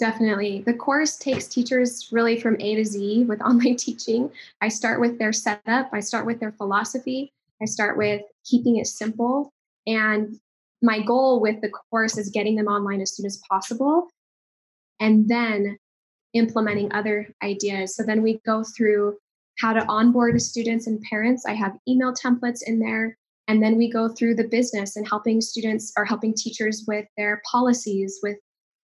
Definitely. 0.00 0.62
The 0.62 0.72
course 0.72 1.18
takes 1.18 1.46
teachers 1.46 2.08
really 2.10 2.40
from 2.40 2.56
A 2.58 2.74
to 2.76 2.84
Z 2.86 3.24
with 3.28 3.42
online 3.42 3.76
teaching. 3.76 4.30
I 4.62 4.68
start 4.68 4.98
with 4.98 5.18
their 5.18 5.32
setup, 5.32 5.90
I 5.92 6.00
start 6.00 6.24
with 6.24 6.40
their 6.40 6.52
philosophy, 6.52 7.32
I 7.62 7.66
start 7.66 7.98
with 7.98 8.22
keeping 8.44 8.78
it 8.78 8.86
simple. 8.86 9.52
And 9.86 10.40
my 10.82 11.00
goal 11.02 11.40
with 11.40 11.60
the 11.60 11.68
course 11.68 12.16
is 12.16 12.30
getting 12.30 12.56
them 12.56 12.66
online 12.66 13.02
as 13.02 13.14
soon 13.14 13.26
as 13.26 13.42
possible 13.50 14.08
and 15.00 15.28
then 15.28 15.76
implementing 16.32 16.90
other 16.92 17.28
ideas. 17.42 17.94
So 17.94 18.02
then 18.02 18.22
we 18.22 18.40
go 18.46 18.64
through 18.64 19.18
how 19.58 19.74
to 19.74 19.84
onboard 19.86 20.40
students 20.40 20.86
and 20.86 21.02
parents. 21.02 21.44
I 21.44 21.52
have 21.52 21.76
email 21.86 22.14
templates 22.14 22.60
in 22.66 22.78
there. 22.78 23.18
And 23.48 23.62
then 23.62 23.76
we 23.76 23.90
go 23.90 24.08
through 24.08 24.36
the 24.36 24.48
business 24.48 24.96
and 24.96 25.06
helping 25.06 25.42
students 25.42 25.92
or 25.98 26.06
helping 26.06 26.32
teachers 26.34 26.84
with 26.86 27.04
their 27.18 27.42
policies, 27.50 28.18
with 28.22 28.36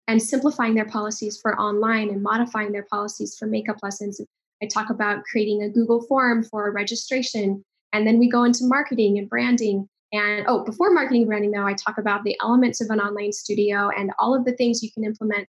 and 0.09 0.19
simplifying 0.19 0.73
their 0.73 0.87
policies 0.87 1.39
for 1.39 1.55
online 1.59 2.09
and 2.09 2.23
modifying 2.23 2.71
their 2.71 2.87
policies 2.89 3.37
for 3.37 3.45
makeup 3.45 3.77
lessons. 3.83 4.19
I 4.61 4.65
talk 4.65 4.89
about 4.89 5.23
creating 5.23 5.61
a 5.61 5.69
Google 5.69 6.01
form 6.01 6.41
for 6.41 6.71
registration. 6.71 7.63
And 7.93 8.07
then 8.07 8.17
we 8.17 8.27
go 8.27 8.43
into 8.43 8.65
marketing 8.65 9.19
and 9.19 9.29
branding. 9.29 9.87
And 10.11 10.45
oh, 10.47 10.65
before 10.65 10.91
marketing 10.91 11.21
and 11.21 11.29
branding, 11.29 11.51
though, 11.51 11.67
I 11.67 11.75
talk 11.75 11.99
about 11.99 12.23
the 12.23 12.35
elements 12.41 12.81
of 12.81 12.89
an 12.89 12.99
online 12.99 13.31
studio 13.31 13.91
and 13.95 14.11
all 14.17 14.35
of 14.35 14.45
the 14.45 14.53
things 14.53 14.81
you 14.81 14.91
can 14.91 15.03
implement 15.03 15.47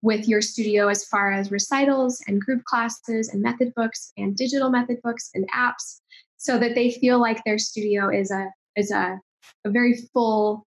with 0.00 0.26
your 0.26 0.40
studio 0.40 0.88
as 0.88 1.04
far 1.04 1.30
as 1.30 1.50
recitals 1.50 2.22
and 2.26 2.40
group 2.40 2.64
classes 2.64 3.28
and 3.28 3.42
method 3.42 3.74
books 3.76 4.14
and 4.16 4.34
digital 4.34 4.70
method 4.70 5.02
books 5.02 5.28
and 5.34 5.46
apps 5.54 6.00
so 6.38 6.58
that 6.58 6.74
they 6.74 6.92
feel 6.92 7.20
like 7.20 7.44
their 7.44 7.58
studio 7.58 8.08
is 8.08 8.30
a 8.30 8.48
is 8.74 8.90
a, 8.90 9.20
a 9.66 9.70
very 9.70 9.94
full 10.14 10.66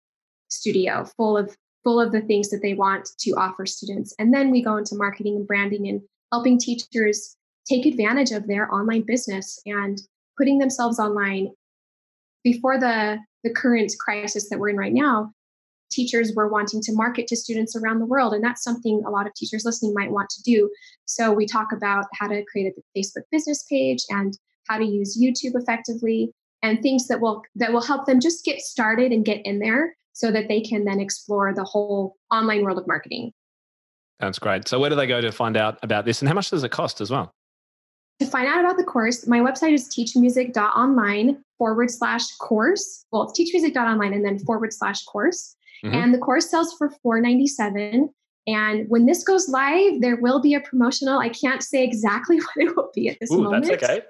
studio 0.48 1.04
full 1.18 1.38
of 1.38 1.56
full 1.84 2.00
of 2.00 2.12
the 2.12 2.22
things 2.22 2.50
that 2.50 2.62
they 2.62 2.74
want 2.74 3.10
to 3.20 3.32
offer 3.32 3.66
students. 3.66 4.14
And 4.20 4.34
then 4.34 4.52
we 4.52 4.62
go 4.62 4.78
into 4.78 4.96
marketing 4.96 5.36
and 5.36 5.48
branding 5.48 5.88
and 5.88 6.02
helping 6.32 6.60
teachers 6.60 7.36
take 7.68 7.86
advantage 7.86 8.32
of 8.32 8.48
their 8.48 8.74
online 8.74 9.04
business 9.06 9.60
and 9.66 10.02
putting 10.38 10.60
themselves 10.60 11.00
online. 11.00 11.52
Before 12.44 12.80
the 12.80 13.20
the 13.44 13.54
current 13.54 13.94
crisis 14.00 14.50
that 14.50 14.60
we're 14.60 14.70
in 14.70 14.78
right 14.78 14.94
now 14.94 15.32
teachers 15.92 16.34
were 16.36 16.48
wanting 16.48 16.82
to 16.82 16.94
market 16.94 17.28
to 17.28 17.36
students 17.36 17.76
around 17.76 18.00
the 18.00 18.06
world 18.06 18.34
and 18.34 18.44
that's 18.44 18.64
something 18.64 19.02
a 19.06 19.10
lot 19.10 19.28
of 19.28 19.34
teachers 19.34 19.66
listening 19.66 19.94
might 19.94 20.12
want 20.12 20.30
to 20.30 20.42
do. 20.44 20.70
So 21.06 21.34
we 21.34 21.46
talk 21.46 21.72
about 21.72 22.06
how 22.14 22.28
to 22.28 22.44
create 22.46 22.74
a 22.78 23.00
facebook 23.00 23.24
business 23.32 23.64
page 23.70 24.00
and 24.10 24.38
how 24.68 24.78
to 24.78 24.86
use 24.86 25.20
youtube 25.20 25.56
effectively 25.56 26.32
and 26.62 26.82
things 26.82 27.08
that 27.08 27.22
will 27.22 27.42
that 27.56 27.74
will 27.74 27.82
help 27.82 28.06
them 28.06 28.20
just 28.20 28.46
get 28.46 28.62
started 28.62 29.12
and 29.12 29.26
get 29.26 29.46
in 29.46 29.60
there 29.60 29.96
so 30.20 30.32
that 30.32 30.48
they 30.48 30.62
can 30.62 30.86
then 30.86 31.00
explore 31.00 31.54
the 31.54 31.64
whole 31.64 32.16
online 32.32 32.64
world 32.64 32.78
of 32.78 32.88
marketing 32.88 33.32
that's 34.20 34.40
great 34.40 34.68
so 34.68 34.80
where 34.80 34.90
do 34.90 34.96
they 34.96 35.08
go 35.08 35.22
to 35.22 35.32
find 35.32 35.58
out 35.58 35.80
about 35.82 36.06
this 36.06 36.22
and 36.22 36.28
how 36.28 36.36
much 36.36 36.50
does 36.50 36.64
it 36.64 36.72
cost 36.72 37.02
as 37.02 37.10
well 37.10 37.34
to 38.20 38.26
find 38.26 38.48
out 38.48 38.60
about 38.60 38.78
the 38.78 38.84
course, 38.84 39.26
my 39.28 39.40
website 39.40 39.74
is 39.74 39.88
teachmusic.online 39.88 41.42
forward 41.58 41.90
slash 41.90 42.28
course. 42.36 43.06
Well, 43.12 43.24
it's 43.24 43.40
teachmusic.online 43.40 44.14
and 44.14 44.26
then 44.26 44.40
forward 44.40 44.74
slash 44.74 45.04
course. 45.06 45.56
Mm-hmm. 45.86 45.96
And 45.96 46.14
the 46.14 46.18
course 46.18 46.50
sells 46.50 46.74
for 46.74 46.90
497. 47.02 48.10
And 48.48 48.90
when 48.90 49.06
this 49.06 49.24
goes 49.24 49.48
live, 49.48 50.02
there 50.02 50.18
will 50.18 50.42
be 50.42 50.54
a 50.54 50.60
promotional. 50.60 51.20
I 51.20 51.30
can't 51.30 51.64
say 51.64 51.84
exactly 51.84 52.38
what 52.56 52.58
it 52.58 52.76
will 52.76 52.90
be 52.94 53.10
at 53.10 53.18
this 53.22 53.32
Ooh, 53.32 53.44
moment. 53.44 53.66
That's 53.66 53.84
okay. 53.84 54.02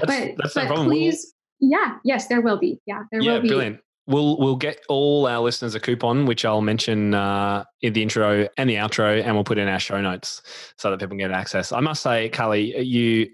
That's, 0.00 0.34
but, 0.36 0.36
that's 0.36 0.54
but 0.54 0.84
please, 0.84 1.32
yeah, 1.60 1.96
yes, 2.04 2.26
there 2.26 2.42
will 2.42 2.58
be. 2.58 2.80
Yeah, 2.86 3.04
there 3.10 3.22
yeah, 3.22 3.34
will 3.34 3.42
be. 3.42 3.48
Brilliant. 3.48 3.80
We'll 4.08 4.38
we'll 4.38 4.56
get 4.56 4.80
all 4.88 5.26
our 5.26 5.40
listeners 5.40 5.74
a 5.74 5.80
coupon, 5.80 6.24
which 6.24 6.44
I'll 6.46 6.62
mention 6.62 7.12
uh, 7.12 7.64
in 7.82 7.92
the 7.92 8.02
intro 8.02 8.48
and 8.56 8.68
the 8.68 8.76
outro, 8.76 9.22
and 9.22 9.34
we'll 9.34 9.44
put 9.44 9.58
in 9.58 9.68
our 9.68 9.78
show 9.78 10.00
notes 10.00 10.40
so 10.78 10.90
that 10.90 10.98
people 10.98 11.10
can 11.10 11.18
get 11.18 11.30
access. 11.30 11.72
I 11.72 11.80
must 11.80 12.02
say, 12.02 12.30
Carly, 12.30 12.80
you 12.80 13.28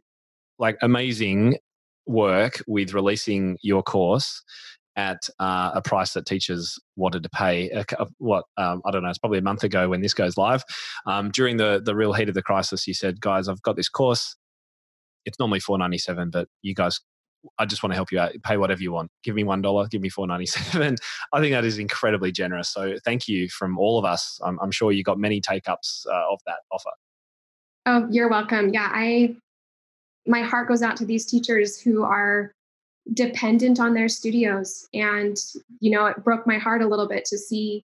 like 0.58 0.76
amazing 0.82 1.58
work 2.06 2.60
with 2.66 2.92
releasing 2.92 3.56
your 3.62 3.84
course 3.84 4.42
at 4.96 5.28
uh, 5.38 5.70
a 5.74 5.82
price 5.82 6.12
that 6.12 6.26
teachers 6.26 6.78
wanted 6.96 7.22
to 7.22 7.28
pay. 7.30 7.70
Uh, 7.70 8.06
what 8.18 8.44
um, 8.56 8.82
I 8.84 8.90
don't 8.90 9.04
know, 9.04 9.08
it's 9.10 9.18
probably 9.18 9.38
a 9.38 9.42
month 9.42 9.62
ago 9.64 9.88
when 9.88 10.00
this 10.00 10.14
goes 10.14 10.36
live. 10.36 10.64
Um, 11.06 11.30
during 11.30 11.56
the 11.56 11.80
the 11.84 11.94
real 11.94 12.12
heat 12.12 12.28
of 12.28 12.34
the 12.34 12.42
crisis, 12.42 12.86
you 12.86 12.94
said, 12.94 13.20
"Guys, 13.20 13.48
I've 13.48 13.62
got 13.62 13.76
this 13.76 13.88
course. 13.88 14.36
It's 15.24 15.38
normally 15.38 15.60
four 15.60 15.78
ninety 15.78 15.98
seven, 15.98 16.30
but 16.30 16.48
you 16.62 16.74
guys." 16.74 17.00
I 17.58 17.66
just 17.66 17.82
want 17.82 17.92
to 17.92 17.96
help 17.96 18.12
you 18.12 18.18
out. 18.18 18.32
Pay 18.42 18.56
whatever 18.56 18.82
you 18.82 18.92
want. 18.92 19.10
Give 19.22 19.34
me 19.34 19.44
one 19.44 19.62
dollar. 19.62 19.86
Give 19.88 20.00
me 20.00 20.08
four 20.08 20.26
ninety 20.26 20.46
seven. 20.46 20.96
I 21.32 21.40
think 21.40 21.52
that 21.52 21.64
is 21.64 21.78
incredibly 21.78 22.32
generous. 22.32 22.68
So 22.68 22.96
thank 23.04 23.28
you 23.28 23.48
from 23.48 23.78
all 23.78 23.98
of 23.98 24.04
us. 24.04 24.40
I'm, 24.44 24.58
I'm 24.60 24.70
sure 24.70 24.92
you 24.92 25.02
got 25.02 25.18
many 25.18 25.40
take 25.40 25.68
ups 25.68 26.06
uh, 26.10 26.32
of 26.32 26.40
that 26.46 26.60
offer. 26.70 26.90
Oh, 27.86 28.06
you're 28.10 28.28
welcome. 28.28 28.72
Yeah, 28.72 28.88
I 28.90 29.36
my 30.26 30.40
heart 30.40 30.68
goes 30.68 30.82
out 30.82 30.96
to 30.96 31.04
these 31.04 31.26
teachers 31.26 31.80
who 31.80 32.02
are 32.02 32.54
dependent 33.12 33.78
on 33.78 33.92
their 33.92 34.08
studios 34.08 34.88
and 34.94 35.36
you 35.80 35.90
know 35.90 36.06
it 36.06 36.24
broke 36.24 36.46
my 36.46 36.56
heart 36.56 36.80
a 36.80 36.86
little 36.86 37.06
bit 37.06 37.24
to 37.26 37.36
see 37.36 37.84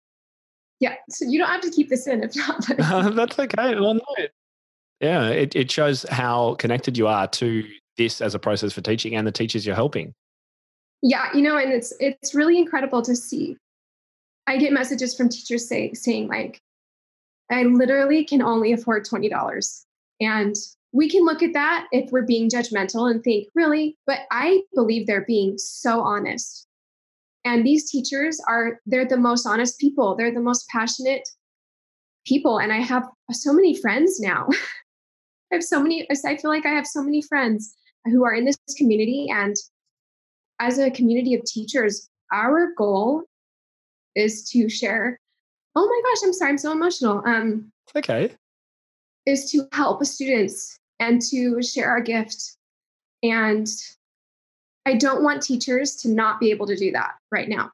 yeah 0.80 0.94
so 1.08 1.24
you 1.24 1.38
don't 1.38 1.48
have 1.48 1.60
to 1.60 1.70
keep 1.70 1.88
this 1.88 2.08
in 2.08 2.24
if 2.24 2.34
not 2.34 2.66
that's 3.14 3.38
okay 3.38 3.76
well 3.76 3.94
no 3.94 4.26
yeah 5.00 5.28
it, 5.28 5.54
it 5.54 5.70
shows 5.70 6.04
how 6.10 6.56
connected 6.56 6.98
you 6.98 7.06
are 7.06 7.28
to 7.28 7.64
this 7.96 8.20
as 8.20 8.34
a 8.34 8.38
process 8.38 8.72
for 8.72 8.80
teaching 8.80 9.14
and 9.14 9.26
the 9.26 9.32
teachers 9.32 9.64
you're 9.64 9.74
helping 9.74 10.14
yeah 11.02 11.28
you 11.34 11.42
know 11.42 11.56
and 11.56 11.72
it's 11.72 11.92
it's 12.00 12.34
really 12.34 12.58
incredible 12.58 13.02
to 13.02 13.14
see 13.14 13.56
i 14.46 14.56
get 14.56 14.72
messages 14.72 15.14
from 15.14 15.28
teachers 15.28 15.68
say, 15.68 15.92
saying 15.92 16.28
like 16.28 16.60
i 17.50 17.62
literally 17.62 18.24
can 18.24 18.42
only 18.42 18.72
afford 18.72 19.04
$20 19.04 19.84
and 20.20 20.56
we 20.94 21.10
can 21.10 21.24
look 21.24 21.42
at 21.42 21.52
that 21.54 21.88
if 21.90 22.10
we're 22.12 22.22
being 22.22 22.48
judgmental 22.48 23.10
and 23.10 23.22
think, 23.22 23.48
really? 23.54 23.98
But 24.06 24.20
I 24.30 24.62
believe 24.74 25.06
they're 25.06 25.24
being 25.26 25.58
so 25.58 26.00
honest. 26.00 26.68
And 27.44 27.66
these 27.66 27.90
teachers 27.90 28.40
are, 28.48 28.78
they're 28.86 29.04
the 29.04 29.16
most 29.16 29.44
honest 29.44 29.80
people. 29.80 30.14
They're 30.14 30.32
the 30.32 30.40
most 30.40 30.68
passionate 30.68 31.28
people. 32.24 32.60
And 32.60 32.72
I 32.72 32.78
have 32.78 33.08
so 33.32 33.52
many 33.52 33.76
friends 33.76 34.20
now. 34.20 34.46
I 35.52 35.56
have 35.56 35.64
so 35.64 35.82
many, 35.82 36.06
I 36.10 36.36
feel 36.36 36.50
like 36.50 36.64
I 36.64 36.70
have 36.70 36.86
so 36.86 37.02
many 37.02 37.20
friends 37.22 37.74
who 38.06 38.24
are 38.24 38.34
in 38.34 38.44
this 38.44 38.56
community. 38.76 39.28
And 39.30 39.56
as 40.60 40.78
a 40.78 40.90
community 40.90 41.34
of 41.34 41.44
teachers, 41.44 42.08
our 42.32 42.72
goal 42.76 43.24
is 44.14 44.48
to 44.50 44.68
share. 44.68 45.18
Oh 45.76 45.86
my 45.86 46.10
gosh, 46.10 46.22
I'm 46.24 46.32
sorry, 46.32 46.50
I'm 46.50 46.58
so 46.58 46.72
emotional. 46.72 47.22
Um, 47.26 47.72
okay. 47.96 48.32
Is 49.26 49.50
to 49.50 49.66
help 49.72 50.04
students 50.04 50.78
and 51.00 51.20
to 51.22 51.62
share 51.62 51.90
our 51.90 52.00
gift. 52.00 52.56
And 53.22 53.66
I 54.86 54.94
don't 54.94 55.22
want 55.22 55.42
teachers 55.42 55.96
to 55.96 56.10
not 56.10 56.40
be 56.40 56.50
able 56.50 56.66
to 56.66 56.76
do 56.76 56.92
that 56.92 57.14
right 57.30 57.48
now. 57.48 57.70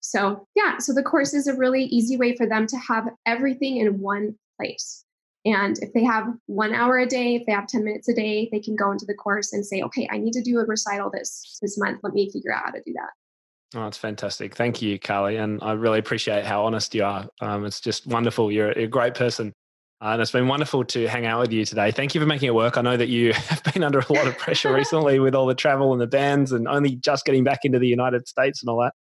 So, 0.00 0.46
yeah, 0.54 0.78
so 0.78 0.92
the 0.92 1.02
course 1.02 1.34
is 1.34 1.46
a 1.46 1.56
really 1.56 1.84
easy 1.84 2.16
way 2.16 2.36
for 2.36 2.46
them 2.46 2.66
to 2.68 2.76
have 2.76 3.08
everything 3.26 3.78
in 3.78 4.00
one 4.00 4.36
place. 4.58 5.04
And 5.44 5.78
if 5.80 5.92
they 5.92 6.04
have 6.04 6.26
one 6.46 6.74
hour 6.74 6.98
a 6.98 7.06
day, 7.06 7.34
if 7.34 7.46
they 7.46 7.52
have 7.52 7.66
10 7.66 7.84
minutes 7.84 8.08
a 8.08 8.14
day, 8.14 8.48
they 8.50 8.60
can 8.60 8.76
go 8.76 8.90
into 8.90 9.04
the 9.04 9.14
course 9.14 9.52
and 9.52 9.64
say, 9.64 9.82
okay, 9.82 10.08
I 10.10 10.16
need 10.16 10.32
to 10.32 10.42
do 10.42 10.58
a 10.58 10.64
recital 10.64 11.10
this 11.10 11.58
this 11.60 11.78
month. 11.78 12.00
Let 12.02 12.14
me 12.14 12.30
figure 12.30 12.54
out 12.54 12.64
how 12.64 12.70
to 12.70 12.82
do 12.84 12.94
that. 12.94 13.78
Oh, 13.78 13.84
that's 13.84 13.98
fantastic. 13.98 14.54
Thank 14.54 14.80
you, 14.80 14.98
Carly. 14.98 15.36
And 15.36 15.58
I 15.60 15.72
really 15.72 15.98
appreciate 15.98 16.44
how 16.44 16.64
honest 16.64 16.94
you 16.94 17.04
are. 17.04 17.26
Um, 17.40 17.66
it's 17.66 17.80
just 17.80 18.06
wonderful. 18.06 18.50
You're 18.52 18.70
a 18.70 18.86
great 18.86 19.14
person. 19.14 19.52
Uh, 20.00 20.08
and 20.08 20.22
it's 20.22 20.30
been 20.30 20.48
wonderful 20.48 20.84
to 20.84 21.06
hang 21.08 21.26
out 21.26 21.40
with 21.40 21.52
you 21.52 21.64
today. 21.64 21.90
Thank 21.90 22.14
you 22.14 22.20
for 22.20 22.26
making 22.26 22.48
it 22.48 22.54
work. 22.54 22.76
I 22.76 22.82
know 22.82 22.96
that 22.96 23.08
you 23.08 23.32
have 23.32 23.62
been 23.64 23.82
under 23.82 23.98
a 23.98 24.12
lot 24.12 24.26
of 24.26 24.38
pressure 24.38 24.72
recently 24.74 25.18
with 25.18 25.34
all 25.34 25.46
the 25.46 25.54
travel 25.54 25.92
and 25.92 26.00
the 26.00 26.06
bands 26.06 26.52
and 26.52 26.68
only 26.68 26.96
just 26.96 27.24
getting 27.24 27.42
back 27.42 27.60
into 27.64 27.78
the 27.78 27.88
United 27.88 28.28
States 28.28 28.62
and 28.62 28.70
all 28.70 28.80
that. 28.80 28.92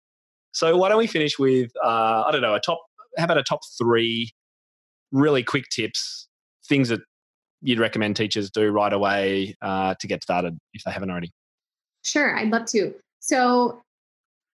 So 0.53 0.75
why 0.77 0.89
don't 0.89 0.97
we 0.97 1.07
finish 1.07 1.37
with, 1.39 1.71
uh, 1.83 2.23
I 2.25 2.31
don't 2.31 2.41
know, 2.41 2.55
a 2.55 2.59
top, 2.59 2.79
how 3.17 3.25
about 3.25 3.37
a 3.37 3.43
top 3.43 3.61
three 3.77 4.31
really 5.11 5.43
quick 5.43 5.65
tips, 5.69 6.27
things 6.73 6.89
that 6.89 7.01
you'd 7.61 7.79
recommend 7.79 8.15
teachers 8.15 8.49
do 8.49 8.71
right 8.71 8.91
away 8.91 9.55
uh, 9.61 9.93
to 9.99 10.07
get 10.07 10.23
started 10.23 10.57
if 10.73 10.83
they 10.83 10.91
haven't 10.91 11.11
already? 11.11 11.31
Sure, 12.01 12.35
I'd 12.35 12.49
love 12.49 12.65
to. 12.67 12.93
So 13.19 13.81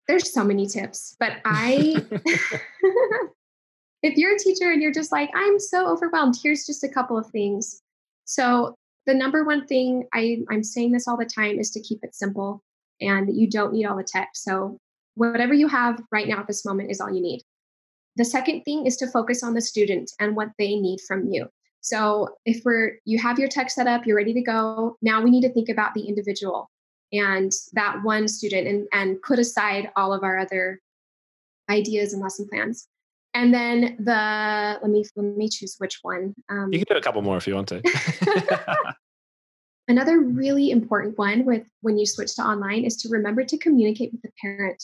there's 0.08 0.32
so 0.32 0.42
many 0.42 0.66
tips, 0.66 1.14
but 1.20 1.32
I 1.44 1.96
if 4.02 4.16
you're 4.16 4.34
a 4.34 4.38
teacher 4.38 4.70
and 4.70 4.80
you're 4.80 4.92
just 4.92 5.12
like, 5.12 5.30
I'm 5.34 5.58
so 5.58 5.88
overwhelmed, 5.88 6.36
here's 6.42 6.64
just 6.64 6.84
a 6.84 6.88
couple 6.88 7.18
of 7.18 7.26
things. 7.26 7.82
So, 8.24 8.74
the 9.04 9.14
number 9.14 9.44
one 9.44 9.66
thing 9.66 10.04
I, 10.12 10.38
I'm 10.50 10.64
saying 10.64 10.90
this 10.90 11.06
all 11.06 11.16
the 11.16 11.24
time 11.24 11.60
is 11.60 11.70
to 11.72 11.80
keep 11.80 12.00
it 12.02 12.12
simple 12.12 12.60
and 13.00 13.36
you 13.36 13.48
don't 13.48 13.72
need 13.72 13.84
all 13.84 13.96
the 13.96 14.02
tech. 14.02 14.30
So, 14.34 14.78
whatever 15.14 15.54
you 15.54 15.68
have 15.68 16.00
right 16.10 16.26
now 16.26 16.40
at 16.40 16.46
this 16.46 16.64
moment 16.64 16.90
is 16.90 17.00
all 17.00 17.12
you 17.12 17.20
need. 17.20 17.42
The 18.16 18.24
second 18.24 18.62
thing 18.62 18.86
is 18.86 18.96
to 18.96 19.06
focus 19.06 19.44
on 19.44 19.54
the 19.54 19.60
student 19.60 20.10
and 20.18 20.34
what 20.34 20.48
they 20.58 20.76
need 20.76 21.00
from 21.06 21.28
you. 21.30 21.48
So, 21.80 22.36
if 22.44 22.64
we're 22.64 22.98
you 23.04 23.18
have 23.18 23.38
your 23.38 23.48
tech 23.48 23.70
set 23.70 23.86
up, 23.86 24.06
you're 24.06 24.16
ready 24.16 24.34
to 24.34 24.42
go, 24.42 24.96
now 25.02 25.22
we 25.22 25.30
need 25.30 25.42
to 25.42 25.52
think 25.52 25.68
about 25.68 25.94
the 25.94 26.02
individual 26.02 26.70
and 27.12 27.52
that 27.74 28.02
one 28.02 28.28
student 28.28 28.66
and, 28.66 28.86
and 28.92 29.22
put 29.22 29.38
aside 29.38 29.90
all 29.96 30.12
of 30.12 30.22
our 30.24 30.38
other 30.38 30.80
ideas 31.70 32.12
and 32.12 32.22
lesson 32.22 32.48
plans. 32.48 32.88
And 33.34 33.52
then 33.52 33.96
the 33.98 34.78
let 34.80 34.90
me 34.90 35.04
let 35.14 35.36
me 35.36 35.48
choose 35.48 35.76
which 35.78 35.98
one. 36.02 36.34
Um, 36.48 36.72
you 36.72 36.78
can 36.78 36.94
do 36.94 36.98
a 36.98 37.02
couple 37.02 37.20
more 37.22 37.36
if 37.36 37.46
you 37.46 37.54
want 37.54 37.68
to. 37.68 37.82
Another 39.88 40.18
really 40.20 40.70
important 40.70 41.16
one 41.18 41.44
with 41.44 41.68
when 41.82 41.98
you 41.98 42.06
switch 42.06 42.34
to 42.36 42.42
online 42.42 42.84
is 42.84 42.96
to 43.02 43.08
remember 43.08 43.44
to 43.44 43.58
communicate 43.58 44.10
with 44.12 44.22
the 44.22 44.30
parent. 44.40 44.82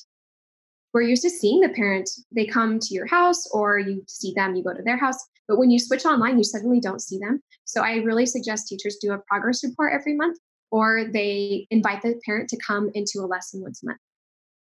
We're 0.93 1.03
used 1.03 1.23
to 1.23 1.31
seeing 1.31 1.61
the 1.61 1.71
parent; 1.71 2.11
they 2.31 2.45
come 2.45 2.79
to 2.79 2.95
your 2.95 3.07
house, 3.07 3.49
or 3.53 3.79
you 3.79 4.05
see 4.07 4.35
them, 4.37 4.55
you 4.55 4.63
go 4.63 4.75
to 4.75 4.83
their 4.83 4.99
house. 4.99 5.17
But 5.49 5.59
when 5.59 5.71
you 5.71 5.79
switch 5.79 6.05
online, 6.05 6.39
you 6.39 6.45
suddenly 6.45 6.81
don't 6.81 7.03
see 7.03 7.19
them. 7.19 7.41
So 7.65 7.83
I 7.83 7.97
really 7.97 8.27
suggest 8.27 8.69
teachers 8.69 8.97
do 9.01 9.13
a 9.13 9.19
progress 9.29 9.65
report 9.65 9.93
every 9.93 10.15
month, 10.15 10.39
or 10.71 11.05
they 11.13 11.67
invite 11.71 12.03
the 12.03 12.21
parent 12.25 12.49
to 12.51 12.59
come 12.67 12.91
into 12.95 13.19
a 13.19 13.27
lesson 13.27 13.63
once 13.63 13.83
a 13.83 13.87
month. 13.87 13.99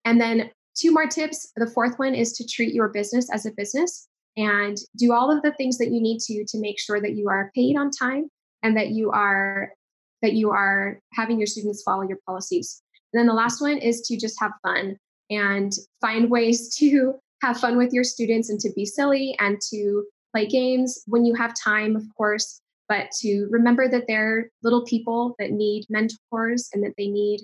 And 0.04 0.20
then 0.20 0.50
Two 0.76 0.92
more 0.92 1.06
tips. 1.06 1.50
The 1.56 1.66
fourth 1.66 1.98
one 1.98 2.14
is 2.14 2.34
to 2.34 2.46
treat 2.46 2.74
your 2.74 2.88
business 2.88 3.32
as 3.32 3.46
a 3.46 3.52
business 3.56 4.08
and 4.36 4.76
do 4.98 5.12
all 5.12 5.34
of 5.34 5.42
the 5.42 5.52
things 5.52 5.78
that 5.78 5.90
you 5.90 6.00
need 6.00 6.20
to 6.20 6.44
to 6.48 6.58
make 6.58 6.78
sure 6.78 7.00
that 7.00 7.16
you 7.16 7.30
are 7.30 7.50
paid 7.54 7.78
on 7.78 7.90
time 7.90 8.28
and 8.62 8.76
that 8.76 8.90
you 8.90 9.10
are 9.10 9.70
that 10.20 10.34
you 10.34 10.50
are 10.50 10.98
having 11.14 11.38
your 11.38 11.46
students 11.46 11.82
follow 11.82 12.02
your 12.02 12.18
policies. 12.26 12.82
And 13.12 13.20
then 13.20 13.26
the 13.26 13.32
last 13.32 13.62
one 13.62 13.78
is 13.78 14.02
to 14.02 14.18
just 14.18 14.38
have 14.40 14.52
fun. 14.62 14.96
and 15.30 15.72
find 16.00 16.30
ways 16.30 16.74
to 16.78 17.14
have 17.42 17.58
fun 17.58 17.76
with 17.76 17.92
your 17.92 18.04
students 18.04 18.50
and 18.50 18.60
to 18.60 18.70
be 18.76 18.84
silly 18.84 19.34
and 19.40 19.58
to 19.70 20.04
play 20.36 20.46
games 20.46 21.02
when 21.06 21.24
you 21.24 21.34
have 21.34 21.54
time, 21.54 21.96
of 21.96 22.02
course, 22.14 22.60
but 22.88 23.10
to 23.20 23.48
remember 23.50 23.88
that 23.88 24.04
they're 24.06 24.50
little 24.62 24.84
people 24.84 25.34
that 25.38 25.50
need 25.50 25.86
mentors 25.88 26.68
and 26.74 26.84
that 26.84 26.92
they 26.98 27.08
need 27.08 27.40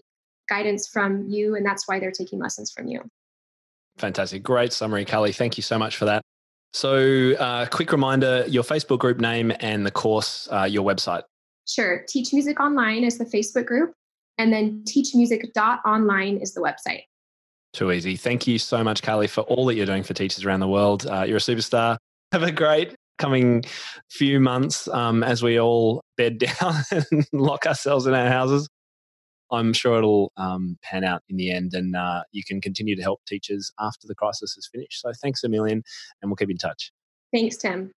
guidance 0.49 0.89
from 0.93 1.27
you. 1.27 1.55
And 1.55 1.65
that's 1.65 1.89
why 1.89 1.99
they're 1.99 2.13
taking 2.13 2.39
lessons 2.39 2.71
from 2.71 2.89
you. 2.89 3.01
Fantastic. 3.97 4.43
Great 4.43 4.75
summary, 4.75 5.07
Carly. 5.07 5.33
Thank 5.33 5.57
you 5.57 5.63
so 5.63 5.79
much 5.79 5.97
for 5.97 6.05
that. 6.05 6.23
So, 6.75 7.33
uh, 7.33 7.67
quick 7.67 7.93
reminder 7.93 8.45
your 8.47 8.63
Facebook 8.63 8.99
group 8.99 9.21
name 9.21 9.53
and 9.61 9.87
the 9.87 9.91
course, 9.91 10.49
uh, 10.51 10.65
your 10.65 10.85
website. 10.85 11.23
Sure. 11.67 12.05
Teach 12.09 12.33
Music 12.33 12.61
Online 12.61 13.05
is 13.05 13.19
the 13.19 13.25
Facebook 13.25 13.67
group, 13.67 13.93
and 14.39 14.53
then 14.53 14.83
teachmusic.online 14.85 16.39
is 16.39 16.55
the 16.55 16.61
website. 16.61 17.03
Too 17.75 17.93
easy. 17.93 18.17
Thank 18.17 18.47
you 18.47 18.59
so 18.59 18.83
much, 18.83 19.03
Carly, 19.03 19.27
for 19.27 19.43
all 19.43 19.67
that 19.67 19.75
you're 19.77 19.87
doing 19.87 20.03
for 20.03 20.15
teachers 20.15 20.45
around 20.45 20.61
the 20.61 20.69
world. 20.69 21.07
Uh, 21.07 21.25
you're 21.27 21.37
a 21.37 21.41
superstar. 21.41 21.99
Have 22.33 22.43
a 22.43 22.53
great 22.53 22.95
coming 23.19 23.63
few 24.11 24.41
months 24.41 24.89
um, 24.89 25.23
as 25.23 25.43
we 25.43 25.61
all 25.61 26.03
bed 26.17 26.39
down 26.61 26.75
and 26.91 27.27
lock 27.33 27.67
ourselves 27.67 28.07
in 28.07 28.15
our 28.15 28.29
houses. 28.29 28.69
I'm 29.51 29.75
sure 29.75 29.99
it'll 29.99 30.33
um, 30.39 30.79
pan 30.83 31.05
out 31.05 31.23
in 31.29 31.37
the 31.37 31.53
end 31.53 31.75
and 31.75 31.95
uh, 31.95 32.23
you 32.33 32.43
can 32.43 32.61
continue 32.61 32.97
to 32.97 33.03
help 33.03 33.21
teachers 33.27 33.71
after 33.79 34.07
the 34.07 34.15
crisis 34.15 34.57
is 34.57 34.69
finished. 34.73 35.01
So 35.03 35.13
thanks 35.21 35.45
a 35.45 35.49
million 35.49 35.83
and 36.23 36.31
we'll 36.31 36.37
keep 36.37 36.51
in 36.51 36.57
touch. 36.57 36.91
Thanks, 37.35 37.59
Tim. 37.59 37.93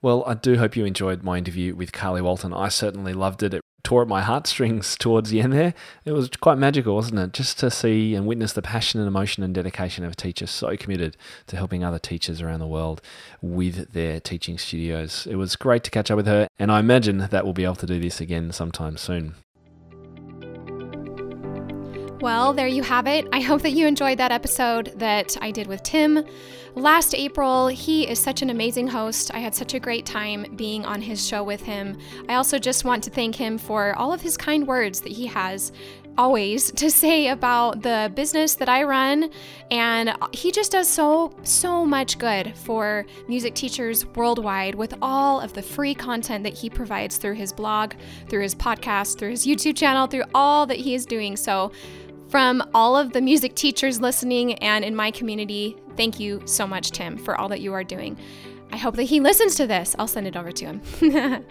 Well, 0.00 0.22
I 0.26 0.34
do 0.34 0.56
hope 0.56 0.76
you 0.76 0.84
enjoyed 0.84 1.24
my 1.24 1.38
interview 1.38 1.74
with 1.74 1.92
Carly 1.92 2.22
Walton. 2.22 2.52
I 2.52 2.68
certainly 2.68 3.14
loved 3.14 3.42
it. 3.42 3.54
It 3.54 3.62
tore 3.84 4.02
at 4.02 4.08
my 4.08 4.22
heartstrings 4.22 4.96
towards 4.96 5.30
the 5.30 5.40
end 5.40 5.52
there. 5.52 5.74
It 6.04 6.12
was 6.12 6.28
quite 6.28 6.58
magical, 6.58 6.96
wasn't 6.96 7.20
it? 7.20 7.32
Just 7.32 7.58
to 7.60 7.70
see 7.70 8.14
and 8.14 8.26
witness 8.26 8.52
the 8.52 8.62
passion 8.62 8.98
and 8.98 9.06
emotion 9.06 9.44
and 9.44 9.54
dedication 9.54 10.04
of 10.04 10.12
a 10.12 10.16
teacher 10.16 10.46
so 10.46 10.76
committed 10.76 11.16
to 11.46 11.56
helping 11.56 11.84
other 11.84 11.98
teachers 11.98 12.40
around 12.40 12.60
the 12.60 12.66
world 12.66 13.00
with 13.40 13.92
their 13.92 14.18
teaching 14.20 14.58
studios. 14.58 15.28
It 15.30 15.36
was 15.36 15.54
great 15.54 15.84
to 15.84 15.90
catch 15.90 16.10
up 16.10 16.16
with 16.16 16.26
her, 16.26 16.48
and 16.58 16.72
I 16.72 16.80
imagine 16.80 17.18
that 17.18 17.44
we'll 17.44 17.52
be 17.52 17.64
able 17.64 17.76
to 17.76 17.86
do 17.86 18.00
this 18.00 18.20
again 18.20 18.50
sometime 18.50 18.96
soon. 18.96 19.34
Well, 22.24 22.54
there 22.54 22.66
you 22.66 22.82
have 22.82 23.06
it. 23.06 23.28
I 23.34 23.42
hope 23.42 23.60
that 23.60 23.72
you 23.72 23.86
enjoyed 23.86 24.16
that 24.16 24.32
episode 24.32 24.94
that 24.96 25.36
I 25.42 25.50
did 25.50 25.66
with 25.66 25.82
Tim 25.82 26.24
last 26.74 27.14
April. 27.14 27.66
He 27.66 28.08
is 28.08 28.18
such 28.18 28.40
an 28.40 28.48
amazing 28.48 28.88
host. 28.88 29.30
I 29.34 29.40
had 29.40 29.54
such 29.54 29.74
a 29.74 29.78
great 29.78 30.06
time 30.06 30.46
being 30.56 30.86
on 30.86 31.02
his 31.02 31.28
show 31.28 31.44
with 31.44 31.60
him. 31.60 31.98
I 32.26 32.36
also 32.36 32.58
just 32.58 32.82
want 32.82 33.04
to 33.04 33.10
thank 33.10 33.34
him 33.34 33.58
for 33.58 33.94
all 33.96 34.10
of 34.10 34.22
his 34.22 34.38
kind 34.38 34.66
words 34.66 35.02
that 35.02 35.12
he 35.12 35.26
has 35.26 35.70
always 36.16 36.70
to 36.72 36.90
say 36.90 37.28
about 37.28 37.82
the 37.82 38.10
business 38.14 38.54
that 38.54 38.68
I 38.68 38.84
run. 38.84 39.30
And 39.70 40.16
he 40.32 40.50
just 40.50 40.72
does 40.72 40.88
so, 40.88 41.34
so 41.42 41.84
much 41.84 42.18
good 42.18 42.56
for 42.56 43.04
music 43.28 43.54
teachers 43.54 44.06
worldwide 44.06 44.74
with 44.74 44.94
all 45.02 45.40
of 45.40 45.52
the 45.52 45.62
free 45.62 45.94
content 45.94 46.44
that 46.44 46.54
he 46.54 46.70
provides 46.70 47.16
through 47.18 47.34
his 47.34 47.52
blog, 47.52 47.94
through 48.28 48.42
his 48.42 48.54
podcast, 48.54 49.18
through 49.18 49.30
his 49.30 49.46
YouTube 49.46 49.76
channel, 49.76 50.06
through 50.06 50.24
all 50.34 50.66
that 50.66 50.78
he 50.78 50.94
is 50.94 51.04
doing. 51.04 51.36
So, 51.36 51.72
from 52.34 52.68
all 52.74 52.96
of 52.96 53.12
the 53.12 53.20
music 53.20 53.54
teachers 53.54 54.00
listening 54.00 54.54
and 54.54 54.84
in 54.84 54.96
my 54.96 55.08
community, 55.08 55.76
thank 55.96 56.18
you 56.18 56.42
so 56.46 56.66
much, 56.66 56.90
Tim, 56.90 57.16
for 57.16 57.36
all 57.36 57.48
that 57.48 57.60
you 57.60 57.72
are 57.72 57.84
doing. 57.84 58.18
I 58.72 58.76
hope 58.76 58.96
that 58.96 59.04
he 59.04 59.20
listens 59.20 59.54
to 59.54 59.68
this. 59.68 59.94
I'll 60.00 60.08
send 60.08 60.26
it 60.26 60.36
over 60.36 60.50
to 60.50 60.64
him. 60.64 60.82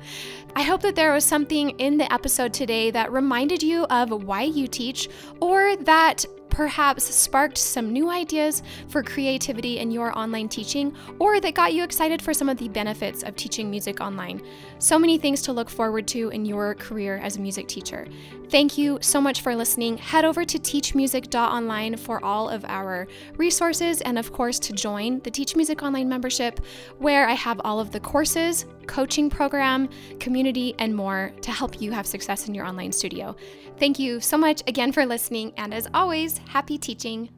I 0.58 0.62
hope 0.62 0.82
that 0.82 0.96
there 0.96 1.14
was 1.14 1.24
something 1.24 1.70
in 1.80 1.98
the 1.98 2.12
episode 2.12 2.54
today 2.54 2.92
that 2.92 3.14
reminded 3.14 3.64
you 3.64 3.86
of 3.86 4.12
why 4.12 4.42
you 4.42 4.68
teach 4.68 5.08
or 5.40 5.78
that 5.78 6.26
perhaps 6.54 7.04
sparked 7.04 7.58
some 7.58 7.92
new 7.92 8.12
ideas 8.12 8.62
for 8.88 9.02
creativity 9.02 9.80
in 9.80 9.90
your 9.90 10.18
online 10.18 10.48
teaching, 10.48 10.96
or 11.18 11.42
that 11.42 11.56
got 11.56 11.74
you 11.74 11.84
excited 11.84 12.22
for 12.22 12.34
some 12.34 12.48
of 12.48 12.58
the 12.58 12.70
benefits 12.70 13.24
of 13.24 13.36
teaching 13.36 13.72
music 13.72 14.00
online. 14.00 14.40
So 14.78 15.00
many 15.00 15.18
things 15.18 15.42
to 15.42 15.52
look 15.52 15.70
forward 15.70 16.08
to 16.10 16.30
in 16.30 16.46
your 16.46 16.76
career 16.76 17.18
as 17.18 17.38
a 17.38 17.42
music 17.42 17.68
teacher. 17.68 18.08
Thank 18.50 18.78
you 18.78 19.00
so 19.02 19.20
much 19.20 19.42
for 19.42 19.56
listening. 19.56 19.98
Head 19.98 20.26
over 20.26 20.46
to 20.46 20.60
teachmusic.online 20.60 21.98
for 21.98 22.24
all 22.24 22.50
of 22.50 22.64
our 22.66 23.08
resources 23.38 24.02
and, 24.02 24.20
of 24.20 24.32
course, 24.32 24.60
to 24.60 24.74
join 24.74 25.22
the 25.22 25.32
Teach 25.32 25.56
Music 25.56 25.82
Online 25.82 26.08
membership, 26.08 26.60
where 27.00 27.28
I 27.28 27.34
have 27.34 27.60
all 27.64 27.80
of 27.80 27.90
the 27.92 28.00
courses, 28.00 28.68
coaching 28.86 29.28
program, 29.28 29.90
community, 30.20 30.76
and 30.78 30.96
more 30.96 31.32
to 31.42 31.52
help 31.52 31.82
you 31.82 31.92
have 31.94 32.06
success 32.06 32.48
in 32.48 32.54
your 32.54 32.68
online 32.68 32.92
studio. 32.92 33.36
Thank 33.78 34.00
you 34.00 34.20
so 34.22 34.38
much 34.38 34.62
again 34.68 34.92
for 34.92 35.06
listening, 35.06 35.54
and 35.58 35.74
as 35.74 35.88
always, 35.94 36.38
happy 36.38 36.78
teaching. 36.78 37.30